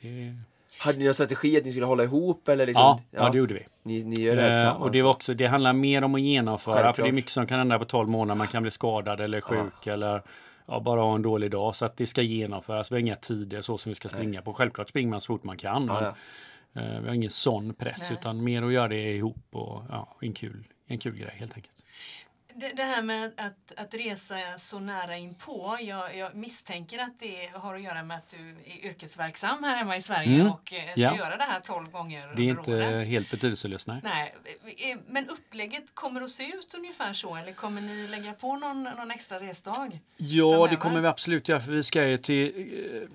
det 0.00 0.36
hade 0.80 0.98
ni 0.98 1.04
någon 1.04 1.14
strategi 1.14 1.58
att 1.58 1.64
ni 1.64 1.70
skulle 1.70 1.86
hålla 1.86 2.04
ihop? 2.04 2.48
Eller 2.48 2.66
liksom, 2.66 2.82
ja, 2.82 3.00
ja, 3.10 3.28
det 3.28 3.38
gjorde 3.38 3.54
vi. 3.54 3.66
Ni, 3.82 4.02
ni 4.02 4.20
gör 4.20 4.36
det 4.36 4.46
eh, 4.46 4.52
tillsammans? 4.52 4.82
Och 4.82 4.90
det, 4.90 5.02
var 5.02 5.10
också, 5.10 5.34
det 5.34 5.46
handlar 5.46 5.72
mer 5.72 6.04
om 6.04 6.14
att 6.14 6.20
genomföra. 6.20 6.74
Självklart. 6.74 6.96
För 6.96 7.02
det 7.02 7.08
är 7.08 7.12
mycket 7.12 7.30
som 7.30 7.46
kan 7.46 7.58
hända 7.58 7.78
på 7.78 7.84
12 7.84 8.08
månader. 8.08 8.38
Man 8.38 8.46
kan 8.46 8.62
bli 8.62 8.70
skadad 8.70 9.20
eller 9.20 9.40
sjuk 9.40 9.72
ja. 9.84 9.92
eller 9.92 10.22
ja, 10.66 10.80
bara 10.80 11.00
ha 11.00 11.14
en 11.14 11.22
dålig 11.22 11.50
dag. 11.50 11.76
Så 11.76 11.84
att 11.84 11.96
det 11.96 12.06
ska 12.06 12.22
genomföras. 12.22 12.92
Vi 12.92 12.94
har 12.94 13.00
inga 13.00 13.16
tider 13.16 13.60
så 13.60 13.78
som 13.78 13.90
vi 13.90 13.94
ska 13.94 14.08
springa 14.08 14.30
Nej. 14.30 14.42
på. 14.42 14.54
Självklart 14.54 14.88
springer 14.88 15.10
man 15.10 15.20
så 15.20 15.26
fort 15.26 15.44
man 15.44 15.56
kan. 15.56 15.86
Ja, 15.86 16.14
men, 16.72 16.84
eh, 16.84 17.00
vi 17.00 17.08
har 17.08 17.14
ingen 17.14 17.30
sån 17.30 17.74
press 17.74 18.10
Nej. 18.10 18.18
utan 18.20 18.44
mer 18.44 18.62
att 18.62 18.72
göra 18.72 18.88
det 18.88 19.12
ihop 19.12 19.46
och 19.50 19.82
ja, 19.88 20.16
en, 20.20 20.32
kul, 20.32 20.64
en 20.86 20.98
kul 20.98 21.16
grej 21.16 21.34
helt 21.36 21.54
enkelt. 21.54 21.84
Det, 22.54 22.72
det, 22.76 22.82
här 22.82 23.02
med 23.02 23.32
att, 23.36 23.72
att 23.76 23.94
resa 23.94 24.34
så 24.56 24.78
nära 24.78 25.16
inpå, 25.16 25.76
jag, 25.80 26.16
jag 26.16 26.34
misstänker 26.34 26.98
att 26.98 27.18
det 27.18 27.50
har 27.54 27.74
att 27.74 27.82
göra 27.82 28.02
med 28.02 28.16
att 28.16 28.28
du 28.28 28.56
är 28.72 28.86
yrkesverksam 28.90 29.64
här 29.64 29.76
hemma 29.76 29.96
i 29.96 30.00
Sverige 30.00 30.34
mm. 30.34 30.52
och 30.52 30.72
eh, 30.72 30.92
ska 30.92 31.00
ja. 31.00 31.16
göra 31.16 31.36
det 31.36 31.44
här 31.44 31.60
12 31.60 31.90
gånger 31.90 32.32
Det 32.36 32.42
är 32.42 32.46
inte 32.46 32.70
året. 32.70 33.06
helt 33.06 33.30
betydelselöst, 33.30 33.86
nej. 33.86 34.00
nej. 34.02 34.32
Eh, 34.64 34.98
men 35.06 35.28
upplägget 35.28 35.94
kommer 35.94 36.20
att 36.20 36.30
se 36.30 36.44
ut 36.44 36.74
ungefär 36.74 37.12
så 37.12 37.36
eller 37.36 37.52
kommer 37.52 37.80
ni 37.80 38.06
lägga 38.06 38.32
på 38.32 38.56
någon, 38.56 38.82
någon 38.82 39.10
extra 39.10 39.40
resdag? 39.40 40.00
Ja, 40.16 40.50
framöver? 40.50 40.68
det 40.68 40.76
kommer 40.76 41.00
vi 41.00 41.08
absolut 41.08 41.48
göra 41.48 41.60
för 41.60 41.72
vi 41.72 41.82
ska 41.82 42.08
ju 42.08 42.16
till 42.16 43.08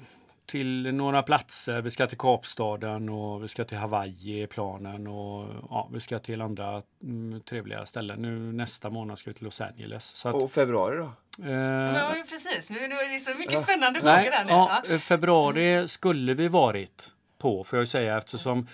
till 0.48 0.96
några 0.96 1.24
platser. 1.24 1.82
Vi 1.82 1.92
ska 1.92 2.08
till 2.08 2.18
Kapstaden 2.18 3.10
och 3.10 3.44
vi 3.44 3.48
ska 3.48 3.64
till 3.66 3.78
Hawaii 3.78 4.44
i 4.44 4.48
planen 4.48 5.08
och 5.08 5.50
ja, 5.70 5.90
vi 5.94 6.00
ska 6.00 6.20
till 6.20 6.42
andra 6.42 6.82
mm, 7.04 7.42
trevliga 7.42 7.86
ställen. 7.86 8.22
Nu 8.22 8.30
nästa 8.54 8.90
månad 8.90 9.20
ska 9.20 9.30
vi 9.30 9.34
till 9.34 9.44
Los 9.46 9.62
Angeles. 9.62 10.06
Så 10.06 10.30
att, 10.30 10.36
Och 10.36 10.52
februari 10.52 10.98
då? 10.98 11.12
eh, 11.46 11.52
Ja, 11.52 12.14
precis. 12.30 12.72
Nu 12.72 12.78
är 12.78 13.14
det 13.14 13.20
så 13.20 13.38
mycket 13.40 13.60
spännande 13.60 14.00
Nej, 14.04 14.24
frågor 14.24 14.38
här 14.38 14.46
nu. 14.46 14.52
ja, 14.52 14.82
Ja. 14.90 14.98
februari 15.00 15.88
skulle 15.88 16.34
vi 16.34 16.48
varit 16.48 17.12
på 17.38 17.63
får 17.63 17.80
jag 17.80 17.88
säga 17.88 18.17
eftersom 18.17 18.67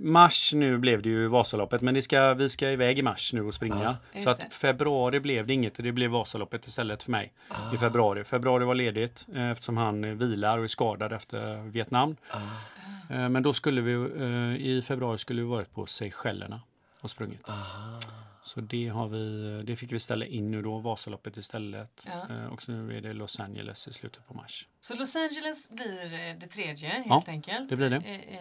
mars 0.00 0.52
nu 0.54 0.78
blev 0.78 1.02
det 1.02 1.08
ju 1.08 1.26
Vasaloppet 1.28 1.82
men 1.82 1.94
det 1.94 2.02
ska, 2.02 2.34
vi 2.34 2.48
ska 2.48 2.70
iväg 2.70 2.98
i 2.98 3.02
mars 3.02 3.32
nu 3.32 3.42
och 3.42 3.54
springa. 3.54 3.96
Just 4.12 4.24
så 4.24 4.30
att 4.30 4.52
februari 4.52 5.20
blev 5.20 5.46
det 5.46 5.52
inget 5.52 5.76
och 5.78 5.84
det 5.84 5.92
blev 5.92 6.10
Vasaloppet 6.10 6.66
istället 6.66 7.02
för 7.02 7.10
mig 7.10 7.32
i 7.74 7.76
februari. 7.76 8.24
Februari 8.24 8.64
var 8.64 8.74
ledigt 8.74 9.26
eh, 9.34 9.50
eftersom 9.50 9.76
han 9.76 10.04
eh, 10.04 10.10
vilar 10.10 10.58
och 10.58 10.64
är 10.64 10.68
skadad 10.68 11.12
efter 11.12 11.56
Vietnam. 11.56 12.16
Eh, 13.10 13.28
Men 13.28 13.42
då 13.42 13.52
skulle 13.52 13.80
vi 13.80 13.92
i 14.58 14.82
februari 14.82 15.18
skulle 15.18 15.42
vi 15.42 15.48
varit 15.48 15.74
på 15.74 15.86
Seychellerna 15.86 16.60
och 17.00 17.10
sprungit. 17.10 17.50
Så 18.46 18.60
det, 18.60 18.88
har 18.88 19.08
vi, 19.08 19.62
det 19.66 19.76
fick 19.76 19.92
vi 19.92 19.98
ställa 19.98 20.26
in 20.26 20.50
nu 20.50 20.62
då, 20.62 20.78
Vasaloppet 20.78 21.36
istället. 21.36 22.06
Ja. 22.06 22.34
Eh, 22.34 22.46
Och 22.46 22.62
så 22.62 22.72
nu 22.72 22.96
är 22.96 23.00
det 23.00 23.12
Los 23.12 23.40
Angeles 23.40 23.88
i 23.88 23.92
slutet 23.92 24.26
på 24.26 24.34
mars. 24.34 24.68
Så 24.80 24.94
Los 24.94 25.16
Angeles 25.16 25.70
blir 25.70 26.04
eh, 26.14 26.36
det 26.40 26.46
tredje 26.46 26.88
helt 26.88 27.06
Ja, 27.08 27.22
enkelt. 27.26 27.68
det 27.70 27.76
blir 27.76 27.90
det. 27.90 27.96
I, 27.96 28.36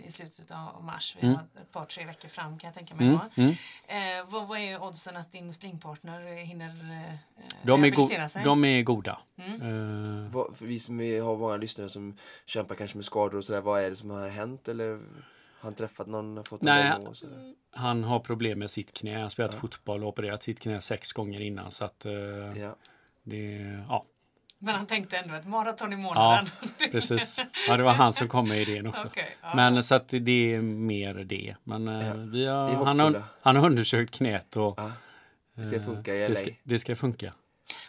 eh, 0.00 0.06
I 0.06 0.10
slutet 0.10 0.50
av 0.50 0.84
mars. 0.84 1.16
Vi 1.20 1.26
Mm. 1.26 1.36
har 1.38 1.62
ett 1.62 1.72
par, 1.72 1.84
tre 1.84 2.06
veckor 2.06 2.28
fram 2.28 2.58
kan 2.58 2.68
jag 2.68 2.74
tänka 2.74 2.94
mig. 2.94 3.06
Mm, 3.06 3.20
mm. 3.34 3.50
Eh, 3.88 4.26
vad, 4.28 4.48
vad 4.48 4.58
är 4.58 4.82
oddsen 4.82 5.16
att 5.16 5.30
din 5.32 5.52
springpartner 5.52 6.44
hinner 6.44 6.68
eh, 6.68 7.14
De, 7.62 7.82
rehabilitera 7.84 8.28
sig? 8.28 8.44
de 8.44 8.64
är 8.64 8.82
goda. 8.82 9.18
Mm. 9.36 9.60
Eh, 10.26 10.32
Vad, 10.32 10.56
vi 10.60 10.78
som 10.78 11.00
är, 11.00 11.22
har 11.22 11.36
många 11.36 11.56
lyssnare 11.56 11.90
som 11.90 12.16
kämpar 12.46 12.74
kanske 12.74 12.96
med 12.96 13.04
skador 13.04 13.38
och 13.38 13.44
sådär, 13.44 13.60
vad 13.60 13.82
är 13.82 13.90
det 13.90 13.96
som 13.96 14.10
har 14.10 14.28
hänt 14.28 14.68
eller 14.68 15.00
han 15.60 15.74
träffat 15.74 16.06
någon, 16.06 16.44
fått 16.44 16.62
någon 16.62 16.74
Nej, 16.74 16.82
diagnos? 16.84 17.22
eller? 17.22 17.54
han 17.72 18.04
har 18.04 18.20
problem 18.20 18.58
med 18.58 18.70
sitt 18.70 18.92
knä. 18.94 19.12
Han 19.12 19.22
har 19.22 19.28
spelat 19.30 19.54
Ja. 19.54 19.60
fotboll 19.60 20.02
och 20.02 20.08
opererat 20.08 20.42
sitt 20.42 20.60
knä 20.60 20.80
sex 20.80 21.12
gånger 21.12 21.40
innan. 21.40 21.72
Så 21.72 21.84
att 21.84 22.04
eh, 22.04 22.12
Ja. 22.12 22.76
det, 23.22 23.46
ja, 23.88 24.04
Men 24.58 24.74
han 24.74 24.86
tänkte 24.86 25.16
ändå 25.18 25.34
ett 25.34 25.46
maraton 25.46 25.92
i 25.92 25.96
ja, 25.96 26.02
månaden. 26.02 26.46
precis. 26.90 27.44
Ja, 27.68 27.76
det 27.76 27.82
var 27.82 27.92
han 27.92 28.12
som 28.12 28.28
kom 28.28 28.48
med 28.48 28.58
idén 28.58 28.86
också. 28.86 29.06
Okej, 29.08 29.36
ja. 29.42 29.48
Men 29.54 29.82
så 29.84 29.94
att 29.94 30.08
det 30.08 30.54
är 30.54 30.60
mer 30.62 31.12
det. 31.24 31.56
Men 31.64 31.88
eh, 31.88 32.06
Ja, 32.06 32.14
vi 32.14 32.46
har, 32.46 32.84
han, 32.84 33.00
har, 33.00 33.22
han 33.42 33.56
har 33.56 33.66
undersökt 33.66 34.14
knät 34.14 34.56
och 34.56 34.74
Ja. 34.80 34.92
Det 35.54 35.64
ska 35.64 35.76
eh, 35.76 35.82
funka 35.84 36.14
i 36.14 36.18
det 36.18 36.28
LA. 36.28 36.36
ska, 36.36 36.50
det 36.62 36.78
ska 36.78 36.96
funka. 36.96 37.32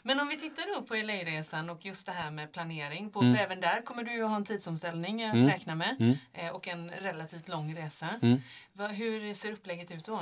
Men 0.03 0.19
om 0.19 0.27
vi 0.27 0.37
tittar 0.37 0.75
då 0.75 0.81
på 0.81 0.93
LA-resan 0.95 1.69
och 1.69 1.85
just 1.85 2.05
det 2.05 2.11
här 2.13 2.31
med 2.31 2.51
planering. 2.51 3.09
På, 3.09 3.19
Mm. 3.21 3.35
För 3.35 3.43
även 3.43 3.59
där 3.61 3.81
kommer 3.81 4.03
du 4.03 4.13
ju 4.13 4.23
ha 4.23 4.35
en 4.35 4.43
tidsomställning 4.43 5.23
att 5.23 5.33
Mm. 5.35 5.47
räkna 5.47 5.75
med. 5.75 5.95
Mm. 5.99 6.15
Eh, 6.33 6.49
och 6.55 6.67
en 6.67 6.89
relativt 6.91 7.47
lång 7.49 7.75
resa. 7.75 8.07
Mm. 8.21 8.41
Va, 8.73 8.87
hur 8.87 9.33
ser 9.33 9.51
upplägget 9.51 9.91
ut 9.91 10.05
då? 10.05 10.19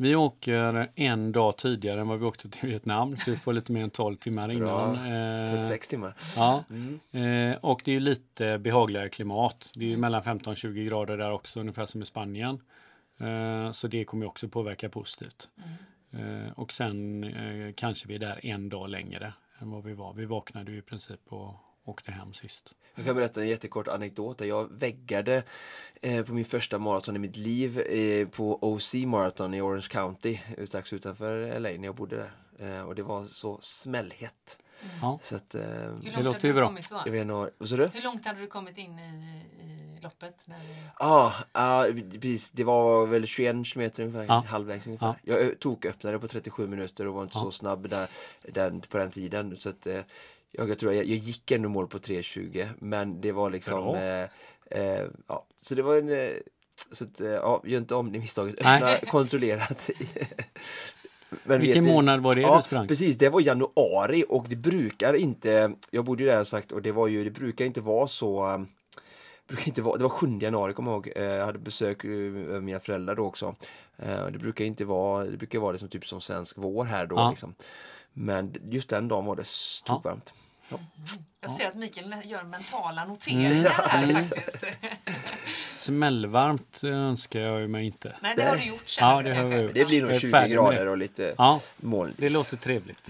Vi 0.00 0.14
åker 0.14 0.90
en 0.94 1.32
dag 1.32 1.56
tidigare 1.56 2.00
än 2.00 2.08
vad 2.08 2.18
vi 2.18 2.24
åkte 2.24 2.50
till 2.50 2.68
Vietnam. 2.68 3.16
Så 3.16 3.30
vi 3.30 3.36
får 3.36 3.52
lite 3.52 3.72
mer 3.72 3.82
än 3.84 3.90
12 3.90 4.16
timmar 4.16 4.50
innan. 4.52 4.94
Eh, 5.46 5.52
36 5.52 5.88
timmar. 5.88 6.14
Ja, 6.36 6.64
Mm. 6.70 7.00
eh, 7.52 7.56
och 7.58 7.80
det 7.84 7.92
är 7.96 8.00
lite 8.00 8.58
behagligare 8.58 9.08
klimat. 9.08 9.70
Det 9.74 9.84
är 9.84 9.88
ju 9.88 9.96
mellan 9.96 10.22
15 10.24 10.50
och 10.50 10.56
20 10.56 10.84
grader 10.84 11.16
där 11.16 11.32
också, 11.32 11.60
ungefär 11.60 11.86
som 11.86 12.02
i 12.02 12.06
Spanien. 12.06 12.60
Eh, 13.20 13.72
så 13.72 13.86
det 13.88 14.04
kommer 14.04 14.22
ju 14.24 14.28
också 14.28 14.48
påverka 14.48 14.88
positivt. 14.88 15.48
Eh, 16.12 16.52
och 16.56 16.72
sen 16.72 17.24
eh, 17.24 17.72
kanske 17.76 18.08
vi 18.08 18.14
är 18.14 18.18
där 18.18 18.46
en 18.46 18.68
dag 18.68 18.88
längre 18.88 19.32
än 19.58 19.70
vad 19.70 19.84
vi 19.84 19.94
var. 19.94 20.12
Vi 20.14 20.24
vaknade 20.24 20.72
ju 20.72 20.78
i 20.78 20.82
princip 20.82 21.20
och 21.28 21.54
åkte 21.84 22.12
hem 22.12 22.32
sist. 22.34 22.74
Jag 22.94 23.04
kan 23.06 23.14
berätta 23.16 23.40
en 23.42 23.48
jättekort 23.48 23.88
anekdot. 23.88 24.40
Jag 24.40 24.72
väggade 24.72 25.42
eh, 26.02 26.24
på 26.24 26.32
min 26.34 26.44
första 26.44 26.78
maraton 26.78 27.16
i 27.16 27.18
mitt 27.18 27.36
liv 27.36 27.78
eh, 27.78 28.28
på 28.28 28.58
OC 28.62 28.94
Marathon 28.94 29.54
i 29.54 29.60
Orange 29.60 29.86
County 29.90 30.38
strax 30.64 30.92
utanför 30.92 31.60
LA 31.60 31.68
när 31.68 31.84
jag 31.84 31.94
bodde 31.94 32.16
där. 32.16 32.32
Eh, 32.76 32.82
och 32.82 32.94
det 32.94 33.02
var 33.02 33.24
så 33.24 33.58
smällhett. 33.60 34.58
Ja. 35.00 35.18
Så 35.22 35.36
att, 35.36 35.54
eh, 35.54 35.60
Hur 35.62 35.68
Det 35.68 35.86
långt 35.90 36.04
låter 36.04 36.22
hade 36.24 36.46
ju 36.46 36.52
du 36.52 36.52
bra. 36.52 36.66
kommit 36.66 36.90
då? 36.90 37.00
det 37.04 37.10
var 37.10 37.16
i 37.16 37.18
januari. 37.18 37.50
Vad 37.58 37.68
sa 37.68 37.76
du? 37.76 37.88
Hur 37.92 38.02
långt 38.04 38.26
hade 38.26 38.40
du 38.40 38.46
kommit 38.46 38.78
in 38.78 38.98
i, 38.98 39.02
i 39.62 39.87
loppet? 40.02 40.44
När. 40.48 40.58
Ja, 40.98 41.34
ah, 41.52 41.84
precis. 42.12 42.50
Det 42.50 42.64
var 42.64 43.06
väl 43.06 43.26
21 43.26 43.66
kilometer 43.66 44.02
ungefär, 44.02 44.24
Ja. 44.28 44.44
halvvägs 44.48 44.86
ungefär. 44.86 45.14
Ja. 45.24 45.38
Jag 45.38 45.58
tog 45.58 45.86
öppnade 45.86 46.18
på 46.18 46.28
37 46.28 46.66
minuter 46.68 47.06
och 47.06 47.14
var 47.14 47.22
inte 47.22 47.38
Ja. 47.38 47.42
så 47.44 47.50
snabb 47.50 47.88
där, 47.88 48.08
den, 48.42 48.80
på 48.80 48.98
den 48.98 49.10
tiden. 49.10 49.56
Så 49.58 49.68
att, 49.68 49.86
eh, 49.86 50.00
jag, 50.52 50.70
jag 50.70 50.78
tror 50.78 50.92
jag, 50.94 51.04
jag 51.04 51.16
gick 51.16 51.50
ändå 51.50 51.68
mål 51.68 51.86
på 51.88 51.98
3.20 51.98 52.68
men 52.78 53.20
det 53.20 53.32
var 53.32 53.50
liksom 53.50 53.94
eh, 53.94 54.22
eh, 54.80 55.04
ja, 55.26 55.46
så 55.62 55.74
det 55.74 55.82
var 55.82 55.96
en 55.96 56.08
eh, 56.08 56.30
så 56.92 57.04
att, 57.04 57.20
eh, 57.20 57.28
ja, 57.30 57.62
gör 57.64 57.78
inte 57.78 57.94
om 57.94 58.12
det 58.12 58.18
misstaget. 58.18 58.54
Öppna 58.60 58.94
kontrollerat. 59.10 59.90
Men 61.44 61.60
Vilken 61.60 61.84
månad 61.84 62.20
var 62.20 62.32
det 62.32 62.40
Ja, 62.40 62.56
du 62.56 62.62
sprang? 62.62 62.88
precis. 62.88 63.18
Det 63.18 63.28
var 63.28 63.40
januari 63.40 64.24
och 64.28 64.46
det 64.48 64.56
brukar 64.56 65.14
inte, 65.14 65.72
jag 65.90 66.04
bodde 66.04 66.22
ju 66.22 66.28
där 66.28 66.44
sagt 66.44 66.72
och 66.72 66.82
det 66.82 66.92
var 66.92 67.06
ju, 67.08 67.24
det 67.24 67.30
brukar 67.30 67.64
inte 67.64 67.80
vara 67.80 68.08
så 68.08 68.46
um, 68.54 68.68
brukar 69.48 69.68
inte 69.68 69.82
vara, 69.82 69.96
det 69.96 70.02
var 70.02 70.10
7 70.10 70.38
januari 70.40 70.72
kommer 70.72 70.90
jag 70.90 71.06
ihåg, 71.06 71.12
Eh, 71.16 71.22
jag 71.24 71.46
hade 71.46 71.58
besök 71.58 72.04
eh, 72.04 72.10
av 72.56 72.62
mina 72.62 72.80
föräldrar 72.80 73.14
då 73.14 73.24
också. 73.26 73.54
Eh, 73.96 74.26
Det 74.26 74.38
brukar 74.38 74.64
inte 74.64 74.84
vara, 74.84 75.24
det 75.24 75.36
brukar 75.36 75.58
vara 75.58 75.72
liksom 75.72 75.88
typ 75.88 76.06
som 76.06 76.20
svensk 76.20 76.56
vår 76.58 76.84
här 76.84 77.06
då 77.06 77.16
Ja. 77.16 77.30
liksom. 77.30 77.54
Men 78.12 78.54
just 78.70 78.88
den 78.88 79.08
dagen 79.08 79.24
var 79.24 79.36
det 79.36 79.46
stokvarmt. 79.46 80.34
Jag 81.40 81.50
ser 81.50 81.66
att 81.68 81.74
Mikael 81.74 82.14
gör 82.24 82.44
mentala 82.44 83.02
Mm. 83.02 83.08
noteringar 83.12 83.70
här 83.70 84.14
faktiskt. 84.14 84.64
Smällvarmt 85.66 86.84
önskar 86.84 87.40
jag 87.40 87.60
ju 87.60 87.68
mig 87.68 87.86
inte. 87.86 88.16
Nej, 88.22 88.34
det 88.36 88.42
har 88.44 88.56
du 88.56 88.64
gjort 88.64 88.88
känner 88.88 89.12
Ja, 89.12 89.22
du 89.22 89.28
det 89.28 89.34
har 89.34 89.40
kanske. 89.42 89.54
jag 89.56 89.64
gjort. 89.64 89.74
Det 89.74 89.84
blir 89.84 90.02
nog 90.02 90.10
är 90.10 90.18
20 90.18 90.30
färdig 90.30 90.48
med 90.56 90.64
grader 90.64 90.86
och 90.88 90.98
lite 90.98 91.34
Ja, 91.38 91.60
molnigt. 91.76 92.20
det 92.20 92.28
låter 92.30 92.56
trevligt. 92.56 93.08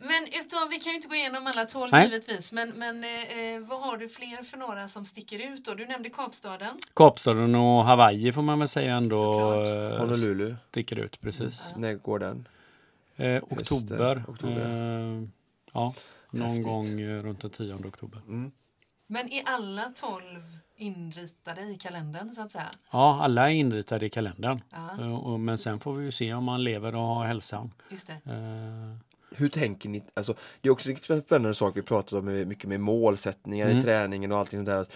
Men 0.00 0.22
utav, 0.40 0.68
vi 0.70 0.76
kan 0.78 0.90
ju 0.90 0.96
inte 0.96 1.08
gå 1.08 1.14
igenom 1.14 1.46
alla 1.46 1.64
tolv 1.64 1.92
Nej. 1.92 2.04
givetvis, 2.04 2.52
men, 2.52 2.68
men 2.70 3.04
eh, 3.04 3.38
eh, 3.54 3.60
vad 3.60 3.80
har 3.80 3.96
du 3.96 4.08
fler 4.08 4.42
för 4.42 4.58
några 4.58 4.88
som 4.88 5.04
sticker 5.04 5.52
ut 5.52 5.64
då? 5.64 5.74
Du 5.74 5.86
nämnde 5.86 6.10
Kapstaden. 6.10 6.78
Kapstaden 6.94 7.54
och 7.54 7.84
Hawaii 7.84 8.32
får 8.32 8.42
man 8.42 8.58
väl 8.58 8.68
säga 8.68 8.94
ändå 8.96 9.10
Såklart. 9.16 9.66
eh, 9.66 9.98
Honolulu, 9.98 10.56
sticker 10.68 10.98
ut 10.98 11.20
precis. 11.20 11.64
när 11.76 11.94
går 11.94 12.18
den? 12.18 12.48
Eh, 13.16 13.42
oktober. 13.50 14.24
oktober. 14.28 14.60
Eh, 14.60 15.28
ja, 15.72 15.94
någon 16.30 16.48
Häftigt. 16.48 16.64
gång 16.66 17.00
eh, 17.00 17.22
runt 17.22 17.40
den 17.40 17.50
10 17.50 17.74
oktober. 17.74 18.20
Mm. 18.26 18.50
Men 19.06 19.32
är 19.32 19.42
alla 19.46 19.82
tolv 19.82 20.42
inritade 20.76 21.60
i 21.62 21.76
kalendern 21.76 22.30
så 22.30 22.42
att 22.42 22.50
säga? 22.50 22.66
Ja, 22.90 23.20
alla 23.22 23.50
är 23.50 23.54
inritade 23.54 24.06
i 24.06 24.10
kalendern. 24.10 24.60
Ja, 24.98 25.36
men 25.38 25.58
sen 25.58 25.80
får 25.80 25.94
vi 25.94 26.04
ju 26.04 26.12
se 26.12 26.34
om 26.34 26.44
man 26.44 26.64
lever 26.64 26.94
och 26.94 27.02
har 27.02 27.26
hälsan. 27.26 27.72
just 27.90 28.06
det. 28.06 28.30
Hur 29.36 29.48
tänker 29.48 29.88
ni? 29.88 30.02
Alltså, 30.14 30.34
det 30.60 30.68
är 30.68 30.72
också 30.72 30.90
en 30.90 30.96
spännande 31.22 31.54
sak 31.54 31.76
vi 31.76 31.82
pratat 31.82 32.12
om 32.12 32.48
mycket 32.48 32.68
med 32.68 32.80
målsättningar 32.80 33.66
Mm. 33.66 33.78
i 33.78 33.82
träningen 33.82 34.32
och 34.32 34.38
allting 34.38 34.58
sånt 34.58 34.66
där. 34.66 34.80
Att, 34.80 34.90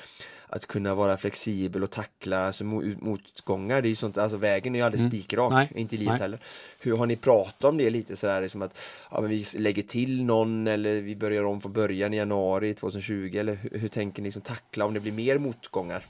att 0.48 0.66
kunna 0.66 0.94
vara 0.94 1.16
flexibel 1.16 1.82
och 1.82 1.90
tackla 1.90 2.46
alltså, 2.46 2.64
mo- 2.64 2.96
motgångar. 3.04 3.82
Det 3.82 3.88
är 3.88 3.94
sånt, 3.94 4.18
alltså, 4.18 4.36
vägen 4.38 4.74
är 4.74 4.78
ju 4.78 4.84
aldrig 4.84 5.00
Mm. 5.00 5.10
spikrak, 5.10 5.50
Nej. 5.52 5.72
inte 5.74 5.94
i 5.94 5.98
livet 5.98 6.12
Nej. 6.12 6.20
heller. 6.20 6.38
Hur 6.78 6.96
har 6.96 7.06
ni 7.06 7.16
pratat 7.16 7.64
om 7.64 7.76
det 7.76 7.90
lite 7.90 8.16
sådär, 8.16 8.40
liksom 8.40 8.62
att 8.62 8.78
ja, 9.10 9.20
men 9.20 9.30
vi 9.30 9.44
lägger 9.56 9.82
till 9.82 10.24
någon 10.24 10.66
eller 10.66 11.00
vi 11.00 11.16
börjar 11.16 11.44
om 11.44 11.60
från 11.60 11.72
början 11.72 12.14
i 12.14 12.16
januari 12.16 12.74
2020 12.74 13.36
eller 13.38 13.54
hur, 13.54 13.78
hur 13.78 13.88
tänker 13.88 14.22
ni 14.22 14.26
liksom 14.26 14.42
tackla 14.42 14.84
om 14.84 14.94
det 14.94 15.00
blir 15.00 15.12
mer 15.12 15.38
motgångar? 15.38 16.06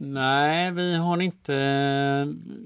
Nej, 0.00 0.72
vi 0.72 0.96
har 0.96 1.22
inte... 1.22 1.54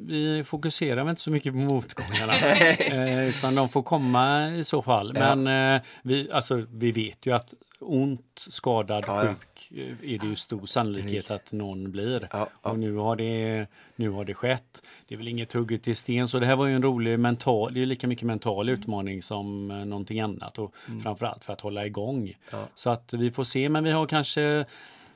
Vi 0.07 0.42
fokuserar 0.47 1.11
inte 1.11 1.23
så 1.23 1.31
mycket 1.31 1.53
på 1.53 1.59
motgångarna. 1.59 2.33
eh, 3.12 3.29
utan 3.29 3.55
de 3.55 3.69
får 3.69 3.83
komma 3.83 4.48
i 4.48 4.65
så 4.65 4.83
fall. 4.83 5.13
Ja. 5.17 5.35
Men 5.35 5.75
eh, 5.75 5.83
vi, 6.02 6.29
alltså, 6.33 6.67
vi 6.71 6.92
vet 6.92 7.27
ju 7.27 7.35
att 7.35 7.54
ont, 7.81 8.46
skadad, 8.50 9.04
Ja, 9.06 9.23
sjuk 9.23 9.81
eh, 9.81 10.15
är 10.15 10.19
det 10.19 10.27
ju 10.27 10.37
stor 10.37 10.67
sannolikhet 10.67 11.31
att 11.31 11.52
någon 11.52 11.90
blir. 11.90 12.29
Ja. 12.33 12.48
Och 12.63 12.79
nu 12.79 12.96
har, 12.96 13.17
det, 13.17 13.67
nu 13.96 14.11
har 14.11 14.25
det 14.25 14.35
skett. 14.35 14.83
Det 15.08 15.15
är 15.15 15.19
väl 15.19 15.29
inget 15.29 15.52
hugget 15.52 15.88
i 15.88 15.94
sten, 15.94 16.29
så 16.29 16.38
det 16.38 16.46
här 16.46 16.56
var 16.56 16.67
ju 16.67 16.75
en 16.75 16.83
rolig 16.83 17.19
mental, 17.19 17.75
det 17.75 17.83
är 17.83 17.87
lika 17.87 18.06
mycket 18.06 18.27
mental 18.27 18.69
utmaning 18.69 19.23
som 19.23 19.69
någonting 19.69 20.21
annat 20.21 20.58
och 20.58 20.75
framförallt 21.02 21.44
för 21.44 21.52
att 21.52 21.61
hålla 21.61 21.87
igång. 21.87 22.35
Mm. 22.52 22.65
Så 22.75 22.90
att 22.90 23.13
vi 23.13 23.31
får 23.31 23.44
se, 23.44 23.69
men 23.69 23.85
vi 23.85 23.90
har 23.90 24.06
kanske 24.06 24.65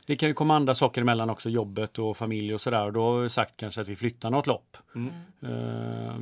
det 0.08 0.16
kan 0.16 0.28
ju 0.28 0.34
komma 0.34 0.56
andra 0.56 0.74
saker 0.74 1.00
emellan 1.00 1.30
också, 1.30 1.50
jobbet 1.50 1.98
och 1.98 2.16
familj 2.16 2.54
och 2.54 2.60
sådär. 2.60 2.84
Och 2.86 2.92
då 2.92 3.02
har 3.02 3.20
vi 3.20 3.28
sagt 3.28 3.56
kanske 3.56 3.80
att 3.80 3.88
vi 3.88 3.96
flyttar 3.96 4.30
något 4.30 4.46
lopp. 4.46 4.76
Mm. 4.94 5.10
Eh, 5.42 6.14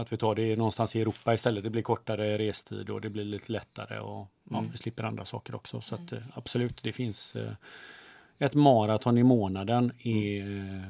att 0.00 0.12
vi 0.12 0.16
tar 0.16 0.34
det 0.34 0.56
någonstans 0.56 0.96
i 0.96 1.00
Europa 1.00 1.34
istället. 1.34 1.64
Det 1.64 1.70
blir 1.70 1.82
kortare 1.82 2.38
restid 2.38 2.90
och 2.90 3.00
det 3.00 3.10
blir 3.10 3.24
lite 3.24 3.52
lättare 3.52 3.98
och 3.98 4.26
ja, 4.50 4.58
Mm. 4.58 4.70
vi 4.72 4.78
slipper 4.78 5.04
andra 5.04 5.24
saker 5.24 5.54
också. 5.54 5.80
Så 5.80 5.94
att, 5.94 6.12
eh, 6.12 6.18
absolut, 6.34 6.82
det 6.82 6.92
finns 6.92 7.36
eh, 7.36 7.52
ett 8.38 8.54
maraton 8.54 9.18
i 9.18 9.22
månaden 9.22 9.92
i, 9.98 10.40
Mm. 10.40 10.82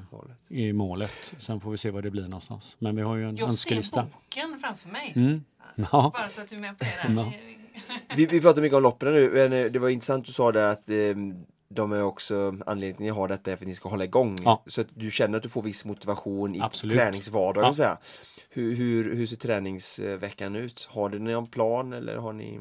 i 0.48 0.72
målet. 0.72 1.34
Sen 1.38 1.60
får 1.60 1.70
vi 1.70 1.78
se 1.78 1.90
var 1.90 2.02
det 2.02 2.10
blir 2.10 2.22
någonstans. 2.28 2.76
Men 2.78 2.96
vi 2.96 3.02
har 3.02 3.16
ju 3.16 3.22
en 3.22 3.28
Jag 3.28 3.38
ser 3.38 3.44
önskelista. 3.46 4.02
boken 4.02 4.58
framför 4.60 4.88
mig. 4.88 5.12
Mm. 5.16 5.44
Ja. 5.74 6.10
Bara 6.14 6.28
så 6.28 6.40
att 6.40 6.48
du 6.48 6.56
är 6.56 6.60
med 6.60 6.78
på 6.78 6.84
det 6.84 7.14
där. 7.14 7.22
Ja. 7.22 7.32
Vi, 8.16 8.26
vi 8.26 8.40
pratar 8.40 8.62
mycket 8.62 8.76
om 8.76 8.82
loppen 8.82 9.12
nu, 9.14 9.30
men 9.48 9.72
det 9.72 9.78
var 9.78 9.88
intressant 9.88 10.26
du 10.26 10.32
sa 10.32 10.52
där 10.52 10.72
att 10.72 10.90
eh, 10.90 10.96
de 11.68 11.92
är 11.92 12.02
också 12.02 12.56
anledningen 12.66 12.96
till 12.96 13.04
att 13.04 13.16
ni 13.16 13.20
har 13.20 13.28
detta 13.28 13.52
är 13.52 13.56
för 13.56 13.64
att 13.64 13.68
ni 13.68 13.74
ska 13.74 13.88
hålla 13.88 14.04
igång. 14.04 14.36
Ja. 14.44 14.62
Så 14.66 14.80
att 14.80 14.86
du 14.94 15.10
känner 15.10 15.36
att 15.36 15.42
du 15.42 15.48
får 15.48 15.62
viss 15.62 15.84
motivation 15.84 16.54
i 16.54 16.60
Absolut. 16.60 16.96
träningsvardagen. 16.96 17.74
Ja. 17.78 17.98
Hur, 18.50 18.74
hur, 18.76 19.14
hur 19.14 19.26
ser 19.26 19.36
träningsveckan 19.36 20.56
ut? 20.56 20.88
Har 20.90 21.08
du 21.08 21.18
någon 21.18 21.46
plan 21.46 21.92
eller 21.92 22.16
har 22.16 22.32
ni? 22.32 22.60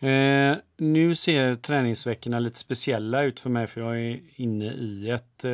Eh, 0.00 0.56
nu 0.76 1.14
ser 1.14 1.54
träningsveckorna 1.54 2.38
lite 2.38 2.58
speciella 2.58 3.22
ut 3.22 3.40
för 3.40 3.50
mig 3.50 3.66
för 3.66 3.80
jag 3.80 4.00
är 4.00 4.20
inne 4.36 4.72
i 4.72 5.10
ett 5.10 5.44
eh, 5.44 5.52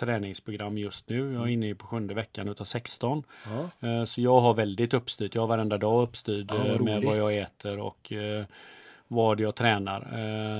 träningsprogram 0.00 0.78
just 0.78 1.08
nu. 1.08 1.32
Jag 1.32 1.42
är 1.42 1.46
inne 1.46 1.74
på 1.74 1.86
sjunde 1.86 2.14
veckan 2.14 2.48
utav 2.48 2.64
16. 2.64 3.22
Ja. 3.44 3.88
Eh, 3.88 4.04
så 4.04 4.20
jag 4.20 4.40
har 4.40 4.54
väldigt 4.54 4.94
uppstyrt. 4.94 5.34
Jag 5.34 5.42
har 5.42 5.48
varenda 5.48 5.78
dag 5.78 6.02
uppstyrd 6.02 6.50
Ja, 6.50 6.56
vad 6.56 6.66
eh, 6.66 6.80
med 6.80 7.04
vad 7.04 7.16
jag 7.16 7.38
äter 7.38 7.78
och 7.78 8.12
eh, 8.12 8.44
vad 9.12 9.40
jag 9.40 9.54
tränar. 9.54 10.00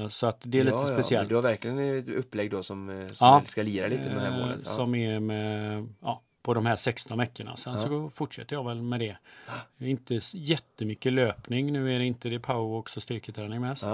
Eh, 0.02 0.08
så 0.08 0.26
att 0.26 0.40
det 0.44 0.60
är 0.60 0.64
lite 0.64 0.76
Ja, 0.76 0.80
ja, 0.82 0.86
men 0.86 0.94
speciellt. 0.96 1.28
Du 1.28 1.34
har 1.34 1.42
verkligen 1.42 1.78
ett 1.78 2.08
upplägg 2.08 2.50
då 2.50 2.62
som, 2.62 2.90
eh, 2.90 3.06
som 3.06 3.26
Ja. 3.28 3.42
ska 3.46 3.62
lira 3.62 3.86
lite 3.86 4.02
med 4.04 4.16
det 4.16 4.20
här 4.20 4.32
Eh, 4.40 4.46
målet. 4.46 4.60
Ja. 4.64 4.70
Som 4.70 4.94
är 4.94 5.20
med, 5.20 5.88
på 6.42 6.54
de 6.54 6.66
här 6.66 6.76
16 6.76 7.18
veckorna. 7.18 7.56
Sen 7.56 7.78
så 7.78 8.10
fortsätter 8.10 8.56
jag 8.56 8.64
väl 8.66 8.82
med 8.82 9.00
det. 9.00 9.16
Inte 9.78 10.20
jättemycket 10.34 11.12
löpning. 11.12 11.72
Nu 11.72 11.94
är 11.94 11.98
det 11.98 12.04
inte 12.04 12.28
det 12.28 12.40
powerwalks 12.40 12.96
och 12.96 13.02
styrketräning 13.02 13.60
mest. 13.60 13.86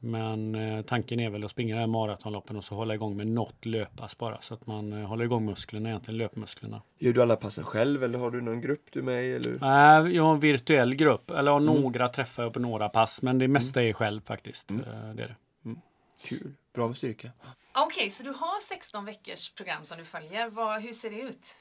Men 0.00 0.54
eh, 0.54 0.82
tanken 0.82 1.20
är 1.20 1.30
väl 1.30 1.44
att 1.44 1.50
springa 1.50 1.74
det 1.74 1.80
här 1.80 1.86
maratonloppen 1.86 2.56
och 2.56 2.64
så 2.64 2.74
hålla 2.74 2.94
igång 2.94 3.16
med 3.16 3.26
något 3.26 3.66
löppass 3.66 4.18
bara. 4.18 4.40
Så 4.40 4.54
att 4.54 4.66
man 4.66 4.92
eh, 4.92 5.08
håller 5.08 5.24
igång 5.24 5.44
musklerna, 5.44 5.88
egentligen 5.88 6.18
löpmusklerna. 6.18 6.82
Gör 6.98 7.12
du 7.12 7.22
alla 7.22 7.36
passen 7.36 7.64
själv 7.64 8.04
eller 8.04 8.18
har 8.18 8.30
du 8.30 8.40
någon 8.40 8.60
grupp 8.60 8.82
du 8.90 8.98
är 8.98 9.04
med 9.04 9.24
i? 9.24 9.32
Eller? 9.32 9.52
Äh, 10.06 10.12
jag 10.12 10.22
har 10.24 10.34
en 10.34 10.40
virtuell 10.40 10.94
grupp. 10.94 11.30
Eller 11.30 11.50
har 11.52 11.60
Mm. 11.60 11.74
några 11.74 12.08
träffar 12.08 12.42
jag 12.42 12.52
på 12.52 12.60
några 12.60 12.88
pass. 12.88 13.22
Men 13.22 13.38
det 13.38 13.48
mesta 13.48 13.82
är 13.82 13.92
själv 13.92 14.20
faktiskt. 14.24 14.70
Mm. 14.70 14.84
Eh, 14.84 15.14
Det 15.14 15.22
är 15.22 15.28
det. 15.28 15.36
Kul, 16.24 16.52
bra 16.74 16.86
med 16.88 16.96
styrka. 16.96 17.30
Okej, 17.86 18.10
så 18.10 18.24
du 18.24 18.30
har 18.30 18.60
16 18.60 19.04
veckors 19.04 19.50
program 19.50 19.84
som 19.84 19.98
du 19.98 20.04
följer. 20.04 20.48
Vad, 20.48 20.82
hur 20.82 20.92
ser 20.92 21.10
det 21.10 21.20
ut? 21.20 21.54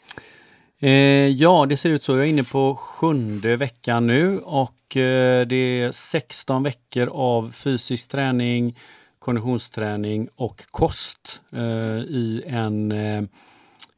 Eh, 0.79 1.27
ja, 1.27 1.65
det 1.65 1.77
ser 1.77 1.89
ut 1.89 2.03
så. 2.03 2.11
Jag 2.11 2.25
är 2.25 2.29
inne 2.29 2.43
på 2.43 2.75
sjunde 2.75 3.55
veckan 3.55 4.07
nu 4.07 4.39
och 4.39 4.97
eh, 4.97 5.47
det 5.47 5.55
är 5.55 5.91
16 5.91 6.63
veckor 6.63 7.07
av 7.07 7.51
fysisk 7.51 8.09
träning, 8.09 8.79
konditionsträning 9.19 10.27
och 10.35 10.63
kost 10.71 11.41
eh, 11.53 11.97
i 11.97 12.43
en, 12.47 12.91
eh, 12.91 13.23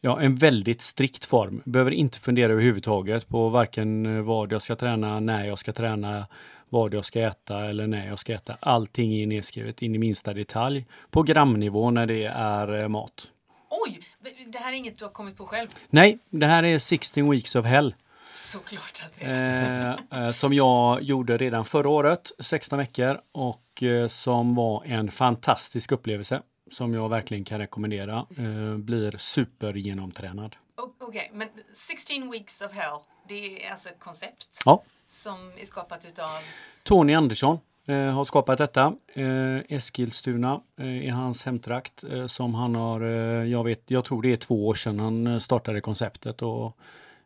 ja, 0.02 0.22
en 0.22 0.36
väldigt 0.36 0.82
strikt 0.82 1.26
form. 1.26 1.62
Behöver 1.66 1.92
inte 1.92 2.20
fundera 2.20 2.52
överhuvudtaget 2.52 3.28
på 3.28 3.50
varken 3.50 4.18
eh, 4.18 4.22
vad 4.22 4.52
jag 4.52 4.62
ska 4.62 4.76
träna, 4.76 5.20
när 5.20 5.46
jag 5.46 5.60
ska 5.60 5.74
träna, 5.74 6.28
vad 6.70 6.94
jag 6.94 7.06
ska 7.06 7.20
äta 7.20 7.66
eller 7.66 7.88
när 7.88 8.08
jag 8.08 8.20
ska 8.20 8.34
äta. 8.34 8.58
Allting 8.60 9.14
är 9.14 9.28
nedskrivet 9.28 9.82
in 9.82 9.96
i 9.96 9.98
minsta 9.98 10.34
detalj 10.34 10.86
på 11.12 11.24
gramnivå 11.24 11.92
när 11.92 12.06
det 12.06 12.26
är 12.26 12.82
eh, 12.82 12.88
mat. 12.88 13.32
Oj, 13.70 14.02
det 14.48 14.58
här 14.60 14.72
är 14.72 14.76
inget 14.76 14.98
du 14.98 15.06
har 15.06 15.12
kommit 15.12 15.38
på 15.38 15.46
själv. 15.46 15.68
Nej, 15.90 16.20
det 16.30 16.46
här 16.46 16.64
är 16.64 16.80
16 16.80 17.30
weeks 17.32 17.56
of 17.56 17.66
hell. 17.66 17.96
Såklart 18.32 19.02
att 19.06 19.20
det 19.20 19.26
är. 19.26 20.00
eh, 20.12 20.26
eh, 20.26 20.32
som 20.32 20.54
jag 20.54 21.02
gjorde 21.02 21.38
redan 21.38 21.66
förra 21.66 21.90
året, 21.90 22.32
16 22.40 22.80
veckor 22.80 23.22
och 23.32 23.84
eh, 23.84 24.08
som 24.08 24.56
var 24.56 24.84
en 24.86 25.12
fantastisk 25.12 25.92
upplevelse 25.92 26.42
som 26.72 26.94
jag 26.94 27.10
verkligen 27.10 27.44
kan 27.46 27.60
rekommendera. 27.60 28.26
Eh, 28.38 28.78
blir 28.78 29.18
supergenomtränad. 29.18 30.56
Okej, 31.02 31.30
men 31.34 31.50
16 31.74 32.32
weeks 32.32 32.62
of 32.62 32.72
hell, 32.74 32.98
det 33.28 33.66
är 33.66 33.72
alltså 33.72 33.90
ett 33.90 34.00
koncept 34.00 34.62
Ja. 34.66 34.84
som 35.08 35.52
är 35.62 35.66
skapat 35.66 36.06
utav... 36.06 36.30
Tony 36.84 37.14
Andersson 37.14 37.60
har 37.96 38.26
skapat 38.26 38.58
detta. 38.58 38.94
Eh, 39.14 39.58
Eskilstuna 39.70 40.62
eh, 40.78 41.08
är 41.08 41.12
hans 41.12 41.46
hemtrakt 41.46 42.04
eh, 42.04 42.26
som 42.26 42.56
han 42.56 42.76
har, 42.76 43.02
eh, 43.02 43.52
jag 43.52 43.64
vet, 43.64 43.84
jag 43.88 44.06
tror 44.06 44.22
det 44.22 44.32
är 44.32 44.38
två 44.38 44.68
år 44.68 44.74
sedan 44.74 45.00
han 45.00 45.28
eh, 45.28 45.40
startade 45.40 45.82
konceptet 45.82 46.42
och 46.42 46.78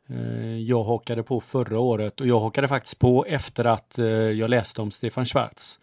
eh, 0.08 0.58
jag 0.58 0.84
hakade 0.84 1.24
på 1.24 1.40
förra 1.40 1.80
året 1.80 2.22
och 2.22 2.28
jag 2.28 2.40
hakade 2.40 2.68
faktiskt 2.68 3.00
på 3.00 3.26
efter 3.26 3.66
att 3.66 4.00
eh, 4.00 4.06
jag 4.06 4.50
läste 4.50 4.82
om 4.82 4.92
Stefan 4.92 5.26
Schwarz 5.26 5.80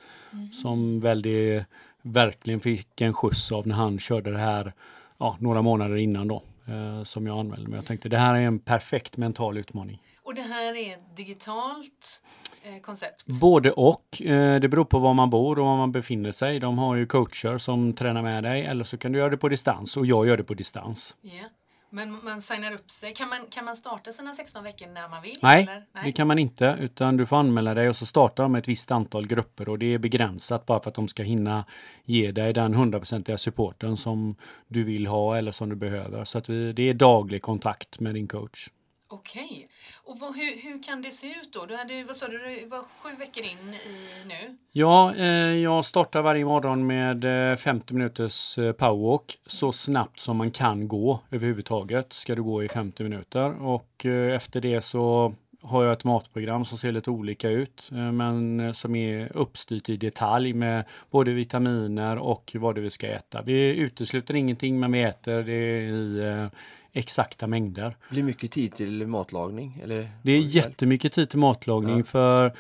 som 0.62 1.00
väldigt, 1.00 1.64
verkligen 2.02 2.60
fick 2.60 3.00
en 3.00 3.14
skjuts 3.14 3.52
av 3.52 3.66
när 3.66 3.74
han 3.74 3.98
körde 3.98 4.30
det 4.30 4.38
här 4.38 4.72
ja, 5.18 5.36
några 5.40 5.62
månader 5.62 5.96
innan 5.96 6.28
då 6.28 6.42
eh, 6.68 7.04
som 7.04 7.26
jag 7.26 7.38
anmälde 7.38 7.68
mig. 7.68 7.76
Jag 7.78 7.86
tänkte 7.86 8.08
det 8.08 8.18
här 8.18 8.34
är 8.34 8.40
en 8.40 8.58
perfekt 8.58 9.16
mental 9.16 9.58
utmaning. 9.58 10.02
Och 10.22 10.34
det 10.34 10.42
här 10.42 10.76
är 10.76 10.96
digitalt 11.16 12.22
eh, 12.44 12.49
koncept. 12.82 13.40
Både 13.40 13.70
och. 13.72 14.22
Eh, 14.22 14.60
Det 14.60 14.68
beror 14.68 14.84
på 14.84 14.98
var 14.98 15.14
man 15.14 15.30
bor 15.30 15.58
och 15.58 15.66
var 15.66 15.76
man 15.76 15.92
befinner 15.92 16.32
sig. 16.32 16.60
De 16.60 16.78
har 16.78 16.96
ju 16.96 17.06
coacher 17.06 17.58
som 17.58 17.92
tränar 17.92 18.22
med 18.22 18.42
dig 18.42 18.64
eller 18.64 18.84
så 18.84 18.98
kan 18.98 19.12
du 19.12 19.18
göra 19.18 19.30
det 19.30 19.36
på 19.36 19.48
distans 19.48 19.96
och 19.96 20.06
jag 20.06 20.26
gör 20.26 20.36
det 20.36 20.44
på 20.44 20.54
distans. 20.54 21.16
Ja. 21.20 21.44
Men 21.92 22.24
man 22.24 22.40
signar 22.42 22.72
upp 22.72 22.90
sig. 22.90 23.14
Kan 23.14 23.28
man, 23.28 23.38
kan 23.50 23.64
man 23.64 23.76
starta 23.76 24.12
sina 24.12 24.34
16 24.34 24.64
veckor 24.64 24.86
när 24.86 25.08
man 25.08 25.22
vill? 25.22 25.38
Nej, 25.42 25.62
eller? 25.62 26.04
det 26.04 26.12
kan 26.12 26.26
man 26.26 26.38
inte 26.38 26.76
utan 26.80 27.16
du 27.16 27.26
får 27.26 27.36
anmäla 27.36 27.74
dig 27.74 27.88
och 27.88 27.96
så 27.96 28.06
startar 28.06 28.42
de 28.42 28.54
ett 28.54 28.68
visst 28.68 28.90
antal 28.90 29.26
grupper 29.26 29.68
och 29.68 29.78
det 29.78 29.94
är 29.94 29.98
begränsat 29.98 30.66
bara 30.66 30.82
för 30.82 30.90
att 30.90 30.94
de 30.94 31.08
ska 31.08 31.22
hinna 31.22 31.64
ge 32.04 32.32
dig 32.32 32.52
den 32.52 32.74
hundraprocentiga 32.74 33.38
supporten 33.38 33.96
som 33.96 34.36
du 34.68 34.84
vill 34.84 35.06
ha 35.06 35.38
eller 35.38 35.52
som 35.52 35.68
du 35.68 35.76
behöver. 35.76 36.24
Så 36.24 36.38
att 36.38 36.48
vi, 36.48 36.72
det 36.72 36.82
är 36.82 36.94
daglig 36.94 37.42
kontakt 37.42 38.00
med 38.00 38.14
din 38.14 38.28
coach. 38.28 38.68
Okej. 39.12 39.68
Och 40.04 40.18
vad, 40.18 40.36
hur, 40.36 40.62
hur 40.62 40.82
kan 40.82 41.02
det 41.02 41.10
se 41.10 41.26
ut 41.26 41.52
då? 41.52 41.66
Du 41.66 41.76
hade, 41.76 42.04
vad 42.04 42.16
sa 42.16 42.28
du, 42.28 42.38
du 42.38 42.68
var 42.68 42.78
sju 42.78 43.16
veckor 43.18 43.44
in 43.44 43.74
i 43.74 44.28
nu? 44.28 44.56
Ja, 44.72 45.14
eh, 45.14 45.26
jag 45.56 45.84
startar 45.84 46.22
varje 46.22 46.44
morgon 46.44 46.86
med 46.86 47.50
eh, 47.52 47.56
50 47.56 47.94
minuters 47.94 48.58
eh, 48.58 48.72
powerwalk 48.72 49.38
så 49.46 49.72
snabbt 49.72 50.20
som 50.20 50.36
man 50.36 50.50
kan 50.50 50.88
gå 50.88 51.20
överhuvudtaget. 51.30 52.12
Ska 52.12 52.34
du 52.34 52.42
gå 52.42 52.62
i 52.62 52.68
50 52.68 53.02
minuter 53.02 53.62
och 53.62 54.06
eh, 54.06 54.34
efter 54.36 54.60
det 54.60 54.82
så 54.82 55.34
har 55.62 55.84
jag 55.84 55.92
ett 55.92 56.04
matprogram 56.04 56.64
som 56.64 56.78
ser 56.78 56.92
lite 56.92 57.10
olika 57.10 57.48
ut 57.48 57.90
eh, 57.92 58.12
men 58.12 58.60
eh, 58.60 58.72
som 58.72 58.94
är 58.94 59.36
uppstyrt 59.36 59.88
i 59.88 59.96
detalj 59.96 60.52
med 60.52 60.84
både 61.10 61.32
vitaminer 61.32 62.18
och 62.18 62.56
vad 62.58 62.74
det 62.74 62.80
vi 62.80 62.90
ska 62.90 63.06
äta. 63.06 63.42
Vi 63.42 63.76
utesluter 63.76 64.34
ingenting 64.34 64.80
men 64.80 64.92
vi 64.92 65.02
äter 65.02 65.42
det 65.42 65.80
i 65.80 66.18
eh, 66.18 66.46
exakta 66.92 67.46
mängder. 67.46 67.96
Blir 68.10 68.22
mycket 68.22 68.50
tid 68.50 68.74
till 68.74 69.06
matlagning? 69.06 69.80
Eller? 69.84 70.08
Det 70.22 70.32
är 70.32 70.38
jättemycket 70.40 71.12
tid 71.12 71.30
till 71.30 71.38
matlagning 71.38 71.98
Ja. 71.98 72.04
för 72.04 72.46
eh, 72.46 72.52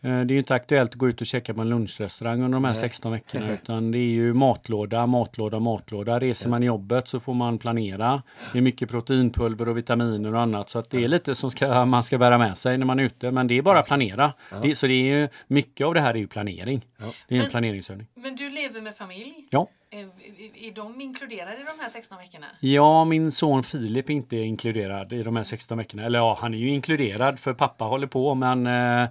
det 0.00 0.08
är 0.08 0.24
ju 0.32 0.38
inte 0.38 0.54
aktuellt 0.54 0.90
att 0.90 0.96
gå 0.96 1.08
ut 1.08 1.20
och 1.20 1.26
käka 1.26 1.54
på 1.54 1.60
en 1.60 1.68
lunchrestaurang 1.68 2.42
under 2.42 2.56
de 2.56 2.64
här 2.64 2.72
Nej. 2.72 2.80
16 2.80 3.12
veckorna 3.12 3.52
utan 3.62 3.90
det 3.90 3.98
är 3.98 4.10
ju 4.10 4.32
matlåda, 4.34 5.06
matlåda, 5.06 5.58
matlåda. 5.60 6.18
Reser 6.20 6.48
man 6.50 6.62
i 6.62 6.66
jobbet 6.66 7.08
så 7.08 7.20
får 7.20 7.34
man 7.34 7.58
planera. 7.58 8.22
Det 8.52 8.58
är 8.58 8.62
mycket 8.62 8.88
proteinpulver 8.90 9.68
och 9.68 9.76
vitaminer 9.76 10.34
och 10.34 10.40
annat 10.40 10.70
så 10.70 10.78
att 10.78 10.90
det 10.90 11.04
är 11.04 11.08
lite 11.08 11.34
som 11.34 11.50
ska, 11.50 11.84
man 11.84 12.02
ska 12.02 12.18
bära 12.18 12.38
med 12.38 12.58
sig 12.58 12.78
när 12.78 12.86
man 12.86 12.98
är 12.98 13.04
ute 13.04 13.30
men 13.30 13.46
det 13.46 13.58
är 13.58 13.62
bara 13.62 13.82
planera. 13.82 14.32
Det, 14.62 14.74
så 14.74 14.86
det 14.86 14.92
är 14.94 15.16
ju, 15.20 15.28
mycket 15.46 15.86
av 15.86 15.94
det 15.94 16.00
här 16.00 16.14
är 16.14 16.18
ju 16.18 16.26
planering. 16.26 16.86
Ja. 16.98 17.06
Det 17.28 17.34
är 17.34 17.36
en 17.38 17.42
Men- 17.42 17.50
planeringsövning. 17.50 18.06
Men 18.14 18.36
du 18.36 18.50
lever 18.50 18.80
med 18.82 18.94
familj. 18.94 19.34
Ja. 19.50 19.68
Eh, 19.94 20.06
är, 20.68 20.74
de 20.74 21.00
inkluderade 21.00 21.52
i 21.52 21.64
de 21.76 21.82
här 21.82 21.88
16 21.88 22.18
veckorna? 22.18 22.46
Ja, 22.60 23.04
min 23.04 23.32
son 23.32 23.62
Filip 23.62 24.08
är 24.08 24.14
inte 24.14 24.36
inkluderad 24.36 25.12
i 25.12 25.22
de 25.22 25.36
här 25.36 25.44
16 25.44 25.78
veckorna. 25.78 26.04
Eller 26.04 26.18
ja, 26.18 26.38
han 26.40 26.54
är 26.54 26.58
ju 26.58 26.68
inkluderad 26.68 27.38
för 27.38 27.54
pappa 27.54 27.84
håller 27.84 28.06
på 28.06 28.34
men 28.34 28.66
eh, 28.66 29.08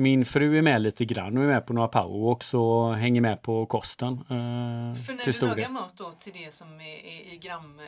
min 0.00 0.24
fru 0.24 0.58
är 0.58 0.62
med 0.62 0.82
lite 0.82 1.04
grann 1.04 1.36
och 1.36 1.42
är 1.44 1.46
med 1.48 1.66
på 1.66 1.72
några 1.72 1.88
powerwalks 1.88 2.54
och 2.54 2.96
hänger 2.96 3.20
med 3.20 3.42
på 3.42 3.66
kosten. 3.66 4.12
Eh, 4.12 4.24
För 4.26 5.14
när 5.14 5.32
du 5.40 5.46
lagar 5.46 5.68
mat 5.68 5.92
då 5.96 6.10
till 6.10 6.32
det 6.32 6.54
som 6.54 6.80
är, 6.80 6.84
är 6.84 7.34
i 7.34 7.38
gram 7.42 7.78
eh, 7.80 7.84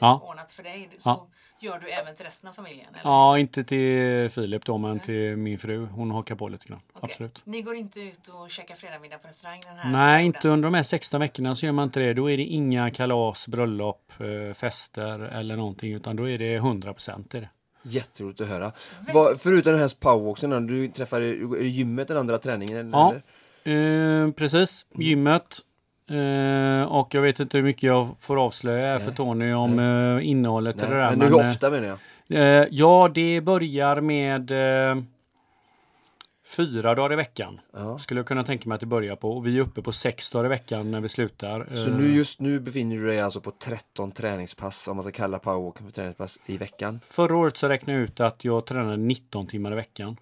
Ja. 0.00 0.20
ordnat 0.30 0.50
för 0.50 0.62
dig 0.62 0.88
så 0.98 1.10
Ja. 1.10 1.26
gör 1.60 1.78
du 1.78 1.88
även 1.90 2.14
till 2.14 2.24
resten 2.24 2.48
av 2.48 2.52
familjen? 2.52 2.86
Eller? 2.92 3.10
Ja, 3.10 3.38
inte 3.38 3.64
till 3.64 4.30
Filip 4.30 4.64
då 4.64 4.78
men 4.78 5.00
till 5.00 5.36
min 5.36 5.58
fru. 5.58 5.86
Hon 5.86 6.10
hakar 6.10 6.34
på 6.34 6.48
lite 6.48 6.68
grann. 6.68 6.80
Okej. 6.92 7.00
Absolut. 7.10 7.40
Ni 7.46 7.62
går 7.62 7.74
inte 7.74 8.00
ut 8.00 8.28
och 8.28 8.50
käkar 8.50 8.74
fredagmiddag 8.74 9.18
på 9.18 9.28
restaurang 9.28 9.60
den 9.66 9.76
här 9.76 9.90
Nej, 9.92 10.16
perioden? 10.16 10.26
inte 10.26 10.48
under 10.48 10.66
de 10.66 10.74
här 10.74 10.82
16 10.82 11.20
veckorna 11.20 11.54
så 11.54 11.66
gör 11.66 11.72
man 11.72 11.84
inte 11.84 12.00
det. 12.00 12.14
Då 12.14 12.30
är 12.30 12.36
det 12.36 12.42
inga 12.44 12.90
kalas, 12.90 13.48
bröllop, 13.48 14.12
eh, 14.20 14.54
fester 14.54 15.18
eller 15.20 15.56
någonting 15.56 15.92
utan 15.92 16.16
då 16.16 16.28
är 16.30 16.38
det 16.38 16.58
100% 16.60 17.34
i 17.34 17.40
det. 17.40 17.48
Jätteroligt 17.86 18.40
att 18.40 18.48
höra. 18.48 18.72
Vad, 19.12 19.40
förutom 19.40 19.72
den 19.72 19.80
här 19.80 20.00
powerwalksen, 20.00 20.50
då, 20.50 20.60
du 20.60 20.88
träffar 20.88 21.20
är 21.20 21.58
det 21.58 21.68
gymmet 21.68 22.08
den 22.08 22.16
andra 22.16 22.38
träningen? 22.38 22.90
Ja. 22.92 23.14
Eller? 23.64 24.24
Eh, 24.26 24.30
precis, 24.30 24.86
gymmet. 24.94 25.58
Eh, 26.10 26.92
och 26.92 27.14
jag 27.14 27.22
vet 27.22 27.40
inte 27.40 27.56
hur 27.56 27.64
mycket 27.64 27.82
jag 27.82 28.08
får 28.20 28.44
avslöja 28.44 28.86
här 28.86 28.98
för 28.98 29.06
Nej. 29.06 29.16
Tony 29.16 29.52
om 29.52 29.78
eh, 29.78 30.28
innehållet 30.28 30.76
Nej, 30.76 30.86
i 30.86 30.90
det 30.90 30.96
där. 30.96 31.10
men 31.10 31.18
men, 31.18 31.28
hur 31.28 31.40
eh, 31.40 31.50
ofta 31.50 31.70
menar 31.70 31.86
jag? 31.86 31.98
Eh, 32.28 32.68
ja, 32.70 33.10
det 33.14 33.40
börjar 33.40 34.00
med 34.00 34.50
eh, 34.50 35.02
fyra 36.56 36.94
dagar 36.94 37.12
i 37.12 37.16
veckan. 37.16 37.60
Ja. 37.72 37.98
Skulle 37.98 38.20
jag 38.20 38.26
kunna 38.26 38.44
tänka 38.44 38.68
mig 38.68 38.74
att 38.74 38.80
det 38.80 38.86
börjar 38.86 39.16
på. 39.16 39.36
Och 39.36 39.46
vi 39.46 39.56
är 39.58 39.60
uppe 39.60 39.82
på 39.82 39.92
sex 39.92 40.30
dagar 40.30 40.44
i 40.44 40.48
veckan 40.48 40.90
när 40.90 41.00
vi 41.00 41.08
slutar. 41.08 41.76
Så 41.76 41.90
Eh, 41.90 41.96
nu, 41.96 42.14
just 42.14 42.40
nu 42.40 42.60
befinner 42.60 42.96
du 42.96 43.06
dig 43.06 43.20
alltså 43.20 43.40
på 43.40 43.50
13 43.50 44.12
träningspass, 44.12 44.88
om 44.88 44.96
man 44.96 45.02
ska 45.02 45.12
kalla 45.12 45.38
powerwalken 45.38 45.86
för 45.86 45.92
träningspass, 45.92 46.38
i 46.46 46.56
veckan. 46.56 47.00
Förra 47.04 47.36
året 47.36 47.56
så 47.56 47.68
räknade 47.68 47.98
jag 47.98 48.04
ut 48.04 48.20
att 48.20 48.44
jag 48.44 48.66
tränade 48.66 48.96
19 48.96 49.46
timmar 49.46 49.72
i 49.72 49.74
veckan. 49.74 50.16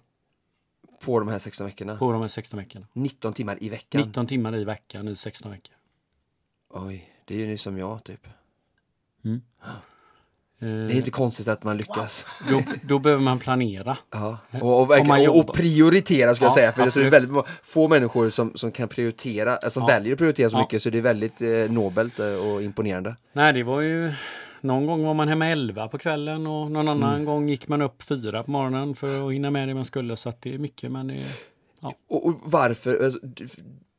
På 1.05 1.19
de 1.19 1.27
här 1.27 1.39
16 1.39 1.65
veckorna? 1.65 1.97
På 1.97 2.11
de 2.11 2.21
här 2.21 2.27
16 2.27 2.59
veckorna. 2.59 2.85
19 2.93 3.33
timmar 3.33 3.63
i 3.63 3.69
veckan? 3.69 4.01
19 4.01 4.27
timmar 4.27 4.55
i 4.55 4.63
veckan 4.63 5.07
i 5.07 5.15
16 5.15 5.51
veckor. 5.51 5.75
Oj, 6.69 7.09
det 7.25 7.35
är 7.35 7.39
ju 7.39 7.47
nu 7.47 7.57
som 7.57 7.77
jag 7.77 8.03
typ. 8.03 8.27
Mm. 9.25 9.41
Det 10.63 10.93
är 10.93 10.97
inte 10.97 11.11
konstigt 11.11 11.47
att 11.47 11.63
man 11.63 11.77
lyckas. 11.77 12.25
Då, 12.49 12.61
då 12.81 12.99
behöver 12.99 13.23
man 13.23 13.39
planera. 13.39 13.97
Ja. 14.11 14.37
Och, 14.61 14.81
och, 14.81 14.89
verkligen, 14.91 15.29
och, 15.29 15.39
och 15.39 15.53
prioritera 15.55 16.27
jag 16.27 16.37
Ja, 16.41 16.53
säga. 16.53 16.71
För 16.71 16.83
jag 16.83 16.93
tror 16.93 17.03
det 17.03 17.09
är 17.09 17.13
absolut. 17.15 17.31
väldigt 17.35 17.45
få 17.63 17.87
människor 17.87 18.29
som, 18.29 18.51
som 18.55 18.71
kan 18.71 18.87
prioritera, 18.87 19.51
alltså 19.51 19.69
som 19.69 19.81
Ja. 19.81 19.87
väljer 19.87 20.13
att 20.13 20.17
prioritera 20.17 20.49
så 20.49 20.57
Ja. 20.57 20.61
mycket 20.61 20.81
så 20.81 20.89
det 20.89 20.97
är 20.97 21.01
väldigt 21.01 21.41
eh, 21.41 21.49
nobelt 21.69 22.19
eh, 22.19 22.25
och 22.51 22.63
imponerande. 22.63 23.15
Nej, 23.33 23.53
det 23.53 23.63
var 23.63 23.81
ju... 23.81 24.13
Någon 24.61 24.85
gång 24.85 25.03
var 25.03 25.13
man 25.13 25.27
hemma 25.27 25.47
11 25.47 25.87
på 25.87 25.97
kvällen 25.97 26.47
och 26.47 26.71
någon 26.71 26.87
annan 26.87 27.13
Mm. 27.13 27.25
gång 27.25 27.49
gick 27.49 27.67
man 27.67 27.81
upp 27.81 28.03
fyra 28.03 28.43
på 28.43 28.51
morgonen 28.51 28.95
för 28.95 29.27
att 29.27 29.33
hinna 29.33 29.51
med 29.51 29.67
det 29.67 29.73
man 29.73 29.85
skulle. 29.85 30.15
Så 30.17 30.29
att 30.29 30.41
det 30.41 30.53
är 30.53 30.57
mycket, 30.57 30.91
men 30.91 31.07
det 31.07 31.13
är... 31.13 31.23
Och, 32.09 32.25
och 32.27 32.33
varför? 32.45 33.11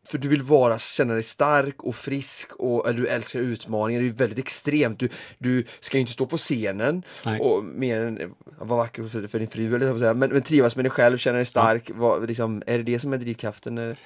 För 0.09 0.19
du 0.19 0.29
vill 0.29 0.43
vara, 0.43 0.79
känna 0.79 1.15
dig 1.15 1.23
stark 1.23 1.83
och 1.83 1.97
frisk 1.97 2.53
och 2.53 2.95
du 2.95 3.07
älskar 3.07 3.41
utmaningar. 3.41 4.01
Det 4.01 4.07
är 4.07 4.09
ju 4.09 4.15
väldigt 4.15 4.39
extremt. 4.39 4.99
Du, 4.99 5.09
du 5.39 5.65
ska 5.81 5.99
inte 5.99 6.13
stå 6.13 6.27
på 6.27 6.37
scenen 6.37 7.03
Nej. 7.25 7.41
och 7.41 7.65
mer 7.65 8.01
än 8.01 8.35
vara 8.59 8.79
vacker 8.79 9.05
för, 9.05 9.27
för 9.27 9.39
din 9.39 9.49
fru, 9.49 9.75
eller 9.75 9.99
så. 9.99 10.15
Men, 10.15 10.31
men 10.31 10.43
trivas 10.43 10.77
med 10.77 10.85
dig 10.85 10.91
själv, 10.91 11.17
känna 11.19 11.37
dig 11.37 11.45
stark. 11.45 11.91
Vad, 11.95 12.29
liksom, 12.29 12.63
är 12.67 12.79
det 12.79 12.85
det 12.85 12.99
som 12.99 13.13
är 13.13 13.17
drivkraften? 13.17 13.79
Eh, 13.79 13.97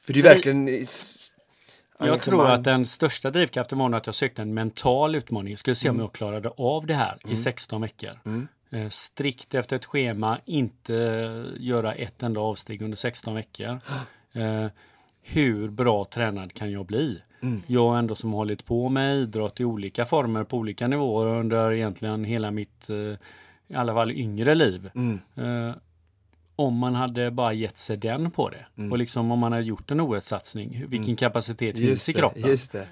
För 0.00 0.12
det 0.12 0.20
är 0.20 0.22
verkligen 0.22 0.86
Jag 1.98 2.20
tror 2.20 2.46
att 2.46 2.64
den 2.64 2.86
största 2.86 3.30
drivkraften 3.30 3.78
var 3.78 3.92
att 3.92 4.06
jag 4.06 4.14
sökte 4.14 4.42
en 4.42 4.54
mental 4.54 5.14
utmaning. 5.14 5.52
Jag 5.52 5.58
skulle 5.58 5.76
se 5.76 5.90
om 5.90 5.98
jag 5.98 6.12
klarade 6.12 6.48
av 6.48 6.86
det 6.86 6.94
här 6.94 7.18
i 7.28 7.36
16 7.36 7.80
veckor. 7.80 8.20
Mm. 8.24 8.48
Eh, 8.70 8.88
strikt 8.88 9.54
efter 9.54 9.76
ett 9.76 9.84
schema, 9.84 10.40
inte 10.44 10.92
göra 11.56 11.94
ett 11.94 12.22
enda 12.22 12.40
avsteg 12.40 12.82
under 12.82 12.96
16 12.96 13.34
veckor. 13.34 13.80
Eh, 14.32 14.66
hur 15.22 15.68
bra 15.70 16.04
tränad 16.04 16.52
kan 16.52 16.72
jag 16.72 16.86
bli? 16.86 17.22
Mm. 17.42 17.62
Jag 17.66 17.98
ändå 17.98 18.14
som 18.14 18.32
hållit 18.32 18.64
på 18.64 18.88
med 18.88 19.16
idrott 19.16 19.60
i 19.60 19.64
olika 19.64 20.04
former 20.06 20.44
på 20.44 20.56
olika 20.56 20.88
nivåer 20.88 21.26
under 21.26 21.72
egentligen 21.72 22.24
hela 22.24 22.50
mitt, 22.50 22.90
eh, 22.90 22.96
i 23.68 23.74
alla 23.74 23.94
fall 23.94 24.10
yngre 24.10 24.54
liv. 24.54 24.90
Mm. 24.94 25.18
Eh, 25.36 25.74
om 26.56 26.76
man 26.78 26.94
hade 26.94 27.30
bara 27.30 27.52
gett 27.52 27.78
sig 27.78 27.96
den 27.96 28.30
på 28.30 28.48
det. 28.48 28.66
Mm. 28.78 28.92
Och 28.92 28.98
liksom 28.98 29.30
om 29.30 29.38
man 29.38 29.52
hade 29.52 29.64
gjort 29.64 29.90
en 29.90 30.00
OS-satsning, 30.00 30.84
vilken 30.88 31.16
kapacitet 31.16 31.76
finns 31.78 31.88
Just 31.90 32.08
i 32.08 32.12
det, 32.12 32.18
kroppen? 32.18 32.42
just 32.48 32.72
det. 32.72 32.86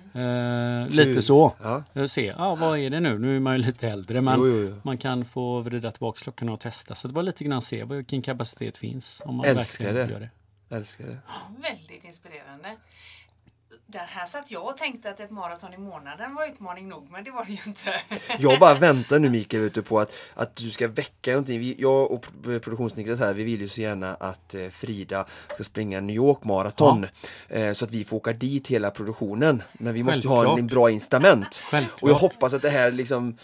Eh, 0.88 0.94
lite 0.94 1.22
så. 1.22 1.52
Ja. 1.62 1.82
Eh, 1.94 2.04
Se, 2.06 2.34
ja 2.38 2.54
vad 2.54 2.78
är 2.78 2.90
det 2.90 3.00
nu? 3.00 3.18
Nu 3.18 3.36
är 3.36 3.40
man 3.40 3.56
ju 3.56 3.62
lite 3.66 3.88
äldre 3.88 4.20
men 4.20 4.38
Jo, 4.38 4.46
jo, 4.46 4.58
jo. 4.68 4.74
man 4.82 4.98
kan 4.98 5.24
få 5.24 5.60
vrida 5.60 5.90
tillbaka 5.90 6.18
klockan 6.22 6.48
och 6.48 6.60
testa. 6.60 6.94
Så 6.94 7.08
det 7.08 7.14
var 7.14 7.22
lite 7.22 7.44
grann 7.44 7.62
se 7.62 7.84
vilken 7.84 8.22
kapacitet 8.22 8.76
finns. 8.76 9.22
Om 9.24 9.36
man 9.36 9.46
Älskar 9.46 9.84
verkligen 9.84 10.08
det. 10.08 10.12
Gör 10.12 10.20
det. 10.20 10.30
Älskar 10.70 11.06
det. 11.06 11.18
Väldigt 11.62 12.04
inspirerande. 12.04 12.76
Det 13.86 13.98
här 13.98 14.26
satt 14.26 14.50
jag 14.50 14.66
och 14.66 14.76
tänkte 14.76 15.10
att 15.10 15.20
ett 15.20 15.30
maraton 15.30 15.74
i 15.74 15.78
månaden 15.78 16.34
var 16.34 16.46
utmaning 16.46 16.88
nog, 16.88 17.10
men 17.10 17.24
det 17.24 17.30
var 17.30 17.44
det 17.44 17.52
ju 17.52 17.58
inte. 17.66 18.00
Jag 18.38 18.60
bara 18.60 18.74
väntar 18.78 19.18
nu 19.18 19.30
Mikael 19.30 19.70
du, 19.70 19.82
på 19.82 20.00
att, 20.00 20.12
att 20.34 20.56
du 20.56 20.70
ska 20.70 20.88
väcka 20.88 21.30
någonting. 21.30 21.60
Vi, 21.60 21.74
jag 21.78 22.10
och 22.10 22.22
pro- 22.22 22.60
produktionsniklas 22.60 23.18
här, 23.20 23.34
vi 23.34 23.44
vill 23.44 23.60
ju 23.60 23.68
så 23.68 23.80
gärna 23.80 24.14
att 24.14 24.54
eh, 24.54 24.68
Frida 24.68 25.26
ska 25.54 25.64
springa 25.64 26.00
New 26.00 26.16
York 26.16 26.44
Marathon. 26.44 27.06
Eh, 27.48 27.72
så 27.72 27.84
att 27.84 27.90
vi 27.90 28.04
får 28.04 28.16
åka 28.16 28.32
dit 28.32 28.66
hela 28.66 28.90
produktionen. 28.90 29.62
Men 29.72 29.94
vi 29.94 30.02
måste 30.02 30.20
ju 30.20 30.28
ha 30.28 30.36
en, 30.36 30.44
Självklart. 30.44 30.58
en 30.58 30.66
bra 30.66 30.90
incitament. 30.90 31.62
Självklart. 31.70 32.02
Och 32.02 32.10
jag 32.10 32.14
hoppas 32.14 32.54
att 32.54 32.62
det 32.62 32.70
här 32.70 32.90
liksom 32.92 33.36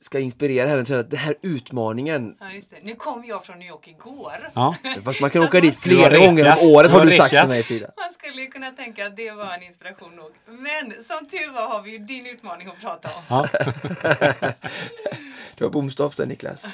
ska 0.00 0.18
inspirera 0.18 0.68
henne 0.68 0.84
till 0.84 0.94
att 0.94 1.10
den 1.10 1.20
här 1.20 1.34
utmaningen, 1.42 2.36
Ja, 2.40 2.50
just 2.50 2.70
det. 2.70 2.76
Nu 2.82 2.94
kom 2.94 3.24
jag 3.24 3.44
från 3.44 3.58
New 3.58 3.68
York 3.68 3.88
igår. 3.88 4.50
Ja. 4.54 4.74
fast 5.04 5.20
man 5.20 5.30
kan 5.30 5.42
åka 5.42 5.60
dit 5.60 5.80
flera 5.80 6.18
gånger 6.18 6.52
om 6.52 6.58
året 6.70 6.90
har 6.90 7.04
du 7.04 7.10
sagt 7.10 7.34
till 7.34 7.48
mig 7.48 7.62
Frida. 7.62 7.90
Man 7.96 8.12
skulle 8.12 8.42
ju 8.42 8.48
kunna 8.48 8.70
tänka 8.70 9.06
att 9.06 9.16
det 9.16 9.30
var 9.30 9.54
en 9.54 9.62
inspiration 9.62 10.16
nog. 10.16 10.30
Men 10.46 11.02
som 11.02 11.26
tur 11.26 11.52
var 11.52 11.68
har 11.68 11.82
vi 11.82 11.90
ju 11.90 11.98
din 11.98 12.26
utmaning 12.26 12.68
att 12.68 12.80
prata 12.80 13.08
om. 13.08 13.22
Ja. 13.28 13.48
Du 15.56 15.64
har 15.64 15.70
bomstopp 15.70 16.16
där 16.16 16.26
Niklas. 16.26 16.62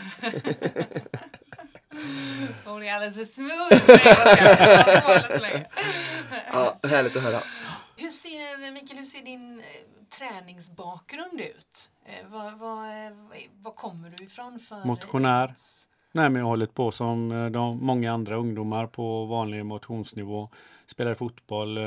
Hon 2.64 2.82
är 2.82 2.94
alldeles 2.94 3.14
för 3.14 3.24
smooth 3.24 3.76
ska 3.76 3.92
jag 5.30 5.42
länge. 5.42 5.66
Ja, 6.52 6.78
härligt 6.88 7.16
att 7.16 7.22
höra. 7.22 7.40
Hur 8.04 8.10
ser, 8.10 8.72
Mikael, 8.72 8.96
hur 8.98 9.04
ser 9.04 9.22
din 9.24 9.58
eh, 9.58 9.64
träningsbakgrund 10.18 11.40
ut? 11.40 11.90
Vad, 12.26 12.58
vad, 12.58 12.86
eh, 13.06 13.12
vad 13.62 13.74
kommer 13.74 14.10
du 14.16 14.24
ifrån 14.24 14.58
för 14.58 14.84
Motionär. 14.84 15.46
idrotts- 15.48 15.88
Nej, 16.12 16.30
men 16.30 16.36
jag 16.36 16.44
har 16.44 16.50
hållit 16.50 16.74
på 16.74 16.90
som 16.92 17.32
eh, 17.32 17.46
de, 17.46 17.78
många 17.86 18.12
andra 18.12 18.36
ungdomar 18.36 18.86
på 18.86 19.24
vanlig 19.24 19.64
motionsnivå. 19.66 20.48
Spelade 20.86 21.16
fotboll 21.16 21.76
eh, 21.78 21.82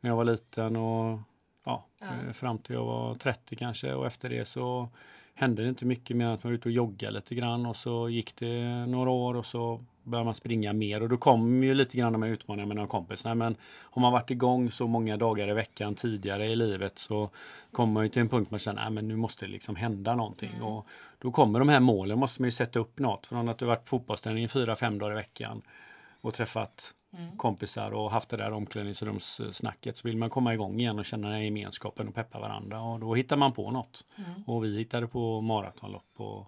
när 0.00 0.10
jag 0.10 0.16
var 0.16 0.24
liten 0.24 0.76
och 0.76 1.18
ja, 1.64 1.84
Ja. 2.00 2.06
eh, 2.26 2.32
fram 2.32 2.58
till 2.58 2.74
jag 2.74 2.84
var 2.84 3.14
30 3.14 3.56
kanske 3.56 3.92
och 3.94 4.06
efter 4.06 4.28
det 4.28 4.44
så 4.44 4.88
hände 5.34 5.62
det 5.62 5.68
inte 5.68 5.84
mycket 5.84 6.16
mer 6.16 6.26
än 6.26 6.32
att 6.32 6.44
man 6.44 6.50
var 6.52 6.54
ute 6.54 6.68
och 6.68 6.72
joggade 6.72 7.12
lite 7.12 7.34
grann 7.34 7.66
och 7.66 7.76
så 7.76 8.08
gick 8.08 8.36
det 8.36 8.86
några 8.86 9.10
år 9.10 9.34
och 9.36 9.46
så 9.46 9.84
började 10.02 10.24
man 10.24 10.34
springa 10.34 10.72
mer 10.72 11.02
och 11.02 11.08
då 11.08 11.16
kom 11.16 11.62
ju 11.62 11.74
lite 11.74 11.96
grann 11.96 12.12
de 12.12 12.22
här 12.22 12.30
utmaningarna 12.30 12.68
med 12.68 12.76
några 12.76 12.88
kompisar. 12.88 13.34
Men 13.34 13.56
har 13.82 14.02
man 14.02 14.12
varit 14.12 14.30
igång 14.30 14.70
så 14.70 14.86
många 14.86 15.16
dagar 15.16 15.48
i 15.48 15.52
veckan 15.52 15.94
tidigare 15.94 16.46
i 16.46 16.56
livet 16.56 16.98
så 16.98 17.30
kommer 17.72 17.92
man 17.92 18.02
ju 18.02 18.08
till 18.08 18.22
en 18.22 18.28
punkt 18.28 18.50
man 18.50 18.60
känner 18.60 18.98
att 18.98 19.04
nu 19.04 19.16
måste 19.16 19.46
det 19.46 19.52
liksom 19.52 19.76
hända 19.76 20.14
någonting. 20.14 20.62
Och 20.62 20.86
då 21.18 21.30
kommer 21.30 21.58
de 21.58 21.68
här 21.68 21.80
målen, 21.80 22.18
måste 22.18 22.42
man 22.42 22.46
ju 22.46 22.52
sätta 22.52 22.78
upp 22.78 22.98
något. 22.98 23.26
Från 23.26 23.48
att 23.48 23.58
du 23.58 23.64
varit 23.64 23.84
på 23.84 23.88
fotbollsträning 23.88 24.48
fyra, 24.48 24.76
fem 24.76 24.98
dagar 24.98 25.12
i 25.12 25.16
veckan 25.16 25.62
och 26.20 26.34
träffat 26.34 26.94
kompisar 27.36 27.90
och 27.90 28.10
haft 28.10 28.28
det 28.28 28.36
där 28.36 28.52
omklädningsrumssnacket 28.52 29.96
så 29.96 30.08
vill 30.08 30.16
man 30.16 30.30
komma 30.30 30.54
igång 30.54 30.80
igen 30.80 30.98
och 30.98 31.04
känna 31.04 31.28
den 31.28 31.36
här 31.36 31.44
gemenskapen 31.44 32.08
och 32.08 32.14
peppa 32.14 32.40
varandra 32.40 32.80
och 32.80 33.00
då 33.00 33.14
hittar 33.14 33.36
man 33.36 33.52
på 33.52 33.70
något. 33.70 34.06
Och 34.46 34.64
vi 34.64 34.78
hittade 34.78 35.06
på 35.06 35.40
maratonlopp 35.40 36.12
och 36.16 36.46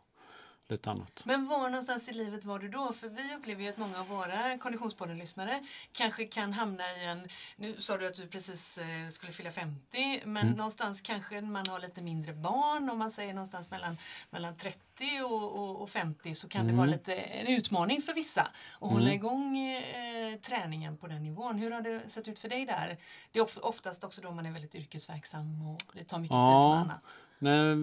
lite 0.72 0.90
annat. 0.90 1.22
Men 1.24 1.46
var 1.46 1.58
någonstans 1.58 2.08
i 2.08 2.12
livet 2.12 2.44
var 2.44 2.58
du 2.58 2.68
då? 2.68 2.92
För 2.92 3.08
vi 3.08 3.34
upplever 3.34 3.62
ju 3.62 3.68
att 3.68 3.78
många 3.78 4.00
av 4.00 4.08
våra 4.08 4.58
Konditionspodden-lyssnare 4.58 5.60
kanske 5.92 6.24
kan 6.24 6.52
hamna 6.52 6.82
i 6.84 7.04
en... 7.04 7.28
Nu 7.56 7.74
sa 7.78 7.96
du 7.96 8.06
att 8.06 8.14
du 8.14 8.26
precis 8.26 8.78
eh, 8.78 9.08
skulle 9.08 9.32
fylla 9.32 9.50
50, 9.50 10.22
men 10.24 10.46
någonstans 10.46 11.00
kanske 11.00 11.40
man 11.40 11.66
har 11.66 11.80
lite 11.80 12.02
mindre 12.02 12.32
barn. 12.32 12.90
Om 12.90 12.98
man 12.98 13.10
säger 13.10 13.34
någonstans 13.34 13.70
mellan, 13.70 13.96
mellan 14.30 14.56
30 14.56 14.78
och, 15.24 15.52
och, 15.58 15.82
och 15.82 15.90
50 15.90 16.34
så 16.34 16.48
kan 16.48 16.66
det 16.66 16.72
vara 16.72 16.86
lite 16.86 17.14
en 17.14 17.46
utmaning 17.46 18.02
för 18.02 18.14
vissa 18.14 18.42
att 18.80 18.90
hålla 18.90 19.12
igång 19.12 19.58
eh, 19.58 20.34
träningen 20.40 20.96
på 20.96 21.06
den 21.06 21.22
nivån. 21.22 21.58
Hur 21.58 21.70
har 21.70 21.80
det 21.80 22.08
sett 22.08 22.28
ut 22.28 22.38
för 22.38 22.48
dig 22.48 22.66
där? 22.66 22.98
Det 23.32 23.38
är 23.38 23.42
of- 23.44 23.58
oftast 23.62 24.04
också 24.04 24.20
då 24.20 24.30
man 24.30 24.46
är 24.46 24.50
väldigt 24.52 24.74
yrkesverksam 24.74 25.62
och 25.68 25.78
det 25.92 26.04
tar 26.04 26.18
mycket 26.18 26.34
tid 26.34 26.38
Ja. 26.38 26.70
med 26.70 26.80
annat. 26.80 27.18
Nej, 27.38 27.74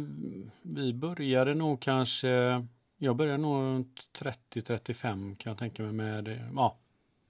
vi 0.61 0.93
började 0.93 1.53
nog 1.55 1.79
kanske, 1.81 2.65
jag 3.01 3.15
började 3.15 3.37
nog 3.37 3.55
runt 3.55 4.07
30-35 4.19 5.35
kan 5.35 5.51
jag 5.51 5.57
tänka 5.57 5.83
mig 5.83 5.91
med, 5.91 6.49
ja, 6.55 6.77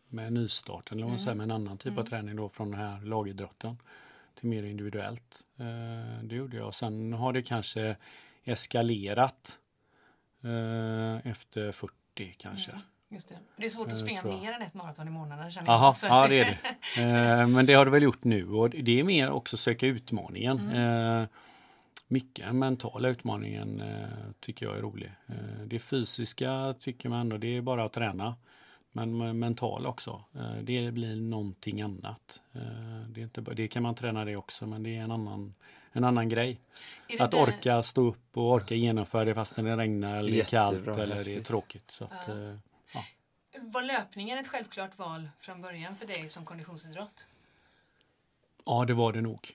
med 0.07 0.33
nystart 0.33 0.91
eller 0.91 1.07
man 1.07 1.19
säger, 1.19 1.35
med 1.35 1.43
en 1.43 1.51
annan 1.51 1.77
typ 1.77 1.97
av 1.97 2.03
träning 2.03 2.35
då 2.35 2.49
från 2.49 2.71
den 2.71 2.79
här 2.79 3.01
lagidrotten 3.01 3.77
till 4.39 4.49
mer 4.49 4.63
individuellt. 4.63 5.43
Eh, 5.57 6.23
det 6.23 6.35
gjorde 6.35 6.57
jag. 6.57 6.73
Sen 6.73 7.13
har 7.13 7.33
det 7.33 7.41
kanske 7.41 7.95
eskalerat 8.43 9.59
eh, 10.43 11.31
efter 11.31 11.71
40 11.71 11.93
kanske. 12.37 12.71
Just 13.09 13.29
det. 13.29 13.35
det 13.57 13.65
är 13.65 13.69
svårt 13.69 13.87
att 13.87 13.93
Eh, 13.93 13.99
springa 13.99 14.23
mer 14.23 14.51
än 14.51 14.61
ett 14.61 14.73
maraton 14.73 15.07
i 15.07 15.11
månaden 15.11 15.51
känner 15.51 15.67
Jaha, 15.67 15.85
jag. 15.85 15.95
Så 15.95 16.07
ja 16.07 16.27
det 16.29 16.39
är 16.39 16.45
det. 16.45 16.59
Eh, 17.01 17.47
men 17.47 17.65
det 17.65 17.73
har 17.73 17.85
det 17.85 17.91
väl 17.91 18.03
gjort 18.03 18.23
nu 18.23 18.49
och 18.49 18.69
det 18.69 18.99
är 18.99 19.03
mer 19.03 19.29
också 19.31 19.57
söka 19.57 19.87
utmaningen. 19.87 20.69
Eh, 20.69 21.25
mycket 22.09 22.45
den 22.45 22.59
mentala 22.59 23.09
utmaningen 23.09 23.81
eh, 23.81 24.07
tycker 24.39 24.65
jag 24.65 24.77
är 24.77 24.81
rolig. 24.81 25.11
Eh, 25.27 25.61
det 25.65 25.79
fysiska 25.79 26.75
tycker 26.79 27.09
man 27.09 27.19
ändå, 27.19 27.37
det 27.37 27.57
är 27.57 27.61
bara 27.61 27.83
att 27.85 27.93
träna. 27.93 28.35
Men 28.91 29.39
mental 29.39 29.85
också, 29.85 30.23
eh, 30.35 30.55
det 30.63 30.91
blir 30.91 31.15
någonting 31.15 31.81
annat. 31.81 32.41
Eh, 32.53 32.61
det, 33.09 33.21
är 33.21 33.23
inte, 33.23 33.41
det 33.41 33.67
kan 33.67 33.83
man 33.83 33.95
träna 33.95 34.25
det 34.25 34.35
också, 34.35 34.67
men 34.67 34.83
det 34.83 34.95
är 34.97 35.01
en 35.01 35.11
annan, 35.11 35.55
en 35.91 36.03
annan 36.03 36.29
grej. 36.29 36.59
Att 37.19 37.31
där- 37.31 37.43
orka 37.43 37.83
stå 37.83 38.01
upp 38.07 38.37
och 38.37 38.51
orka 38.51 38.75
genomföra 38.75 39.25
det 39.25 39.35
fast 39.35 39.57
när 39.57 39.63
det 39.63 39.77
regnar 39.77 40.17
eller 40.17 40.31
det 40.31 40.41
är 40.41 40.45
kallt 40.45 40.87
eller 40.87 41.23
det 41.23 41.35
är 41.35 41.41
tråkigt. 41.41 41.91
Så 41.91 42.05
att, 42.05 42.29
eh, 42.29 42.55
Var 43.61 43.83
löpningen 43.83 44.37
ett 44.37 44.47
självklart 44.47 44.97
val 44.97 45.29
från 45.39 45.61
början 45.61 45.95
för 45.95 46.05
dig 46.07 46.29
som 46.29 46.45
konditionsidrott? 46.45 47.27
Ja, 48.65 48.85
det 48.85 48.93
var 48.93 49.13
det 49.13 49.21
nog. 49.21 49.51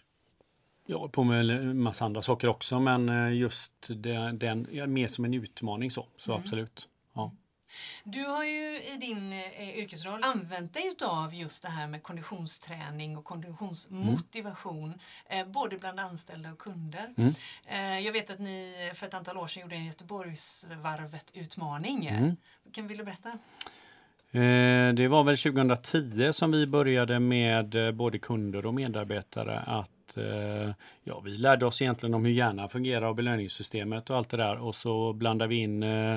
Jag 0.87 0.99
har 0.99 1.09
på 1.09 1.25
med 1.25 1.51
en 1.51 1.83
massa 1.83 2.05
andra 2.05 2.23
saker 2.23 2.49
också, 2.49 2.81
men 2.81 3.09
eh, 3.09 3.37
just 3.37 3.73
det, 3.89 4.33
den, 4.33 4.69
ja, 4.73 4.87
mer 4.87 5.09
som 5.09 5.25
en 5.25 5.35
utmaning 5.35 5.91
så, 5.91 6.07
så 6.17 6.33
absolut. 6.33 6.89
Ja. 7.15 7.33
Du 8.05 8.25
har 8.25 8.45
ju 8.45 8.83
i 8.83 8.97
din 9.01 9.33
eh, 9.33 9.79
yrkesroll 9.79 10.21
använt 10.23 10.75
dig 10.75 10.95
av 11.05 11.35
just 11.35 11.63
det 11.63 11.69
här 11.69 11.87
med 11.87 12.03
konditionsträning 12.03 13.17
och 13.17 13.25
konditionsmotivation 13.25 14.95
eh, 15.29 15.47
både 15.47 15.79
bland 15.79 16.01
anställda 16.01 16.53
och 16.53 16.59
kunder. 16.59 17.15
Mm. 17.17 17.35
Eh, 17.67 17.99
jag 17.99 18.13
vet 18.13 18.31
att 18.31 18.39
ni 18.39 18.91
för 18.95 19.07
ett 19.07 19.15
antal 19.15 19.37
år 19.37 19.47
sedan 19.47 19.61
gjorde 19.61 19.77
en 19.77 19.87
Göteborgsvarvet-utmaning. 19.87 22.07
Mm. 22.07 22.37
Kan 22.73 22.89
vill 22.89 22.99
du 22.99 23.05
berätta? 23.05 23.39
Eh, 24.35 24.95
det 24.95 25.09
var 25.09 25.25
väl 25.25 25.39
2010 25.39 26.33
som 26.33 26.51
vi 26.51 26.67
började 26.67 27.21
med 27.21 27.75
eh, 27.75 27.93
både 27.93 28.19
kunder 28.19 28.67
och 28.67 28.75
medarbetare 28.75 29.59
att 29.59 29.91
eh, 30.17 30.71
ja, 31.03 31.21
vi 31.21 31.31
lärde 31.31 31.67
oss 31.67 31.83
egentligen 31.83 32.15
om 32.15 32.25
hur 32.25 32.33
hjärnan 32.33 32.69
fungerar 32.69 33.07
och 33.07 33.15
belöningssystemet 33.15 34.11
och 34.11 34.17
allt 34.17 34.29
det 34.29 34.37
där 34.37 34.57
och 34.59 34.75
så 34.75 35.13
blandade 35.13 35.49
vi 35.49 35.57
in 35.57 35.83
eh, 35.83 36.15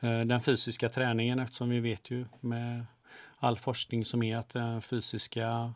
eh, 0.00 0.20
den 0.20 0.40
fysiska 0.40 0.88
träningen 0.88 1.38
eftersom 1.38 1.68
vi 1.68 1.80
vet 1.80 2.10
ju 2.10 2.24
med 2.40 2.84
all 3.38 3.58
forskning 3.58 4.04
som 4.04 4.22
är 4.22 4.36
att 4.36 4.48
den 4.48 4.82
fysiska 4.82 5.72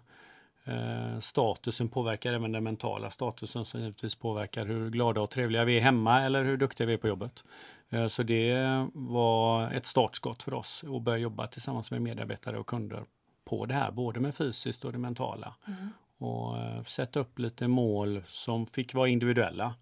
eh, 0.64 1.18
statusen 1.20 1.88
påverkar 1.88 2.32
även 2.32 2.53
den 2.53 2.64
mentala 2.64 3.11
statusen 3.11 3.64
som 3.64 3.80
givetvis 3.80 4.14
påverkar 4.14 4.66
hur 4.66 4.90
glada 4.90 5.20
och 5.20 5.30
trevliga 5.30 5.64
vi 5.64 5.76
är 5.76 5.80
hemma 5.80 6.22
eller 6.22 6.44
hur 6.44 6.57
duktiga 6.57 6.86
vi 6.86 6.92
är 6.92 6.98
på 6.98 7.09
jobbet. 7.09 7.44
Eh, 7.90 8.07
så 8.07 8.22
det 8.22 8.57
var 8.94 9.70
ett 9.72 9.86
startskott 9.86 10.42
för 10.42 10.55
oss 10.55 10.84
att 10.96 11.03
börja 11.03 11.18
jobba 11.18 11.46
tillsammans 11.46 11.90
med 11.90 12.03
medarbetare 12.03 12.59
och 12.59 12.66
kunder 12.66 13.05
på 13.44 13.66
det 13.66 13.74
här, 13.74 13.90
både 13.90 14.20
med 14.20 14.34
fysiskt 14.34 14.84
och 14.84 14.92
det 14.92 14.98
mentala. 14.98 15.55
Mm. 15.66 15.90
Och 16.23 16.59
eh, 16.59 16.85
sätta 16.85 17.20
upp 17.20 17.39
lite 17.39 17.68
mål 17.68 18.23
som 18.27 18.66
fick 18.66 18.95
vara 18.95 19.09
individuella. 19.09 19.75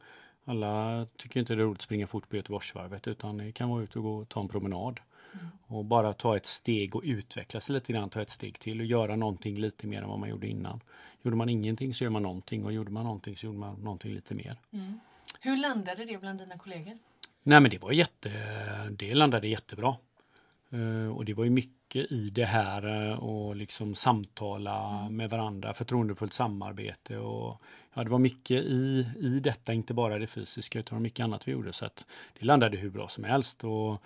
Alla 0.44 1.06
tycker 1.16 1.40
inte 1.40 1.54
det 1.54 1.62
är 1.62 1.64
roligt 1.64 1.78
att 1.78 1.82
springa 1.82 2.06
fort 2.06 2.28
på 2.28 2.36
Göteborgsvarvet 2.36 3.08
utan 3.08 3.36
det 3.36 3.52
kan 3.52 3.68
vara 3.68 3.82
ute 3.82 3.98
och 3.98 4.04
gå 4.04 4.16
och 4.16 4.28
ta 4.28 4.40
en 4.40 4.48
promenad. 4.48 5.00
Mm. 5.32 5.46
Och 5.66 5.84
bara 5.84 6.12
ta 6.12 6.36
ett 6.36 6.46
steg 6.46 6.96
och 6.96 7.02
utveckla 7.04 7.60
sig 7.60 7.74
lite 7.74 7.92
grann, 7.92 8.10
ta 8.10 8.22
ett 8.22 8.30
steg 8.30 8.58
till 8.58 8.80
och 8.80 8.86
göra 8.86 9.16
någonting 9.16 9.58
lite 9.58 9.86
mer 9.86 10.02
än 10.02 10.08
vad 10.08 10.18
man 10.18 10.28
gjorde 10.28 10.48
innan. 10.48 10.80
Gjorde 11.22 11.36
man 11.36 11.48
ingenting 11.48 11.94
så 11.94 12.04
gör 12.04 12.10
man 12.10 12.22
någonting 12.22 12.64
och 12.64 12.72
gjorde 12.72 12.90
man 12.90 13.04
någonting 13.04 13.36
så 13.36 13.46
gjorde 13.46 13.58
man 13.58 13.74
någonting 13.74 14.14
lite 14.14 14.34
mer. 14.34 14.56
Mm. 14.72 15.00
Hur 15.40 15.56
landade 15.56 16.04
det 16.04 16.20
bland 16.20 16.38
dina 16.38 16.58
kollegor? 16.58 16.98
Nej 17.42 17.60
men 17.60 17.70
det 17.70 17.78
var 17.78 17.92
jätte, 17.92 18.30
det 18.90 19.14
landade 19.14 19.48
jättebra. 19.48 19.96
Uh, 20.74 21.08
och 21.08 21.24
det 21.24 21.34
var 21.34 21.44
ju 21.44 21.50
mycket 21.50 22.12
i 22.12 22.30
det 22.30 22.44
här 22.44 22.86
uh, 22.86 23.18
och 23.18 23.56
liksom 23.56 23.94
samtala 23.94 25.00
mm. 25.00 25.16
med 25.16 25.30
varandra, 25.30 25.74
förtroendefullt 25.74 26.32
samarbete 26.32 27.18
och 27.18 27.62
ja, 27.94 28.04
det 28.04 28.10
var 28.10 28.18
mycket 28.18 28.64
i, 28.64 29.06
i 29.20 29.40
detta, 29.40 29.72
inte 29.72 29.94
bara 29.94 30.18
det 30.18 30.26
fysiska 30.26 30.78
utan 30.78 31.02
mycket 31.02 31.24
annat 31.24 31.48
vi 31.48 31.52
gjorde 31.52 31.72
så 31.72 31.86
att 31.86 32.06
det 32.38 32.44
landade 32.44 32.76
hur 32.76 32.90
bra 32.90 33.08
som 33.08 33.24
helst. 33.24 33.64
Och 33.64 34.02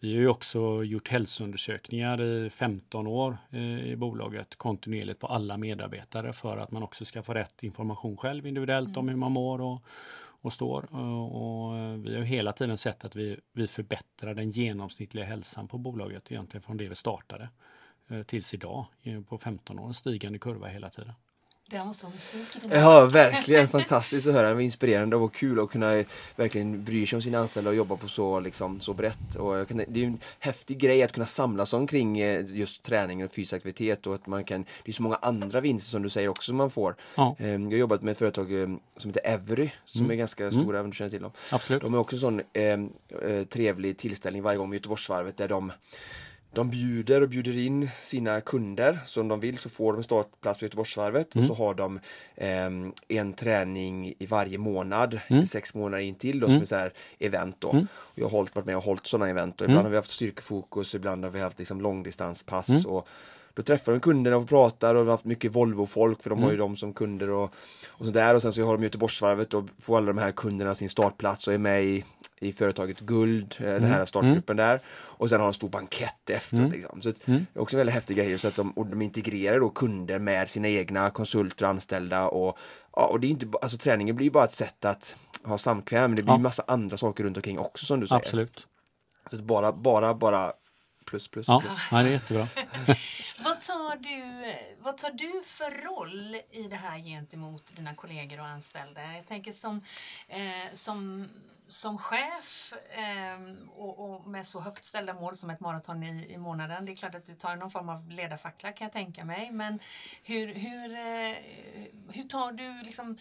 vi 0.00 0.14
har 0.14 0.20
ju 0.20 0.28
också 0.28 0.84
gjort 0.84 1.08
hälsoundersökningar 1.08 2.22
i 2.22 2.50
15 2.50 3.06
år 3.06 3.38
uh, 3.54 3.86
i 3.86 3.96
bolaget 3.96 4.56
kontinuerligt 4.56 5.20
på 5.20 5.26
alla 5.26 5.56
medarbetare 5.56 6.32
för 6.32 6.56
att 6.56 6.70
man 6.70 6.82
också 6.82 7.04
ska 7.04 7.22
få 7.22 7.34
rätt 7.34 7.62
information 7.62 8.16
själv 8.16 8.46
individuellt 8.46 8.88
mm. 8.88 8.98
om 8.98 9.08
hur 9.08 9.16
man 9.16 9.32
mår 9.32 9.60
och, 9.60 9.82
och 10.42 10.52
står. 10.52 10.88
Eh, 10.92 11.24
och 11.24 11.76
eh, 11.76 11.96
vi 11.96 12.16
har 12.16 12.22
hela 12.22 12.52
tiden 12.52 12.78
sett 12.78 13.04
att 13.04 13.16
vi, 13.16 13.40
vi 13.52 13.68
förbättrar 13.68 14.34
den 14.34 14.50
genomsnittliga 14.50 15.24
hälsan 15.24 15.68
på 15.68 15.78
bolaget 15.78 16.32
egentligen 16.32 16.62
från 16.62 16.76
det 16.76 16.88
vi 16.88 16.94
startade 16.94 17.48
eh, 18.08 18.22
tills 18.22 18.54
idag 18.54 18.86
på 19.28 19.38
15 19.38 19.78
år. 19.78 19.86
En 19.86 19.94
stigande 19.94 20.38
kurva 20.38 20.66
hela 20.66 20.90
tiden. 20.90 21.12
Det 21.72 21.84
måste 21.84 22.04
vara 22.04 22.12
musik 22.12 22.56
i 22.56 22.58
dina 22.58 22.76
Ja, 22.76 23.06
verkligen 23.06 23.68
fantastiskt 23.78 24.26
att 24.26 24.34
höra. 24.34 24.48
Det 24.48 24.54
var 24.54 24.60
inspirerande 24.60 25.16
och 25.16 25.34
kul 25.34 25.60
att 25.60 25.70
kunna 25.70 26.04
verkligen 26.36 26.84
bry 26.84 27.06
sig 27.06 27.16
om 27.16 27.22
sina 27.22 27.38
anställda 27.38 27.70
och 27.70 27.76
jobba 27.76 27.96
på 27.96 28.08
så, 28.08 28.40
liksom, 28.40 28.80
så 28.80 28.94
brett. 28.94 29.34
Och 29.36 29.68
kan, 29.68 29.76
det 29.88 30.02
är 30.02 30.06
en 30.06 30.20
häftig 30.38 30.78
grej 30.78 31.02
att 31.02 31.12
kunna 31.12 31.26
samlas 31.26 31.72
omkring 31.72 32.20
eh, 32.20 32.44
just 32.46 32.82
träning 32.82 33.24
och 33.24 33.32
fysisk 33.32 33.52
aktivitet 33.52 34.06
och 34.06 34.14
att 34.14 34.26
man 34.26 34.44
kan, 34.44 34.64
det 34.84 34.90
är 34.90 34.92
så 34.92 35.02
många 35.02 35.16
andra 35.16 35.60
vinster 35.60 35.90
som 35.90 36.02
du 36.02 36.10
säger 36.10 36.28
också 36.28 36.46
som 36.46 36.56
man 36.56 36.70
får. 36.70 36.96
Ja. 37.14 37.36
Ehm, 37.38 37.62
jag 37.62 37.70
har 37.70 37.80
jobbat 37.80 38.02
med 38.02 38.12
ett 38.12 38.18
företag 38.18 38.62
eh, 38.62 38.68
som 38.96 39.10
heter 39.10 39.26
Every 39.26 39.70
som 39.84 40.00
mm. 40.00 40.10
är 40.10 40.14
ganska 40.14 40.44
mm. 40.48 40.60
stora, 40.62 40.80
om 40.80 40.90
du 40.90 40.96
känner 40.96 41.10
till 41.10 41.22
dem. 41.22 41.32
Absolut. 41.52 41.82
De 41.82 41.94
har 41.94 42.00
också 42.00 42.16
en 42.16 42.20
sån 42.20 42.40
eh, 42.52 43.44
trevlig 43.44 43.98
tillställning 43.98 44.42
varje 44.42 44.58
gång 44.58 44.68
med 44.68 44.76
Göteborgsvarvet 44.76 45.36
där 45.36 45.48
de 45.48 45.72
de 46.52 46.70
bjuder 46.70 47.20
och 47.20 47.28
bjuder 47.28 47.58
in 47.58 47.90
sina 48.00 48.40
kunder. 48.40 48.98
Så 49.06 49.20
om 49.20 49.28
de 49.28 49.40
vill 49.40 49.58
så 49.58 49.68
får 49.68 49.92
de 49.92 50.02
startplats 50.02 50.58
på 50.58 50.64
Göteborgsvarvet 50.64 51.34
mm. 51.34 51.50
och 51.50 51.56
så 51.56 51.64
har 51.64 51.74
de 51.74 52.00
eh, 52.34 53.18
en 53.18 53.32
träning 53.32 54.14
i 54.18 54.26
varje 54.26 54.58
månad, 54.58 55.20
mm. 55.28 55.46
sex 55.46 55.74
månader 55.74 56.04
in 56.04 56.14
till 56.14 56.40
då, 56.40 56.46
mm. 56.46 56.56
som 56.56 56.62
är 56.62 56.66
så 56.66 56.76
här 56.76 56.92
event 57.18 57.56
då. 57.58 57.70
Mm. 57.70 57.86
Och 57.94 58.18
jag 58.18 58.24
har 58.24 58.30
hållit, 58.30 58.54
varit 58.54 58.66
med 58.66 58.76
och 58.76 58.82
hållit 58.82 59.06
sådana 59.06 59.30
event 59.30 59.60
och 59.60 59.64
ibland 59.64 59.78
mm. 59.78 59.84
har 59.84 59.90
vi 59.90 59.96
haft 59.96 60.10
styrkefokus, 60.10 60.94
ibland 60.94 61.24
har 61.24 61.30
vi 61.30 61.40
haft 61.40 61.58
liksom 61.58 61.80
långdistanspass 61.80 62.68
mm. 62.68 62.96
och 62.96 63.08
då 63.54 63.62
träffar 63.62 63.92
de 63.92 64.00
kunderna 64.00 64.36
och 64.36 64.48
pratar 64.48 64.94
och 64.94 65.02
vi 65.02 65.06
har 65.06 65.12
haft 65.12 65.24
mycket 65.24 65.52
Volvo-folk 65.52 66.22
för 66.22 66.30
de 66.30 66.38
mm. 66.38 66.44
har 66.44 66.52
ju 66.52 66.58
dem 66.58 66.76
som 66.76 66.92
kunder 66.92 67.30
och, 67.30 67.54
och 67.88 68.06
sådär 68.06 68.34
och 68.34 68.42
sen 68.42 68.52
så 68.52 68.64
har 68.64 68.76
de 68.76 68.82
Göteborgsvarvet 68.82 69.54
och 69.54 69.64
får 69.78 69.96
alla 69.96 70.06
de 70.06 70.18
här 70.18 70.32
kunderna 70.32 70.74
sin 70.74 70.88
startplats 70.88 71.48
och 71.48 71.54
är 71.54 71.58
med 71.58 71.84
i, 71.84 72.04
i 72.42 72.52
företaget 72.52 73.00
Guld, 73.00 73.56
mm. 73.58 73.72
den 73.72 73.84
här 73.84 73.94
mm. 73.94 74.06
startgruppen 74.06 74.58
mm. 74.58 74.68
där. 74.68 74.80
Och 74.88 75.28
sen 75.28 75.40
har 75.40 75.46
de 75.46 75.54
stor 75.54 75.68
bankett 75.68 76.30
efteråt. 76.30 76.60
Mm. 76.60 76.72
Liksom. 76.72 77.02
Så 77.02 77.12
det 77.24 77.32
är 77.54 77.60
också 77.60 77.76
väldigt 77.76 77.94
häftiga 77.94 78.24
grejer 78.24 78.38
så 78.38 78.48
att 78.48 78.56
de, 78.56 78.70
och 78.70 78.86
de 78.86 79.02
integrerar 79.02 79.60
då 79.60 79.70
kunder 79.70 80.18
med 80.18 80.50
sina 80.50 80.68
egna 80.68 81.10
konsulter 81.10 81.64
och 81.64 81.70
anställda 81.70 82.28
och, 82.28 82.58
ja, 82.96 83.06
och 83.06 83.20
det 83.20 83.26
är 83.26 83.28
inte, 83.28 83.46
alltså 83.62 83.78
träningen 83.78 84.16
blir 84.16 84.30
bara 84.30 84.44
ett 84.44 84.52
sätt 84.52 84.84
att 84.84 85.16
ha 85.44 85.58
samkväm 85.58 86.10
men 86.10 86.16
det 86.16 86.22
blir 86.22 86.34
ja. 86.34 86.38
massa 86.38 86.64
andra 86.66 86.96
saker 86.96 87.24
runt 87.24 87.36
omkring 87.36 87.58
också 87.58 87.86
som 87.86 88.00
du 88.00 88.06
säger. 88.06 88.20
Absolut. 88.20 88.66
Så 89.30 89.36
att 89.36 89.42
bara, 89.42 89.72
bara, 89.72 90.14
bara 90.14 90.52
plus, 91.12 91.28
plus, 91.28 91.48
ja. 91.48 91.60
plus. 91.60 91.88
Ja, 91.92 92.02
det 92.02 92.08
är 92.08 92.12
jättebra. 92.12 92.48
vad, 93.44 93.60
tar 93.60 93.96
du, 93.96 94.54
vad 94.78 94.96
tar 94.96 95.10
du 95.10 95.42
för 95.46 95.70
roll 95.70 96.36
i 96.50 96.62
det 96.62 96.76
här 96.76 96.98
gentemot 96.98 97.76
dina 97.76 97.94
kollegor 97.94 98.40
och 98.40 98.46
anställda? 98.46 99.12
Jag 99.16 99.26
tänker 99.26 99.52
som, 99.52 99.82
eh, 100.28 100.72
som, 100.72 101.28
som 101.66 101.98
chef 101.98 102.72
eh, 102.90 103.54
och, 103.76 104.10
och, 104.10 104.26
med 104.26 104.46
så 104.46 104.60
högt 104.60 104.84
ställda 104.84 105.14
mål 105.14 105.34
som 105.34 105.50
ett 105.50 105.60
maraton 105.60 106.02
i, 106.02 106.32
i 106.32 106.38
månaden. 106.38 106.86
Det 106.86 106.92
är 106.92 106.96
klart 106.96 107.14
att 107.14 107.24
du 107.24 107.34
tar 107.34 107.56
någon 107.56 107.70
form 107.70 107.88
av 107.88 108.10
ledarfackla 108.10 108.72
kan 108.72 108.84
jag 108.84 108.92
tänka 108.92 109.24
mig. 109.24 109.50
Men 109.50 109.78
hur, 110.22 110.54
hur, 110.54 110.92
eh, 110.92 111.36
hur 112.08 112.22
tar 112.28 112.52
du 112.52 112.82
liksom, 112.82 113.18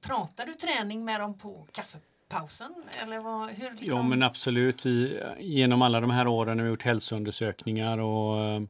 pratar 0.00 0.46
du 0.46 0.54
träning 0.54 1.04
med 1.04 1.20
dem 1.20 1.38
på 1.38 1.66
kaffe 1.72 1.98
pausen? 2.28 2.74
Eller 3.02 3.18
vad, 3.18 3.50
hur 3.50 3.70
liksom... 3.70 3.96
Ja 3.96 4.02
men 4.02 4.22
absolut. 4.22 4.86
Vi, 4.86 5.20
genom 5.38 5.82
alla 5.82 6.00
de 6.00 6.10
här 6.10 6.26
åren 6.26 6.58
har 6.58 6.64
vi 6.64 6.70
gjort 6.70 6.82
hälsoundersökningar 6.82 7.98
och 7.98 8.60
uh, 8.60 8.66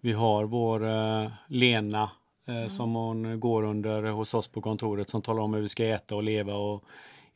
vi 0.00 0.12
har 0.12 0.44
vår 0.44 0.84
uh, 0.84 1.30
Lena 1.46 2.10
uh, 2.48 2.56
mm. 2.56 2.70
som 2.70 2.94
hon 2.94 3.40
går 3.40 3.62
under 3.62 4.02
hos 4.02 4.34
oss 4.34 4.48
på 4.48 4.60
kontoret 4.60 5.10
som 5.10 5.22
talar 5.22 5.42
om 5.42 5.54
hur 5.54 5.60
vi 5.60 5.68
ska 5.68 5.84
äta 5.84 6.16
och 6.16 6.22
leva 6.22 6.54
och 6.54 6.84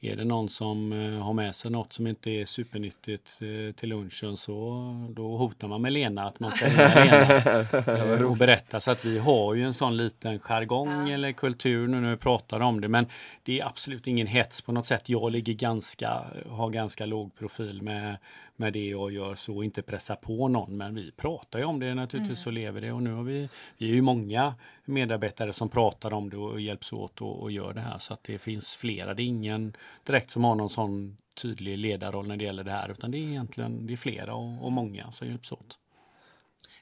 är 0.05 0.16
det 0.16 0.24
någon 0.24 0.48
som 0.48 0.92
eh, 0.92 1.22
har 1.22 1.32
med 1.32 1.55
sig 1.55 1.70
något 1.70 1.92
som 1.92 2.07
inte 2.07 2.30
är 2.30 2.46
supernyttigt 2.46 3.40
eh, 3.42 3.74
till 3.74 3.88
lunchen 3.88 4.36
så 4.36 4.82
då 5.11 5.36
hotar 5.36 5.68
man 5.68 5.82
med 5.82 5.92
Lena 5.92 6.24
att 6.24 6.40
man 6.40 6.50
ska 6.53 6.84
Lena 7.05 8.14
eh, 8.18 8.22
och 8.22 8.36
berätta. 8.36 8.80
Så 8.80 8.90
att 8.90 9.05
vi 9.05 9.18
har 9.18 9.55
ju 9.55 9.64
en 9.64 9.74
sån 9.74 9.96
liten 9.96 10.38
jargong 10.38 11.09
ja. 11.09 11.14
eller 11.14 11.32
kultur 11.32 11.88
nu 11.88 12.00
när 12.00 12.11
vi 12.11 12.16
pratar 12.16 12.61
om 12.61 12.80
det. 12.80 12.88
Men 12.88 13.07
det 13.42 13.61
är 13.61 13.66
absolut 13.66 14.07
ingen 14.07 14.26
hets 14.26 14.62
på 14.62 14.72
något 14.72 14.86
sätt. 14.86 15.09
Jag 15.09 15.32
ligger 15.32 15.53
ganska, 15.53 16.24
har 16.48 16.70
ganska 16.70 17.07
låg 17.07 17.34
profil 17.34 17.82
med, 17.82 18.16
med 18.57 18.72
det 18.72 18.88
jag 18.88 19.12
gör 19.12 19.34
så 19.34 19.62
inte 19.62 19.82
pressa 19.82 20.16
på 20.16 20.48
någon. 20.48 20.76
Men 20.76 20.94
vi 20.94 21.12
pratar 21.12 21.59
ju 21.59 21.64
om 21.64 21.80
det 21.80 21.94
naturligtvis 21.94 22.46
mm. 22.46 22.50
och 22.50 22.53
lever 22.53 22.80
det 22.80 22.92
och 22.92 23.03
nu 23.03 23.12
har 23.12 23.22
vi, 23.22 23.48
vi 23.78 23.90
är 23.90 23.94
ju 23.94 24.03
många 24.03 24.55
medarbetare 24.84 25.53
som 25.53 25.68
pratar 25.68 26.12
om 26.12 26.30
det 26.30 26.36
och 26.36 26.61
hjälps 26.61 26.92
åt 26.92 27.20
och, 27.20 27.42
och 27.42 27.53
gör 27.53 27.74
det 27.74 27.80
här 27.80 27.98
så 27.98 28.14
att 28.14 28.24
det 28.24 28.38
finns 28.38 28.76
flera. 28.76 29.14
Det 29.14 29.22
är 29.22 29.26
ingen 29.26 29.76
direkt 30.05 30.30
som 30.30 30.44
har 30.44 30.55
någon 30.55 30.70
sån 30.70 31.16
tydlig 31.34 31.78
ledarroll 31.78 32.28
när 32.28 32.36
det 32.36 32.44
gäller 32.44 32.64
det 32.64 32.72
här 32.72 32.88
utan 32.88 33.11
det 33.11 33.18
är 33.18 33.28
egentligen 33.28 33.86
det 33.86 33.92
är 33.92 33.96
flera 33.96 34.34
och, 34.34 34.64
och 34.64 34.72
många 34.72 35.12
som 35.12 35.28
hjälps 35.28 35.53
åt. 35.53 35.78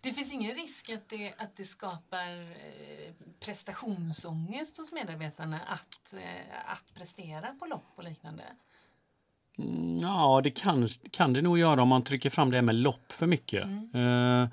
Det 0.02 0.12
finns 0.12 0.32
ingen 0.32 0.54
risk 0.54 0.90
att 0.90 1.08
det, 1.08 1.34
att 1.38 1.56
det 1.56 1.64
skapar 1.64 2.40
eh, 2.40 3.12
prestationsångest 3.40 4.78
hos 4.78 4.92
medarbetarna 4.92 5.60
att, 5.60 6.14
eh, 6.14 6.72
att 6.72 6.94
prestera 6.94 7.54
på 7.54 7.66
lopp 7.66 7.92
och 7.94 8.04
liknande? 8.04 8.44
Mm, 9.58 9.98
ja, 9.98 10.40
det 10.44 10.50
kan, 10.50 10.88
kan 11.10 11.32
det 11.32 11.42
nog 11.42 11.58
göra 11.58 11.82
om 11.82 11.88
man 11.88 12.02
trycker 12.02 12.30
fram 12.30 12.50
det 12.50 12.62
med 12.62 12.74
lopp 12.74 13.12
för 13.12 13.26
mycket. 13.26 13.64
Mm. 13.64 14.42
Eh, 14.42 14.48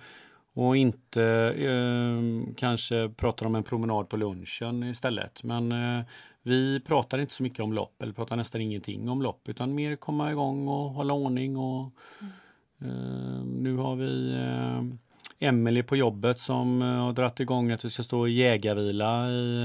och 0.53 0.77
inte 0.77 1.23
eh, 1.57 2.53
kanske 2.55 3.09
pratar 3.09 3.45
om 3.45 3.55
en 3.55 3.63
promenad 3.63 4.09
på 4.09 4.17
lunchen 4.17 4.83
istället. 4.83 5.43
Men 5.43 5.71
eh, 5.71 6.05
vi 6.43 6.79
pratar 6.79 7.17
inte 7.17 7.33
så 7.33 7.43
mycket 7.43 7.59
om 7.59 7.73
lopp 7.73 8.01
eller 8.01 8.13
pratar 8.13 8.35
nästan 8.35 8.61
ingenting 8.61 9.09
om 9.09 9.21
lopp 9.21 9.49
utan 9.49 9.75
mer 9.75 9.95
komma 9.95 10.31
igång 10.31 10.67
och 10.67 10.89
hålla 10.89 11.13
ordning. 11.13 11.57
Och, 11.57 11.91
mm. 12.21 12.31
eh, 12.81 13.45
nu 13.45 13.75
har 13.75 13.95
vi 13.95 14.33
eh, 14.33 14.83
Emelie 15.39 15.83
på 15.83 15.95
jobbet 15.95 16.39
som 16.39 16.81
uh, 16.81 16.87
har 16.87 17.13
dragit 17.13 17.39
igång 17.39 17.71
att 17.71 17.85
vi 17.85 17.89
ska 17.89 18.03
stå 18.03 18.27
i 18.27 18.31
jägarvila 18.31 19.29
i, 19.29 19.57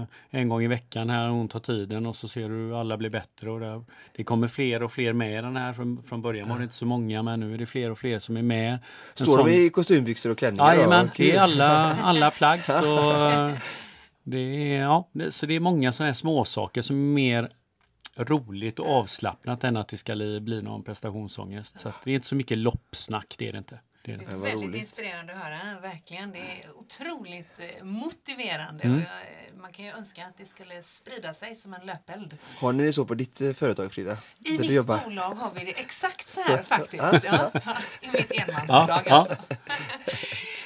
uh, 0.00 0.02
en 0.30 0.48
gång 0.48 0.62
i 0.62 0.66
veckan 0.66 1.10
här. 1.10 1.28
Hon 1.28 1.48
tar 1.48 1.60
tiden 1.60 2.06
och 2.06 2.16
så 2.16 2.28
ser 2.28 2.48
du 2.48 2.54
hur 2.54 2.80
alla 2.80 2.96
blir 2.96 3.10
bättre. 3.10 3.50
Och 3.50 3.60
det, 3.60 3.84
det 4.16 4.24
kommer 4.24 4.48
fler 4.48 4.82
och 4.82 4.92
fler 4.92 5.12
med 5.12 5.38
i 5.38 5.42
den 5.42 5.56
här. 5.56 5.72
Från, 5.72 6.02
från 6.02 6.22
början 6.22 6.48
var 6.48 6.56
det 6.56 6.62
inte 6.62 6.74
så 6.74 6.86
många 6.86 7.22
men 7.22 7.40
nu 7.40 7.54
är 7.54 7.58
det 7.58 7.66
fler 7.66 7.90
och 7.90 7.98
fler 7.98 8.18
som 8.18 8.36
är 8.36 8.42
med. 8.42 8.78
Står 9.14 9.24
sån... 9.24 9.46
de 9.46 9.52
i 9.52 9.70
kostymbyxor 9.70 10.30
och 10.30 10.38
klänningar? 10.38 10.74
Jajamän, 10.74 11.10
det 11.16 11.32
är 11.32 11.40
alla, 11.40 11.96
alla 12.02 12.30
plagg. 12.30 12.60
Så, 12.66 13.26
uh, 13.28 13.52
det 14.22 14.76
är, 14.76 14.80
ja, 14.80 15.08
så 15.30 15.46
det 15.46 15.54
är 15.54 15.60
många 15.60 15.92
sådana 15.92 16.08
här 16.08 16.14
småsaker 16.14 16.82
som 16.82 16.96
är 16.96 17.14
mer 17.14 17.48
roligt 18.16 18.78
och 18.78 18.88
avslappnat 18.88 19.64
än 19.64 19.76
att 19.76 19.88
det 19.88 19.96
ska 19.96 20.14
bli 20.40 20.62
någon 20.62 20.82
prestationsångest. 20.82 21.80
Så 21.80 21.92
det 22.04 22.10
är 22.10 22.14
inte 22.14 22.26
så 22.26 22.34
mycket 22.34 22.58
loppsnack, 22.58 23.34
det 23.38 23.48
är 23.48 23.52
det 23.52 23.58
inte. 23.58 23.78
Det 24.02 24.12
är, 24.12 24.18
det 24.18 24.24
är 24.24 24.36
väldigt 24.36 24.64
roligt. 24.64 24.80
inspirerande 24.80 25.32
att 25.32 25.38
höra, 25.38 25.80
verkligen. 25.80 26.32
Det 26.32 26.38
är 26.38 26.78
otroligt 26.78 27.58
eh, 27.58 27.84
motiverande. 27.84 28.84
Mm. 28.84 28.98
Jag, 28.98 29.06
eh, 29.06 29.60
man 29.60 29.72
kan 29.72 29.84
ju 29.84 29.90
önska 29.90 30.26
att 30.26 30.36
det 30.36 30.46
skulle 30.46 30.82
sprida 30.82 31.34
sig 31.34 31.54
som 31.54 31.74
en 31.74 31.86
löpeld. 31.86 32.36
Har 32.58 32.72
ni 32.72 32.84
det 32.84 32.92
så 32.92 33.04
på 33.04 33.14
ditt 33.14 33.40
eh, 33.40 33.52
företag, 33.52 33.92
Frida? 33.92 34.16
I 34.38 34.58
mitt 34.58 34.70
jobbar? 34.70 35.00
bolag 35.04 35.34
har 35.34 35.50
vi 35.50 35.64
det 35.64 35.80
exakt 35.80 36.28
så 36.28 36.40
här 36.46 36.62
faktiskt. 36.62 37.24
Ja. 37.24 37.50
I 38.00 38.10
mitt 38.12 38.32
enmansbolag 38.32 39.02
ja, 39.06 39.14
alltså. 39.14 39.36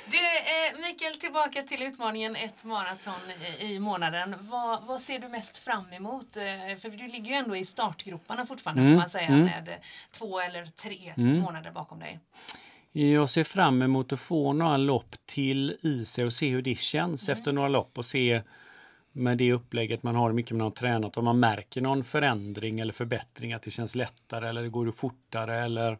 Du, 0.07 0.18
eh, 0.18 0.87
Mikael, 0.87 1.14
tillbaka 1.14 1.62
till 1.62 1.82
utmaningen 1.82 2.37
ett 2.37 2.64
maraton 2.64 3.14
i, 3.59 3.74
i 3.74 3.80
månaden. 3.80 4.35
Vad, 4.41 4.87
vad, 4.87 5.01
ser 5.01 5.18
du 5.18 5.28
mest 5.28 5.57
fram 5.57 5.93
emot? 5.93 6.35
För 6.78 6.91
du 6.91 7.09
ligger 7.09 7.30
ju 7.30 7.35
ändå 7.35 7.57
i 7.57 7.64
startgroparna 7.64 8.47
fortfarande, 8.47 8.82
mm. 8.82 8.93
får 8.93 8.99
man 8.99 9.09
säga, 9.09 9.26
mm. 9.26 9.45
med 9.45 9.76
två 10.11 10.41
eller 10.41 10.66
tre 10.66 11.12
mm. 11.16 11.39
månader 11.39 11.70
bakom 11.70 11.99
dig. 11.99 12.20
Jag 12.97 13.30
ser 13.30 13.45
fram 13.45 13.82
emot 13.82 14.12
att 14.12 14.20
få 14.20 14.53
några 14.53 14.76
lopp 14.76 15.16
till 15.26 15.76
i 15.80 16.05
sig 16.05 16.24
och 16.24 16.32
se 16.32 16.49
hur 16.49 16.62
det 16.62 16.78
känns 16.78 17.28
mm. 17.28 17.38
efter 17.38 17.53
några 17.53 17.68
lopp 17.68 17.99
och 17.99 18.05
se 18.05 18.42
med 19.12 19.38
det 19.38 19.53
upplägget 19.53 20.03
man 20.03 20.14
har, 20.14 20.28
hur 20.28 20.34
mycket 20.34 20.57
man 20.57 20.61
har 20.61 20.70
tränat, 20.70 21.16
om 21.16 21.24
man 21.24 21.40
märker 21.40 21.80
någon 21.80 22.05
förändring 22.05 22.80
eller 22.80 22.92
förbättring, 22.92 23.53
att 23.53 23.62
det 23.62 23.70
känns 23.70 23.95
lättare 23.95 24.49
eller 24.49 24.62
det 24.62 24.68
går 24.68 24.90
fortare 24.90 25.64
eller 25.64 25.99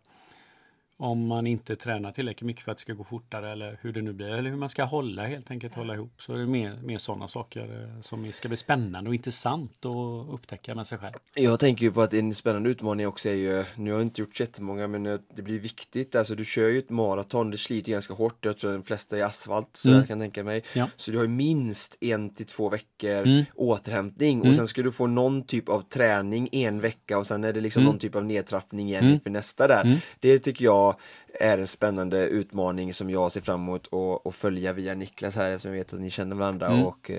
om 0.97 1.27
man 1.27 1.47
inte 1.47 1.77
tränar 1.77 2.13
tillräckligt 2.13 2.47
mycket 2.47 2.65
för 2.65 2.73
att 2.73 2.79
det 2.79 2.83
ska 2.83 2.93
gå 2.93 3.05
fortare 3.05 3.53
eller 3.53 3.79
hur 3.83 3.93
det 3.93 4.03
nu 4.03 4.13
blir. 4.13 4.27
Eller 4.27 4.51
hur 4.51 4.57
man 4.57 4.69
ska 4.69 4.85
hålla 4.85 5.27
helt 5.27 5.51
enkelt, 5.51 5.75
hålla 5.75 5.95
ihop. 5.95 6.13
Så 6.19 6.33
det 6.33 6.43
är 6.43 6.47
mer, 6.47 6.79
mer 6.83 6.99
sådana 6.99 7.29
saker 7.29 7.83
eh, 7.83 8.01
som 8.01 8.33
ska 8.33 8.49
bli 8.49 8.57
spännande 8.57 9.11
och 9.11 9.15
intressant 9.15 9.87
att 9.87 10.35
upptäcka 10.35 10.75
med 10.75 10.87
sig 10.87 10.99
själv. 10.99 11.15
Jag 11.35 11.61
tänker 11.61 11.85
ju 11.85 11.93
på 11.93 12.03
att 12.03 12.15
en 12.15 12.35
spännande 12.35 12.71
utmaning 12.71 13.07
också 13.07 13.29
är 13.29 13.35
ju, 13.35 13.65
nu 13.77 13.91
har 13.91 13.99
jag 13.99 14.07
inte 14.07 14.21
gjort 14.21 14.41
jättemånga 14.41 14.89
men 14.89 15.03
det 15.35 15.43
blir 15.43 15.59
viktigt. 15.59 16.15
Alltså 16.15 16.35
du 16.35 16.45
kör 16.45 16.69
ju 16.69 16.79
ett 16.79 16.91
maraton, 16.91 17.51
det 17.51 17.59
sliter 17.59 17.93
ganska 17.93 18.15
hårt. 18.15 18.45
Jag 18.45 18.59
tror 18.59 18.73
de 18.73 18.83
flesta 18.83 19.19
är 19.19 19.23
asfalt, 19.23 19.69
så 19.73 19.89
mm. 19.89 19.99
jag 19.99 20.09
kan 20.09 20.19
tänka 20.19 20.45
mig. 20.45 20.63
Ja. 20.73 20.89
Så 20.97 21.11
du 21.11 21.17
har 21.17 21.25
ju 21.25 21.31
minst 21.31 21.99
en 22.01 22.35
till 22.35 22.47
två 22.47 22.69
veckor 22.69 23.27
mm. 23.27 23.45
återhämtning 23.55 24.37
mm. 24.37 24.49
och 24.49 24.55
sen 24.55 24.69
ska 24.69 24.83
du 24.83 24.93
få 24.93 25.07
någon 25.07 25.47
typ 25.47 25.69
av 25.69 25.81
träning 25.81 26.49
en 26.53 26.81
vecka 26.81 27.19
och 27.19 27.27
sen 27.27 27.45
är 27.45 27.53
det 27.53 27.61
liksom 27.61 27.81
mm. 27.81 27.91
någon 27.91 27.99
typ 27.99 28.15
av 28.15 28.25
nedtrappning 28.25 28.89
igen 28.89 29.03
mm. 29.03 29.15
inför 29.15 29.31
nästa 29.31 29.69
där. 29.69 29.85
Mm. 29.85 29.99
Det 30.21 30.39
tycker 30.39 30.65
jag 30.65 30.94
är 31.41 31.59
en 31.59 31.67
spännande 31.67 32.27
utmaning 32.27 32.95
som 32.95 33.11
jag 33.11 33.33
ser 33.33 33.41
fram 33.41 33.61
emot 33.61 33.89
att 34.25 34.35
följa 34.35 34.73
via 34.73 34.95
Niklas 34.95 35.37
här 35.37 35.51
eftersom 35.51 35.71
jag 35.71 35.79
vet 35.79 35.93
att 35.93 36.01
ni 36.01 36.11
känner 36.11 36.37
varandra 36.37 36.67
mm. 36.67 36.85
och 36.85 37.11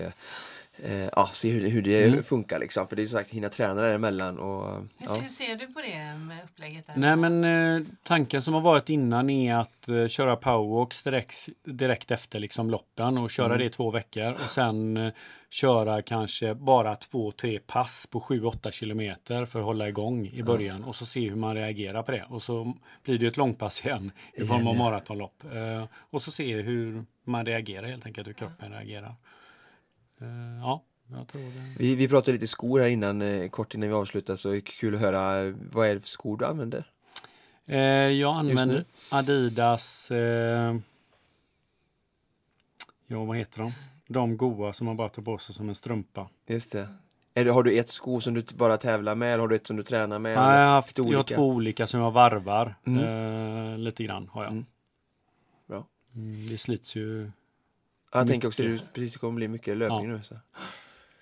eh, 0.83 1.09
ja, 1.15 1.29
se 1.33 1.51
hur, 1.51 1.69
hur 1.69 1.81
det 1.81 2.03
mm. 2.03 2.23
funkar 2.23 2.59
liksom. 2.59 2.87
För 2.87 2.95
det 2.95 3.01
är 3.01 3.05
som 3.05 3.19
sagt, 3.19 3.31
hinna 3.31 3.49
träna 3.49 3.73
däremellan. 3.73 4.39
Och, 4.39 4.75
hur, 4.75 4.87
ja. 4.97 5.21
hur 5.21 5.29
ser 5.29 5.55
du 5.55 5.67
på 5.67 5.79
det 5.79 6.17
med 6.17 6.37
upplägget? 6.43 6.85
Där? 6.85 6.93
Nej 6.97 7.15
men 7.15 7.43
eh, 7.43 7.87
tanken 8.03 8.41
som 8.41 8.53
har 8.53 8.61
varit 8.61 8.89
innan 8.89 9.29
är 9.29 9.55
att 9.55 9.89
eh, 9.89 10.07
köra 10.07 10.35
powerwalks 10.35 11.03
direkt, 11.03 11.49
direkt 11.63 12.11
efter 12.11 12.39
liksom 12.39 12.69
loppen 12.69 13.17
och 13.17 13.31
köra 13.31 13.45
mm. 13.45 13.59
det 13.59 13.65
i 13.65 13.69
två 13.69 13.91
veckor 13.91 14.33
och 14.43 14.49
sen 14.49 14.97
eh, 14.97 15.13
köra 15.49 16.01
kanske 16.01 16.55
bara 16.55 16.95
två, 16.95 17.31
tre 17.31 17.59
pass 17.59 18.07
på 18.11 18.19
7-8 18.19 18.71
kilometer 18.71 19.45
för 19.45 19.59
att 19.59 19.65
hålla 19.65 19.87
igång 19.87 20.27
i 20.27 20.43
början 20.43 20.83
och 20.83 20.95
så 20.95 21.05
se 21.05 21.29
hur 21.29 21.35
man 21.35 21.55
reagerar 21.55 22.03
på 22.03 22.11
det. 22.11 22.25
Och 22.29 22.41
så 22.41 22.73
blir 23.03 23.19
det 23.19 23.27
ett 23.27 23.37
långpass 23.37 23.85
igen 23.85 24.11
i 24.33 24.45
form 24.45 24.67
av 24.67 24.75
maratonlopp. 24.75 25.43
Eh, 25.53 25.85
och 26.09 26.21
så 26.21 26.31
se 26.31 26.61
hur 26.61 27.05
man 27.23 27.45
reagerar 27.45 27.87
helt 27.87 28.05
enkelt, 28.05 28.27
hur 28.27 28.33
kroppen 28.33 28.71
reagerar. 28.71 29.15
Eh, 30.21 30.59
ja, 30.61 30.83
jag 31.11 31.27
tror 31.27 31.41
det. 31.41 31.75
Vi, 31.77 31.95
vi 31.95 32.07
pratade 32.07 32.31
lite 32.31 32.47
skor 32.47 32.79
här 32.79 32.87
innan, 32.87 33.21
eh, 33.21 33.49
kort 33.49 33.73
innan 33.73 33.89
vi 33.89 33.95
avslutar, 33.95 34.35
så 34.35 34.61
kul 34.61 34.95
att 34.95 35.01
höra. 35.01 35.51
Vad 35.71 35.87
är 35.87 35.93
det 35.93 35.99
för 36.01 36.07
skor 36.07 36.37
du 36.37 36.45
använder? 36.45 36.91
Eh, 37.65 37.79
jag 38.09 38.35
använder 38.35 38.85
Adidas, 39.09 40.11
eh, 40.11 40.75
ja 43.07 43.23
vad 43.23 43.37
heter 43.37 43.59
de? 43.59 43.71
De 44.07 44.37
goa 44.37 44.73
som 44.73 44.85
man 44.85 44.97
bara 44.97 45.09
tar 45.09 45.21
på 45.21 45.37
sig 45.37 45.55
som 45.55 45.69
en 45.69 45.75
strumpa. 45.75 46.29
Just 46.47 46.71
det. 46.71 46.89
Är 47.33 47.45
det, 47.45 47.51
har 47.51 47.63
du 47.63 47.79
ett 47.79 47.89
sko 47.89 48.21
som 48.21 48.33
du 48.33 48.43
bara 48.55 48.77
tävlar 48.77 49.15
med 49.15 49.33
eller 49.33 49.41
har 49.41 49.47
du 49.47 49.55
ett 49.55 49.67
som 49.67 49.77
du 49.77 49.83
tränar 49.83 50.19
med? 50.19 50.37
Nej, 50.37 50.57
jag, 50.59 50.65
har 50.65 50.73
haft, 50.73 50.97
jag 50.97 51.17
har 51.17 51.23
två 51.23 51.49
olika 51.49 51.87
som 51.87 51.99
jag 51.99 52.11
varvar. 52.11 52.75
Mm. 52.87 53.03
Eh, 53.03 53.77
lite 53.77 54.03
grann 54.03 54.29
har 54.31 54.43
jag. 54.43 54.51
Mm. 54.51 54.65
Bra. 55.67 55.87
Mm, 56.15 56.47
det 56.49 56.57
slits 56.57 56.95
ju 56.95 57.31
jag 58.17 58.25
mycket. 58.25 58.33
tänker 58.33 58.47
också 58.47 58.63
att 58.63 58.69
det 58.69 58.93
precis 58.93 59.17
kommer 59.17 59.33
bli 59.33 59.47
mycket 59.47 59.77
löpning 59.77 60.09
ja. 60.09 60.17
nu. 60.17 60.23
Så. 60.23 60.35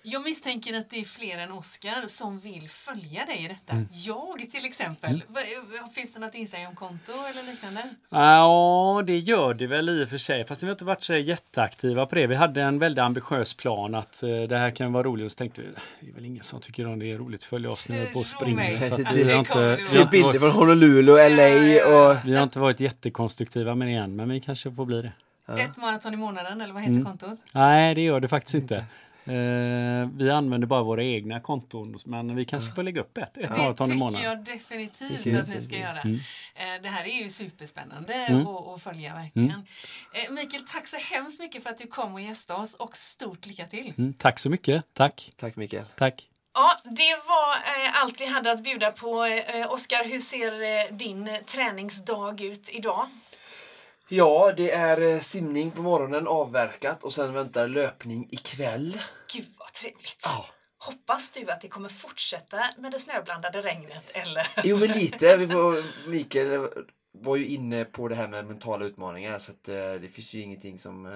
Jag 0.06 0.22
misstänker 0.22 0.78
att 0.78 0.90
det 0.90 1.00
är 1.00 1.04
fler 1.04 1.38
än 1.38 1.52
Oskar 1.52 2.06
som 2.06 2.38
vill 2.38 2.68
följa 2.68 3.24
dig 3.24 3.44
i 3.44 3.48
detta. 3.48 3.72
Mm. 3.72 3.88
Jag 3.92 4.38
till 4.38 4.66
exempel. 4.66 5.10
Mm. 5.10 5.88
Finns 5.94 6.14
det 6.14 6.20
något 6.20 6.34
Instagramkonto 6.34 7.12
eller 7.12 7.50
liknande? 7.52 7.82
Ja, 8.08 9.02
det 9.06 9.18
gör 9.18 9.54
det 9.54 9.66
väl 9.66 9.88
i 9.88 10.04
och 10.04 10.08
för 10.08 10.18
sig. 10.18 10.44
Fast 10.44 10.62
vi 10.62 10.66
har 10.66 10.72
inte 10.72 10.84
varit 10.84 11.02
så 11.02 11.14
jätteaktiva 11.14 12.06
på 12.06 12.14
det. 12.14 12.26
Vi 12.26 12.34
hade 12.34 12.62
en 12.62 12.78
väldigt 12.78 13.02
ambitiös 13.02 13.54
plan 13.54 13.94
att 13.94 14.20
uh, 14.24 14.42
det 14.42 14.58
här 14.58 14.70
kan 14.70 14.92
vara 14.92 15.02
roligt. 15.02 15.26
Och 15.26 15.32
så 15.32 15.36
tänkte 15.36 15.62
vi, 15.62 15.68
det 16.00 16.10
är 16.10 16.14
väl 16.14 16.24
ingen 16.24 16.44
som 16.44 16.60
tycker 16.60 16.86
om 16.86 16.98
det 16.98 17.12
är 17.12 17.16
roligt 17.16 17.40
att 17.40 17.44
följa 17.44 17.70
oss 17.70 17.88
nu 17.88 18.06
på 18.12 18.24
springa. 18.24 18.80
Så 18.88 18.96
vi 19.14 19.32
har 19.32 19.38
inte, 19.38 19.78
Se 19.84 20.04
bilder 20.04 20.38
från 20.38 20.50
Honolulu 20.50 21.12
LA. 21.12 21.86
Och... 21.86 22.16
Vi 22.24 22.36
har 22.36 22.42
inte 22.42 22.58
varit 22.58 22.80
jättekonstruktiva 22.80 23.74
med 23.74 23.88
det 23.88 23.94
än, 23.94 24.16
men 24.16 24.28
vi 24.28 24.40
kanske 24.40 24.72
får 24.72 24.86
bli 24.86 25.02
det. 25.02 25.12
Ja. 25.46 25.58
Ett 25.58 25.76
maraton 25.76 26.14
i 26.14 26.16
månaden 26.16 26.60
eller 26.60 26.74
vad 26.74 26.82
heter 26.82 26.94
mm. 26.94 27.04
kontot? 27.04 27.44
Nej, 27.52 27.94
det 27.94 28.00
gör 28.00 28.20
det 28.20 28.28
faktiskt 28.28 28.54
inte. 28.54 28.86
Eh, 29.26 30.08
vi 30.16 30.30
använder 30.30 30.66
bara 30.66 30.82
våra 30.82 31.04
egna 31.04 31.40
konton, 31.40 31.98
men 32.04 32.36
vi 32.36 32.44
kanske 32.44 32.72
får 32.74 32.82
lägga 32.82 33.00
upp 33.00 33.18
ett, 33.18 33.36
ett 33.36 33.58
maraton 33.58 33.92
i 33.92 33.94
månaden. 33.94 34.14
Det 34.14 34.20
tycker 34.20 34.28
jag 34.28 34.58
definitivt 34.58 35.24
det 35.24 35.40
att 35.40 35.48
ni 35.48 35.60
ska 35.60 35.78
göra. 35.78 36.00
Mm. 36.00 36.14
Eh, 36.54 36.82
det 36.82 36.88
här 36.88 37.04
är 37.04 37.22
ju 37.22 37.28
superspännande 37.28 38.14
mm. 38.14 38.46
att 38.46 38.82
följa 38.82 39.14
verkligen. 39.14 39.50
Mm. 39.50 39.64
Eh, 40.12 40.32
Mikael, 40.32 40.62
tack 40.64 40.86
så 40.86 41.14
hemskt 41.14 41.40
mycket 41.40 41.62
för 41.62 41.70
att 41.70 41.78
du 41.78 41.86
kom 41.86 42.14
och 42.14 42.20
gästade 42.20 42.60
oss 42.60 42.74
och 42.74 42.96
stort 42.96 43.46
lycka 43.46 43.66
till. 43.66 43.94
Mm, 43.98 44.14
tack 44.14 44.38
så 44.38 44.50
mycket. 44.50 44.84
Tack. 44.92 45.32
Tack 45.36 45.56
Mikael. 45.56 45.84
Tack. 45.96 46.28
Ja, 46.54 46.80
det 46.84 47.16
var 47.28 47.50
eh, 47.54 48.02
allt 48.02 48.20
vi 48.20 48.26
hade 48.26 48.52
att 48.52 48.62
bjuda 48.62 48.90
på. 48.90 49.24
Eh, 49.24 49.72
Oskar, 49.72 50.04
hur 50.04 50.20
ser 50.20 50.62
eh, 50.62 50.96
din 50.96 51.38
träningsdag 51.46 52.40
ut 52.40 52.68
idag? 52.72 53.06
Ja, 54.08 54.52
det 54.56 54.70
är 54.70 55.00
eh, 55.00 55.20
simning 55.20 55.70
på 55.70 55.82
morgonen 55.82 56.28
avverkat 56.28 57.04
och 57.04 57.12
sen 57.12 57.32
väntar 57.32 57.68
löpning 57.68 58.28
ikväll. 58.30 59.00
Gud 59.32 59.46
vad 59.58 59.72
trevligt. 59.72 60.20
Ja. 60.24 60.46
Hoppas 60.78 61.30
du 61.30 61.50
att 61.50 61.60
det 61.60 61.68
kommer 61.68 61.88
fortsätta 61.88 62.64
med 62.78 62.92
det 62.92 62.98
snöblandade 62.98 63.62
regnet 63.62 64.10
eller? 64.12 64.48
Jo 64.64 64.76
men 64.76 64.88
lite. 64.88 65.36
Vi 65.36 65.48
får, 65.48 65.82
Mikael 66.08 66.68
var 67.12 67.36
ju 67.36 67.46
inne 67.46 67.84
på 67.84 68.08
det 68.08 68.14
här 68.14 68.28
med 68.28 68.46
mentala 68.46 68.84
utmaningar 68.84 69.38
så 69.38 69.52
att, 69.52 69.68
eh, 69.68 69.74
det 69.74 70.08
finns 70.12 70.34
ju 70.34 70.40
ingenting 70.40 70.78
som 70.78 71.06
eh, 71.06 71.12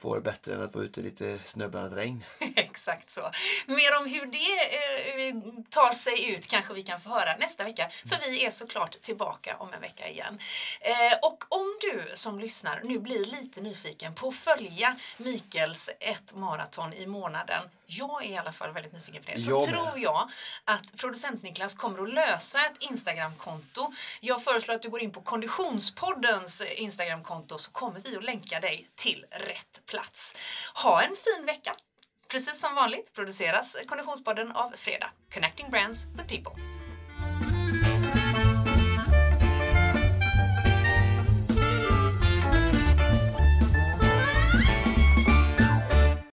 får 0.00 0.14
det 0.14 0.22
bättre 0.22 0.54
än 0.54 0.62
att 0.62 0.74
vara 0.74 0.84
ute 0.84 1.00
i 1.00 1.02
lite 1.02 1.38
snöblandat 1.44 1.92
regn. 1.92 2.24
Exakt 2.56 3.10
så. 3.10 3.30
Mer 3.66 3.98
om 4.00 4.06
hur 4.06 4.26
det 4.26 4.76
eh, 4.76 5.26
eh, 5.26 5.34
tar 5.70 5.92
sig 5.92 6.30
ut 6.30 6.46
kanske 6.46 6.74
vi 6.74 6.82
kan 6.82 7.00
få 7.00 7.08
höra 7.10 7.36
nästa 7.36 7.64
vecka. 7.64 7.88
För 8.08 8.30
vi 8.30 8.44
är 8.44 8.50
såklart 8.50 9.00
tillbaka 9.02 9.56
om 9.56 9.72
en 9.72 9.80
vecka 9.80 10.08
igen. 10.08 10.38
Eh, 10.80 11.18
och 11.22 11.44
om 11.48 11.78
du 11.80 12.10
som 12.14 12.38
lyssnar 12.40 12.80
nu 12.84 12.98
blir 12.98 13.24
lite 13.26 13.60
nyfiken 13.60 14.14
på 14.14 14.28
att 14.28 14.34
följa 14.34 14.96
Mikels 15.16 15.90
ett 16.00 16.34
maraton 16.34 16.92
i 16.92 17.06
månaden 17.06 17.62
jag 17.90 18.24
är 18.24 18.28
i 18.28 18.36
alla 18.36 18.52
fall 18.52 18.72
väldigt 18.72 18.92
nyfiken 18.92 19.22
på 19.22 19.30
det. 19.34 19.40
Så 19.40 19.50
jag 19.50 19.64
tror 19.64 19.98
jag 19.98 20.30
att 20.64 20.96
producent 20.96 21.42
Niklas 21.42 21.74
kommer 21.74 22.02
att 22.02 22.14
lösa 22.14 22.58
ett 22.66 22.76
Instagramkonto. 22.80 23.92
Jag 24.20 24.44
föreslår 24.44 24.74
att 24.74 24.82
du 24.82 24.90
går 24.90 25.00
in 25.00 25.12
på 25.12 25.20
Konditionspoddens 25.20 26.62
Instagramkonto 26.76 27.58
så 27.58 27.70
kommer 27.72 28.00
vi 28.00 28.16
att 28.16 28.24
länka 28.24 28.60
dig 28.60 28.88
till 28.94 29.26
rätt 29.30 29.82
plats. 29.86 30.36
Ha 30.74 31.02
en 31.02 31.16
fin 31.16 31.46
vecka! 31.46 31.72
Precis 32.28 32.60
som 32.60 32.74
vanligt 32.74 33.12
produceras 33.12 33.76
Konditionspodden 33.86 34.52
av 34.52 34.72
Fredag. 34.76 35.10
Connecting 35.34 35.70
Brands 35.70 36.06
with 36.16 36.28
People. 36.28 36.79